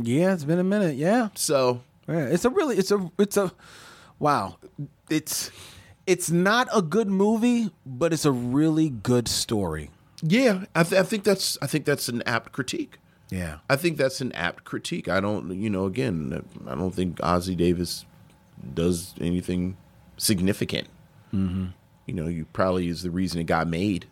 Yeah, 0.00 0.32
it's 0.32 0.44
been 0.44 0.58
a 0.58 0.64
minute. 0.64 0.96
Yeah. 0.96 1.28
So 1.34 1.82
Yeah, 2.08 2.26
it's 2.26 2.44
a 2.44 2.50
really 2.50 2.76
it's 2.78 2.90
a 2.90 3.10
it's 3.18 3.36
a 3.36 3.52
wow. 4.18 4.56
It's 5.10 5.50
it's 6.06 6.30
not 6.30 6.68
a 6.74 6.82
good 6.82 7.08
movie, 7.08 7.70
but 7.86 8.12
it's 8.12 8.24
a 8.24 8.32
really 8.32 8.90
good 8.90 9.28
story. 9.28 9.90
yeah, 10.22 10.64
I, 10.74 10.82
th- 10.82 11.00
I 11.00 11.04
think 11.04 11.24
that's 11.24 11.56
I 11.62 11.66
think 11.66 11.84
that's 11.84 12.08
an 12.08 12.22
apt 12.26 12.52
critique. 12.52 12.98
Yeah. 13.30 13.58
I 13.68 13.76
think 13.76 13.96
that's 13.96 14.20
an 14.20 14.30
apt 14.32 14.64
critique. 14.64 15.08
I 15.08 15.18
don't, 15.18 15.50
you 15.60 15.68
know, 15.70 15.86
again, 15.86 16.44
I 16.68 16.74
don't 16.74 16.94
think 16.94 17.18
Ossie 17.18 17.56
Davis 17.56 18.04
does 18.74 19.14
anything 19.20 19.76
significant. 20.18 20.88
Mm-hmm. 21.32 21.66
You 22.06 22.14
know, 22.14 22.28
you 22.28 22.44
probably 22.52 22.88
is 22.88 23.02
the 23.02 23.10
reason 23.10 23.40
it 23.40 23.44
got 23.44 23.66
made. 23.66 24.06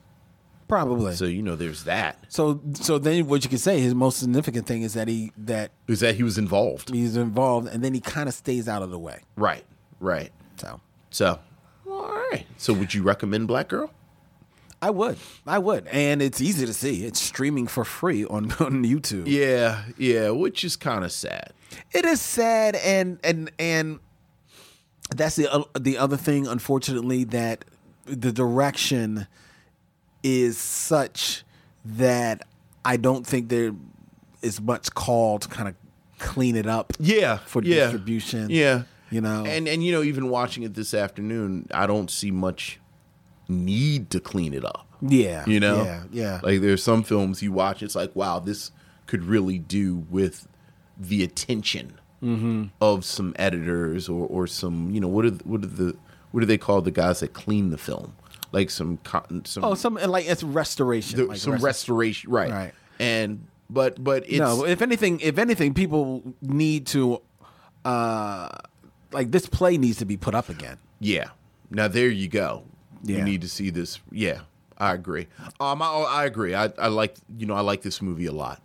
Probably. 0.66 1.14
So 1.14 1.26
you 1.26 1.42
know, 1.42 1.54
there's 1.56 1.84
that. 1.84 2.24
So 2.30 2.60
so 2.72 2.98
then 2.98 3.26
what 3.26 3.44
you 3.44 3.50
can 3.50 3.58
say 3.58 3.78
his 3.80 3.94
most 3.94 4.18
significant 4.18 4.66
thing 4.66 4.82
is 4.82 4.94
that 4.94 5.06
he 5.06 5.30
that 5.36 5.70
Is 5.86 6.00
that 6.00 6.14
he 6.14 6.22
was 6.22 6.38
involved? 6.38 6.88
he's 6.92 7.16
involved 7.16 7.68
and 7.68 7.84
then 7.84 7.92
he 7.92 8.00
kind 8.00 8.28
of 8.28 8.34
stays 8.34 8.66
out 8.68 8.82
of 8.82 8.90
the 8.90 8.98
way. 8.98 9.20
Right, 9.36 9.64
right. 10.00 10.32
So 10.56 10.80
So, 11.10 11.38
all 11.88 12.08
right. 12.30 12.46
So, 12.56 12.72
would 12.72 12.94
you 12.94 13.02
recommend 13.02 13.48
Black 13.48 13.68
Girl? 13.68 13.90
I 14.82 14.90
would. 14.90 15.16
I 15.46 15.58
would. 15.60 15.86
And 15.86 16.20
it's 16.20 16.40
easy 16.40 16.66
to 16.66 16.74
see. 16.74 17.04
It's 17.04 17.20
streaming 17.20 17.68
for 17.68 17.84
free 17.84 18.24
on 18.24 18.50
on 18.60 18.84
YouTube. 18.84 19.24
Yeah, 19.26 19.84
yeah. 19.96 20.30
Which 20.30 20.64
is 20.64 20.76
kind 20.76 21.04
of 21.04 21.12
sad. 21.12 21.52
It 21.92 22.04
is 22.04 22.20
sad 22.20 22.74
and 22.76 23.18
and 23.22 23.50
and 23.58 24.00
that's 25.14 25.36
the 25.36 25.50
uh, 25.52 25.62
the 25.78 25.98
other 25.98 26.16
thing 26.16 26.46
unfortunately 26.46 27.24
that 27.24 27.64
the 28.04 28.32
direction 28.32 29.26
is 30.22 30.58
such 30.58 31.44
that 31.84 32.42
I 32.84 32.96
don't 32.96 33.26
think 33.26 33.48
there 33.48 33.72
is 34.42 34.60
much 34.60 34.92
call 34.94 35.38
to 35.38 35.48
kind 35.48 35.68
of 35.68 35.76
clean 36.18 36.56
it 36.56 36.66
up. 36.66 36.92
Yeah, 36.98 37.38
for 37.38 37.62
yeah, 37.62 37.84
distribution. 37.84 38.48
Yeah, 38.50 38.82
you 39.12 39.20
know, 39.20 39.44
and 39.46 39.68
and 39.68 39.84
you 39.84 39.92
know, 39.92 40.02
even 40.02 40.28
watching 40.28 40.62
it 40.64 40.74
this 40.74 40.94
afternoon, 40.94 41.68
I 41.72 41.86
don't 41.86 42.10
see 42.10 42.30
much 42.30 42.80
need 43.48 44.10
to 44.10 44.20
clean 44.20 44.54
it 44.54 44.64
up. 44.64 44.86
yeah, 45.00 45.44
You 45.46 45.60
know, 45.60 45.84
yeah, 45.84 46.02
yeah. 46.12 46.40
Like 46.42 46.60
there's 46.60 46.82
some 46.82 47.02
films 47.02 47.42
you 47.42 47.52
watch, 47.52 47.82
it's 47.82 47.94
like, 47.94 48.14
wow, 48.16 48.38
this 48.38 48.70
could 49.06 49.24
really 49.24 49.58
do 49.58 50.06
with 50.10 50.48
the 50.98 51.22
attention 51.22 51.98
Mm-hmm. 52.22 52.66
of 52.80 53.04
some 53.04 53.34
editors 53.36 54.08
or 54.08 54.28
or 54.28 54.46
some, 54.46 54.92
you 54.92 55.00
know, 55.00 55.08
what 55.08 55.24
are 55.24 55.30
the- 55.32 55.42
what 55.44 55.64
are 55.64 55.66
the 55.66 55.96
what 56.30 56.38
do 56.40 56.46
they 56.46 56.56
call 56.56 56.80
the 56.80 56.92
guys 56.92 57.18
that 57.18 57.32
clean 57.32 57.70
the 57.70 57.76
film? 57.78 58.14
Like 58.52 58.70
some 58.70 58.98
cotton, 58.98 59.44
some 59.44 59.64
oh, 59.64 59.74
some 59.74 59.94
like 59.94 60.26
it's 60.28 60.44
restoration, 60.44 61.18
the- 61.18 61.24
like 61.26 61.38
some 61.38 61.54
rest- 61.54 61.64
restoration, 61.64 62.30
right? 62.30 62.50
Right. 62.52 62.74
And 63.00 63.48
but 63.68 64.02
but 64.04 64.22
it's 64.28 64.38
no, 64.38 64.64
if 64.64 64.82
anything, 64.82 65.18
if 65.18 65.36
anything, 65.36 65.74
people 65.74 66.22
need 66.40 66.86
to, 66.94 67.20
uh, 67.84 68.50
like 69.12 69.30
this 69.30 69.46
play 69.46 69.76
needs 69.78 69.98
to 69.98 70.04
be 70.04 70.16
put 70.16 70.34
up 70.34 70.48
again. 70.48 70.78
Yeah. 71.00 71.28
Now 71.70 71.88
there 71.88 72.08
you 72.08 72.28
go. 72.28 72.64
Yeah. 73.02 73.18
You 73.18 73.24
need 73.24 73.40
to 73.42 73.48
see 73.48 73.70
this. 73.70 73.98
Yeah, 74.10 74.40
I 74.78 74.92
agree. 74.94 75.26
Um, 75.60 75.82
I, 75.82 75.86
I 75.86 76.24
agree. 76.24 76.54
I, 76.54 76.70
I 76.78 76.88
like 76.88 77.16
you 77.36 77.46
know 77.46 77.54
I 77.54 77.60
like 77.60 77.82
this 77.82 78.00
movie 78.02 78.26
a 78.26 78.32
lot. 78.32 78.60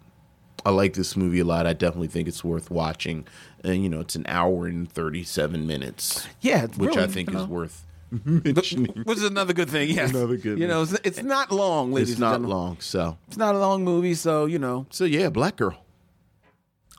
I 0.65 0.71
like 0.71 0.93
this 0.93 1.15
movie 1.15 1.39
a 1.39 1.45
lot. 1.45 1.65
I 1.65 1.73
definitely 1.73 2.07
think 2.09 2.27
it's 2.27 2.43
worth 2.43 2.69
watching. 2.69 3.25
And 3.63 3.81
you 3.83 3.89
know, 3.89 4.01
it's 4.01 4.15
an 4.15 4.25
hour 4.27 4.65
and 4.67 4.91
thirty 4.91 5.23
seven 5.23 5.65
minutes. 5.65 6.27
Yeah, 6.41 6.65
it's 6.65 6.77
which 6.77 6.89
really, 6.89 7.03
I 7.03 7.07
think 7.07 7.29
you 7.29 7.35
know. 7.35 7.43
is 7.43 7.47
worth 7.47 7.85
Mentioning. 8.25 9.03
which 9.03 9.17
is 9.17 9.23
another 9.23 9.53
good 9.53 9.69
thing. 9.69 9.89
Yes, 9.89 10.11
Another 10.11 10.37
good 10.37 10.59
You 10.59 10.67
know, 10.67 10.83
it's, 10.83 10.93
it's 11.03 11.23
not 11.23 11.51
long, 11.51 11.91
ladies 11.91 12.11
It's 12.11 12.19
not 12.19 12.41
long, 12.41 12.77
so 12.79 13.17
It's 13.27 13.35
not 13.37 13.53
a 13.55 13.59
long 13.59 13.83
movie, 13.83 14.13
so 14.13 14.45
you 14.45 14.59
know, 14.59 14.85
so 14.89 15.03
yeah, 15.03 15.29
Black 15.29 15.57
Girl. 15.57 15.77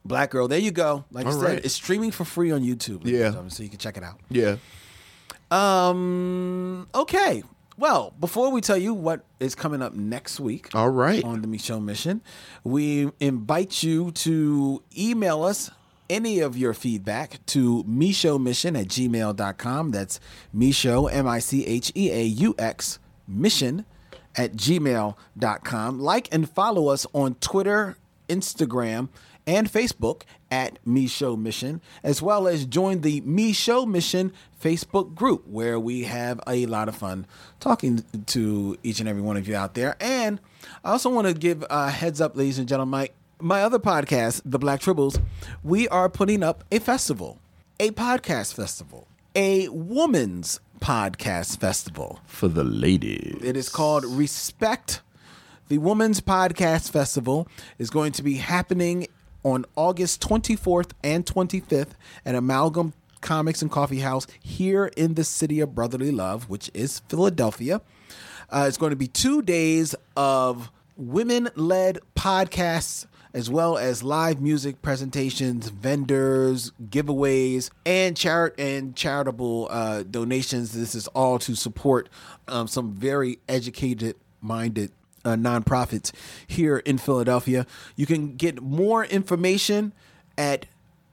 Black 0.04 0.30
Girl. 0.30 0.48
There 0.48 0.58
you 0.58 0.70
go. 0.70 1.04
Like 1.10 1.26
I 1.26 1.30
said, 1.30 1.42
right. 1.42 1.64
it's 1.64 1.74
streaming 1.74 2.10
for 2.10 2.24
free 2.24 2.50
on 2.50 2.62
YouTube. 2.62 3.02
Yeah. 3.04 3.48
so 3.48 3.62
you 3.62 3.68
can 3.68 3.78
check 3.78 3.96
it 3.96 4.02
out. 4.02 4.20
Yeah. 4.30 4.56
Um. 5.50 6.88
Okay. 6.94 7.42
Well, 7.78 8.12
before 8.18 8.50
we 8.50 8.60
tell 8.60 8.76
you 8.76 8.92
what 8.92 9.24
is 9.38 9.54
coming 9.54 9.82
up 9.82 9.94
next 9.94 10.40
week 10.40 10.74
All 10.74 10.90
right. 10.90 11.22
on 11.22 11.42
the 11.42 11.46
Micheaux 11.46 11.82
Mission, 11.82 12.22
we 12.64 13.08
invite 13.20 13.84
you 13.84 14.10
to 14.10 14.82
email 14.98 15.44
us 15.44 15.70
any 16.10 16.40
of 16.40 16.56
your 16.56 16.74
feedback 16.74 17.44
to 17.46 17.84
mission 17.84 18.76
at 18.76 18.88
gmail.com. 18.88 19.90
That's 19.92 20.20
Micheaux, 20.54 21.12
M 21.12 21.28
I 21.28 21.38
C 21.38 21.64
H 21.66 21.92
E 21.94 22.10
A 22.10 22.22
U 22.24 22.54
X, 22.58 22.98
mission 23.28 23.84
at 24.34 24.54
gmail.com. 24.54 26.00
Like 26.00 26.28
and 26.32 26.50
follow 26.50 26.88
us 26.88 27.06
on 27.12 27.34
Twitter, 27.36 27.96
Instagram, 28.28 29.08
and 29.48 29.72
Facebook 29.72 30.22
at 30.50 30.78
Micheaux 30.86 31.38
Mission, 31.38 31.80
as 32.02 32.20
well 32.20 32.46
as 32.46 32.66
join 32.66 33.00
the 33.00 33.22
Micheaux 33.22 33.86
Mission 33.88 34.30
Facebook 34.62 35.14
group 35.14 35.46
where 35.48 35.80
we 35.80 36.02
have 36.02 36.38
a 36.46 36.66
lot 36.66 36.86
of 36.86 36.94
fun 36.94 37.26
talking 37.58 38.04
to 38.26 38.76
each 38.82 39.00
and 39.00 39.08
every 39.08 39.22
one 39.22 39.38
of 39.38 39.48
you 39.48 39.56
out 39.56 39.72
there. 39.72 39.96
And 40.00 40.38
I 40.84 40.90
also 40.90 41.08
want 41.08 41.28
to 41.28 41.34
give 41.34 41.64
a 41.70 41.88
heads 41.88 42.20
up, 42.20 42.36
ladies 42.36 42.58
and 42.58 42.68
gentlemen, 42.68 42.90
my, 42.90 43.10
my 43.40 43.62
other 43.62 43.78
podcast, 43.78 44.42
The 44.44 44.58
Black 44.58 44.80
Tribbles, 44.80 45.18
we 45.64 45.88
are 45.88 46.10
putting 46.10 46.42
up 46.42 46.62
a 46.70 46.78
festival, 46.78 47.38
a 47.80 47.90
podcast 47.92 48.52
festival, 48.52 49.06
a 49.34 49.68
woman's 49.68 50.60
podcast 50.80 51.58
festival. 51.58 52.20
For 52.26 52.48
the 52.48 52.64
ladies. 52.64 53.40
It 53.42 53.56
is 53.56 53.70
called 53.70 54.04
Respect. 54.04 55.00
The 55.68 55.76
Women's 55.76 56.22
Podcast 56.22 56.90
Festival 56.90 57.46
is 57.78 57.90
going 57.90 58.12
to 58.12 58.22
be 58.22 58.36
happening 58.36 59.06
on 59.42 59.66
August 59.76 60.22
24th 60.22 60.92
and 61.04 61.26
25th 61.26 61.90
at 62.24 62.34
Amalgam 62.34 62.94
Comics 63.20 63.60
and 63.60 63.70
Coffee 63.70 64.00
House 64.00 64.26
here 64.40 64.86
in 64.96 65.12
the 65.12 65.24
city 65.24 65.60
of 65.60 65.74
brotherly 65.74 66.10
love, 66.10 66.48
which 66.48 66.70
is 66.72 67.00
Philadelphia. 67.10 67.82
Uh, 68.48 68.64
it's 68.66 68.78
going 68.78 68.92
to 68.92 68.96
be 68.96 69.08
two 69.08 69.42
days 69.42 69.94
of 70.16 70.70
women 70.96 71.50
led 71.54 71.98
podcasts 72.16 73.04
as 73.34 73.50
well 73.50 73.76
as 73.76 74.02
live 74.02 74.40
music 74.40 74.80
presentations, 74.80 75.68
vendors, 75.68 76.72
giveaways, 76.88 77.68
and 77.84 78.16
charit 78.16 78.54
and 78.56 78.96
charitable 78.96 79.68
uh, 79.70 80.02
donations. 80.04 80.72
This 80.72 80.94
is 80.94 81.08
all 81.08 81.38
to 81.40 81.54
support 81.54 82.08
um, 82.48 82.68
some 82.68 82.90
very 82.92 83.38
educated 83.50 84.16
minded 84.40 84.92
uh, 85.28 85.36
nonprofits 85.36 86.10
here 86.46 86.78
in 86.78 86.96
Philadelphia. 86.98 87.66
You 87.96 88.06
can 88.06 88.36
get 88.36 88.62
more 88.62 89.04
information 89.04 89.92
at 90.36 90.66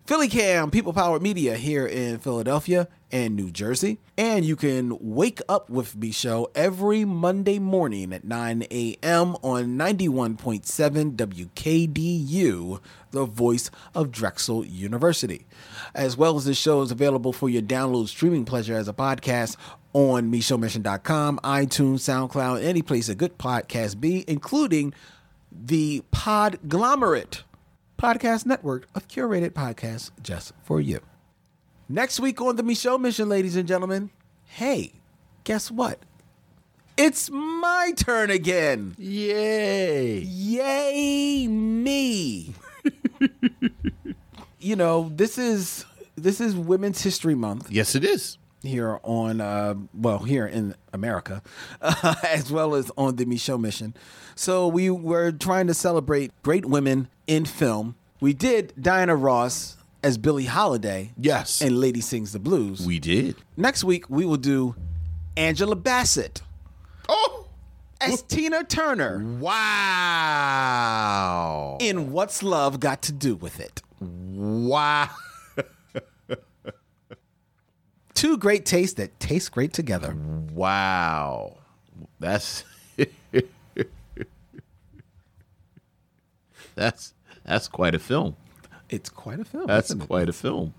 PhillyCAM, 0.09 0.73
People 0.73 0.95
Powered 0.95 1.21
Media 1.21 1.57
here 1.57 1.87
in 1.87 2.17
Philadelphia 2.17 2.89
and 3.13 3.37
New 3.37 3.51
Jersey. 3.51 3.99
And 4.17 4.43
you 4.43 4.57
can 4.57 4.97
wake 4.99 5.43
up 5.51 5.69
with 5.69 5.97
me 5.97 6.13
show 6.13 6.51
every 6.55 7.05
Monday 7.05 7.59
morning 7.59 8.15
at 8.15 8.25
9 8.25 8.63
a.m. 8.71 9.37
on 9.43 9.77
91.7 9.77 11.15
WKDU, 11.15 12.81
the 13.11 13.27
voice 13.27 13.71
of 13.95 14.11
Drexel 14.11 14.65
University. 14.65 15.45
As 15.95 16.17
well 16.17 16.39
as 16.39 16.47
this 16.47 16.57
show 16.57 16.81
is 16.81 16.91
available 16.91 17.35
for 17.35 17.51
your 17.51 17.61
download 17.61 18.09
streaming 18.09 18.47
pleasure 18.47 18.77
as 18.77 18.89
a 18.89 18.95
podcast 18.95 19.59
on 19.93 20.33
MicheauxMission.com, 20.33 21.39
iTunes, 21.45 21.99
SoundCloud, 21.99 22.65
any 22.65 22.81
place 22.81 23.11
a 23.11 23.15
good 23.15 23.37
podcast 23.37 24.01
be, 24.01 24.25
including 24.27 24.95
the 25.53 26.03
Podglomerate 26.13 27.43
podcast 27.99 28.47
network 28.47 28.89
of 28.95 29.09
curated 29.09 29.51
podcasts 29.51 30.11
just 30.23 30.53
for 30.63 30.81
you. 30.81 31.01
Next 31.89 32.21
week 32.21 32.41
on 32.41 32.57
the 32.57 32.63
Micheaux 32.63 33.01
Mission, 33.01 33.29
ladies 33.29 33.57
and 33.57 33.67
gentlemen, 33.67 34.11
hey, 34.45 34.93
guess 35.45 35.71
what? 35.71 35.99
It's 36.97 37.29
my 37.31 37.93
turn 37.97 38.31
again. 38.31 38.95
Yay. 38.99 40.19
Yay 40.21 41.47
me. 41.49 42.55
you 44.59 44.77
know, 44.77 45.11
this 45.15 45.37
is 45.39 45.85
this 46.17 46.41
is 46.41 46.57
Women's 46.57 47.03
History 47.03 47.35
Month 47.35 47.71
Yes, 47.71 47.95
it 47.95 48.05
is. 48.05 48.39
Here 48.69 49.01
on 49.03 49.41
uh, 49.41 49.75
well 49.95 50.19
here 50.19 50.47
in 50.47 50.75
America, 50.93 51.43
uh, 51.81 52.15
as 52.29 52.53
well 52.53 52.75
as 52.75 52.91
on 52.99 53.17
the 53.17 53.25
Micheaux 53.25 53.59
Mission. 53.59 53.95
So 54.35 54.69
we 54.69 54.91
were 54.91 55.33
trying 55.33 55.67
to 55.69 55.75
celebrate 55.75 56.31
great 56.43 56.67
women 56.67 57.09
in 57.27 57.45
film. 57.47 57.97
We 58.21 58.35
did 58.35 58.75
Diana 58.81 59.17
Ross 59.17 59.77
as 60.05 60.19
Billie 60.19 60.45
Holiday, 60.45 61.13
Yes. 61.17 61.61
and 61.63 61.81
Lady 61.81 62.01
Sings 62.03 62.33
the 62.33 62.39
Blues. 62.39 62.85
We 62.87 62.99
did. 63.01 63.37
Next 63.57 63.83
week 63.85 64.09
we 64.11 64.25
will 64.27 64.37
do 64.37 64.75
Angela 65.37 65.75
Bassett 65.75 66.43
Oh! 67.09 67.47
as 68.01 68.23
Tina 68.23 68.63
Turner 68.65 69.19
Wow. 70.09 71.79
in 71.81 72.13
What's 72.13 72.43
Love 72.43 72.81
Got 72.81 73.03
to 73.03 73.13
Do 73.13 73.35
with 73.35 73.59
It. 73.61 73.83
Wow. 74.01 75.09
Two 78.19 78.37
great 78.37 78.67
tastes 78.67 78.95
that 78.95 79.21
taste 79.21 79.53
great 79.53 79.73
together. 79.73 80.17
Wow. 80.53 81.59
That's 82.19 82.65
That's 86.75 87.15
that's 87.45 87.69
quite 87.69 87.95
a 87.95 87.99
film. 88.01 88.35
It's 88.91 89.09
quite 89.09 89.39
a 89.41 89.45
film. 89.45 89.67
That's 89.67 89.95
quite 89.95 90.29
a 90.29 90.33
film. 90.33 90.75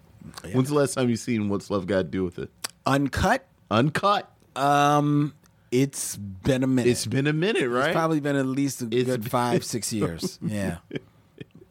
When's 0.54 0.68
the 0.70 0.76
last 0.76 0.96
time 0.96 1.10
you 1.10 1.16
seen 1.16 1.48
What's 1.50 1.70
Love 1.72 1.88
Got 1.88 1.98
to 1.98 2.04
Do 2.04 2.26
with 2.26 2.40
It? 2.40 2.50
uncut. 2.86 3.48
Uncut. 3.72 4.30
Um, 4.56 5.34
it's 5.72 6.18
been 6.18 6.64
a 6.64 6.68
minute. 6.68 6.90
It's 6.92 7.06
been 7.06 7.28
a 7.28 7.34
minute, 7.34 7.70
right? 7.70 7.88
It's 7.90 7.96
probably 7.96 8.20
been 8.20 8.36
at 8.36 8.46
least 8.48 8.82
a 8.82 8.86
It's 8.92 9.06
good 9.10 9.22
been- 9.22 9.30
five, 9.30 9.64
six 9.76 9.94
years. 9.94 10.40
Yeah. 10.42 10.78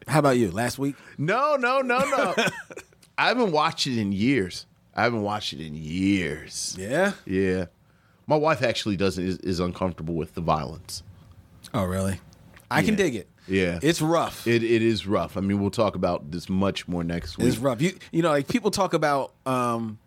How 0.07 0.17
about 0.19 0.37
you? 0.37 0.49
Last 0.51 0.79
week? 0.79 0.95
No, 1.17 1.55
no, 1.57 1.81
no, 1.81 1.99
no. 1.99 2.33
I 3.19 3.27
haven't 3.27 3.51
watched 3.51 3.85
it 3.85 3.99
in 3.99 4.11
years. 4.11 4.65
I 4.99 5.03
haven't 5.03 5.21
watched 5.21 5.53
it 5.53 5.61
in 5.65 5.75
years. 5.75 6.75
Yeah. 6.77 7.13
Yeah. 7.25 7.65
My 8.27 8.35
wife 8.35 8.61
actually 8.61 8.97
doesn't 8.97 9.25
is, 9.25 9.37
is 9.37 9.59
uncomfortable 9.59 10.13
with 10.13 10.33
the 10.33 10.41
violence. 10.41 11.03
Oh, 11.73 11.85
really? 11.85 12.19
I 12.69 12.83
can 12.83 12.95
dig 12.95 13.15
it. 13.15 13.27
Yeah. 13.47 13.79
It's 13.81 14.01
rough. 14.01 14.45
It 14.45 14.61
it 14.61 14.81
is 14.81 15.07
rough. 15.07 15.37
I 15.37 15.39
mean, 15.41 15.59
we'll 15.61 15.71
talk 15.71 15.95
about 15.95 16.31
this 16.31 16.49
much 16.49 16.87
more 16.87 17.03
next 17.03 17.37
week. 17.37 17.47
it's 17.47 17.57
rough. 17.57 17.81
You 17.81 17.93
you 18.11 18.21
know, 18.21 18.29
like 18.29 18.47
people 18.47 18.69
talk 18.71 18.93
about 18.93 19.31
um, 19.45 19.97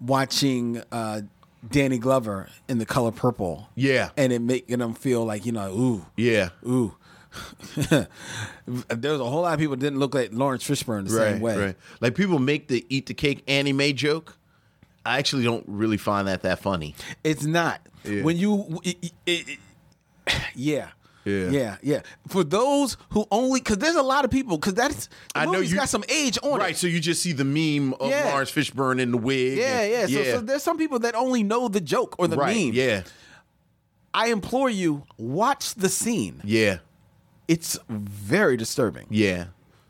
watching 0.00 0.82
uh, 0.92 1.22
Danny 1.68 1.98
Glover 1.98 2.48
in 2.68 2.78
The 2.78 2.86
Color 2.86 3.12
Purple. 3.12 3.68
Yeah. 3.74 4.10
And 4.16 4.32
it 4.32 4.40
making 4.40 4.78
them 4.78 4.94
feel 4.94 5.24
like 5.24 5.44
you 5.46 5.52
know, 5.52 5.72
ooh, 5.72 6.06
Yeah. 6.16 6.50
ooh. 6.66 6.94
There's 8.66 9.20
a 9.20 9.24
whole 9.24 9.42
lot 9.42 9.54
of 9.54 9.58
people 9.60 9.76
that 9.76 9.80
didn't 9.80 9.98
look 9.98 10.14
like 10.14 10.30
Laurence 10.32 10.64
Fishburne 10.66 11.08
the 11.08 11.14
Right. 11.16 11.32
same 11.32 11.40
way. 11.40 11.56
Right. 11.56 11.76
Like 12.00 12.14
people 12.14 12.38
make 12.38 12.68
the 12.68 12.84
eat 12.88 13.06
the 13.06 13.14
cake 13.14 13.42
Anna 13.48 13.72
Mae 13.72 13.92
joke. 13.92 14.36
I 15.06 15.18
actually 15.18 15.44
don't 15.44 15.64
really 15.66 15.96
find 15.96 16.28
that 16.28 16.42
that 16.42 16.58
funny. 16.58 16.94
It's 17.24 17.44
not. 17.44 17.80
Yeah. 18.04 18.22
When 18.22 18.36
you, 18.36 18.80
it, 18.84 19.12
it- 19.26 19.48
it- 19.48 19.58
yeah. 20.54 20.88
Yeah. 21.24 21.50
yeah, 21.50 21.76
yeah. 21.82 22.00
For 22.28 22.42
those 22.42 22.96
who 23.10 23.26
only, 23.30 23.60
because 23.60 23.76
there's 23.78 23.96
a 23.96 24.02
lot 24.02 24.24
of 24.24 24.30
people, 24.30 24.56
because 24.56 24.72
that's, 24.72 25.10
I 25.34 25.44
know 25.44 25.58
you- 25.60 25.76
got 25.76 25.90
some 25.90 26.04
age 26.08 26.38
on 26.42 26.52
it. 26.52 26.62
Right. 26.62 26.70
it. 26.70 26.78
So 26.78 26.86
you 26.86 27.00
just 27.00 27.22
see 27.22 27.32
the 27.32 27.44
meme 27.44 27.92
of 28.00 28.08
Yeah. 28.08 28.30
Laurence 28.30 28.50
Fishburne 28.50 28.98
in 28.98 29.10
the 29.10 29.18
wig. 29.18 29.58
Yeah, 29.58 29.80
and- 29.80 30.10
yeah. 30.10 30.24
So, 30.24 30.30
so 30.36 30.40
there's 30.40 30.62
some 30.62 30.78
people 30.78 30.98
that 31.00 31.14
only 31.14 31.42
know 31.42 31.68
the 31.68 31.80
joke 31.82 32.14
or 32.18 32.28
the 32.28 32.36
right. 32.36 32.56
meme. 32.56 32.72
Yeah. 32.72 33.02
I 34.14 34.28
implore 34.28 34.70
you, 34.70 35.04
watch 35.18 35.74
the 35.74 35.90
scene. 35.90 36.40
Yeah. 36.44 36.78
It's 37.48 37.78
very 37.88 38.56
disturbing. 38.56 39.06
Yeah. 39.10 39.46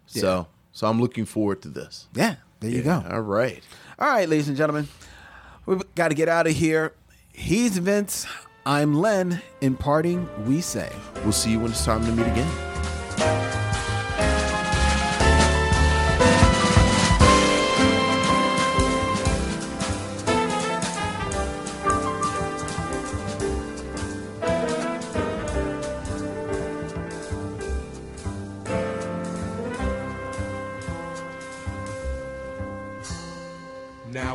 So 0.06 0.46
so 0.72 0.86
I'm 0.86 1.00
looking 1.00 1.24
forward 1.24 1.60
to 1.62 1.68
this. 1.68 2.06
Yeah, 2.14 2.36
there 2.60 2.70
you 2.70 2.82
go. 2.82 3.04
All 3.10 3.20
right. 3.20 3.62
All 3.98 4.08
right, 4.08 4.28
ladies 4.28 4.48
and 4.48 4.56
gentlemen, 4.56 4.88
we've 5.66 5.82
got 5.96 6.08
to 6.08 6.14
get 6.14 6.28
out 6.28 6.46
of 6.46 6.54
here. 6.54 6.94
He's 7.32 7.76
Vince. 7.78 8.26
I'm 8.64 8.94
Len. 8.94 9.42
In 9.60 9.76
parting, 9.76 10.28
we 10.46 10.60
say. 10.60 10.90
We'll 11.24 11.32
see 11.32 11.50
you 11.50 11.58
when 11.58 11.72
it's 11.72 11.84
time 11.84 12.04
to 12.04 12.12
meet 12.12 12.26
again. 12.26 12.67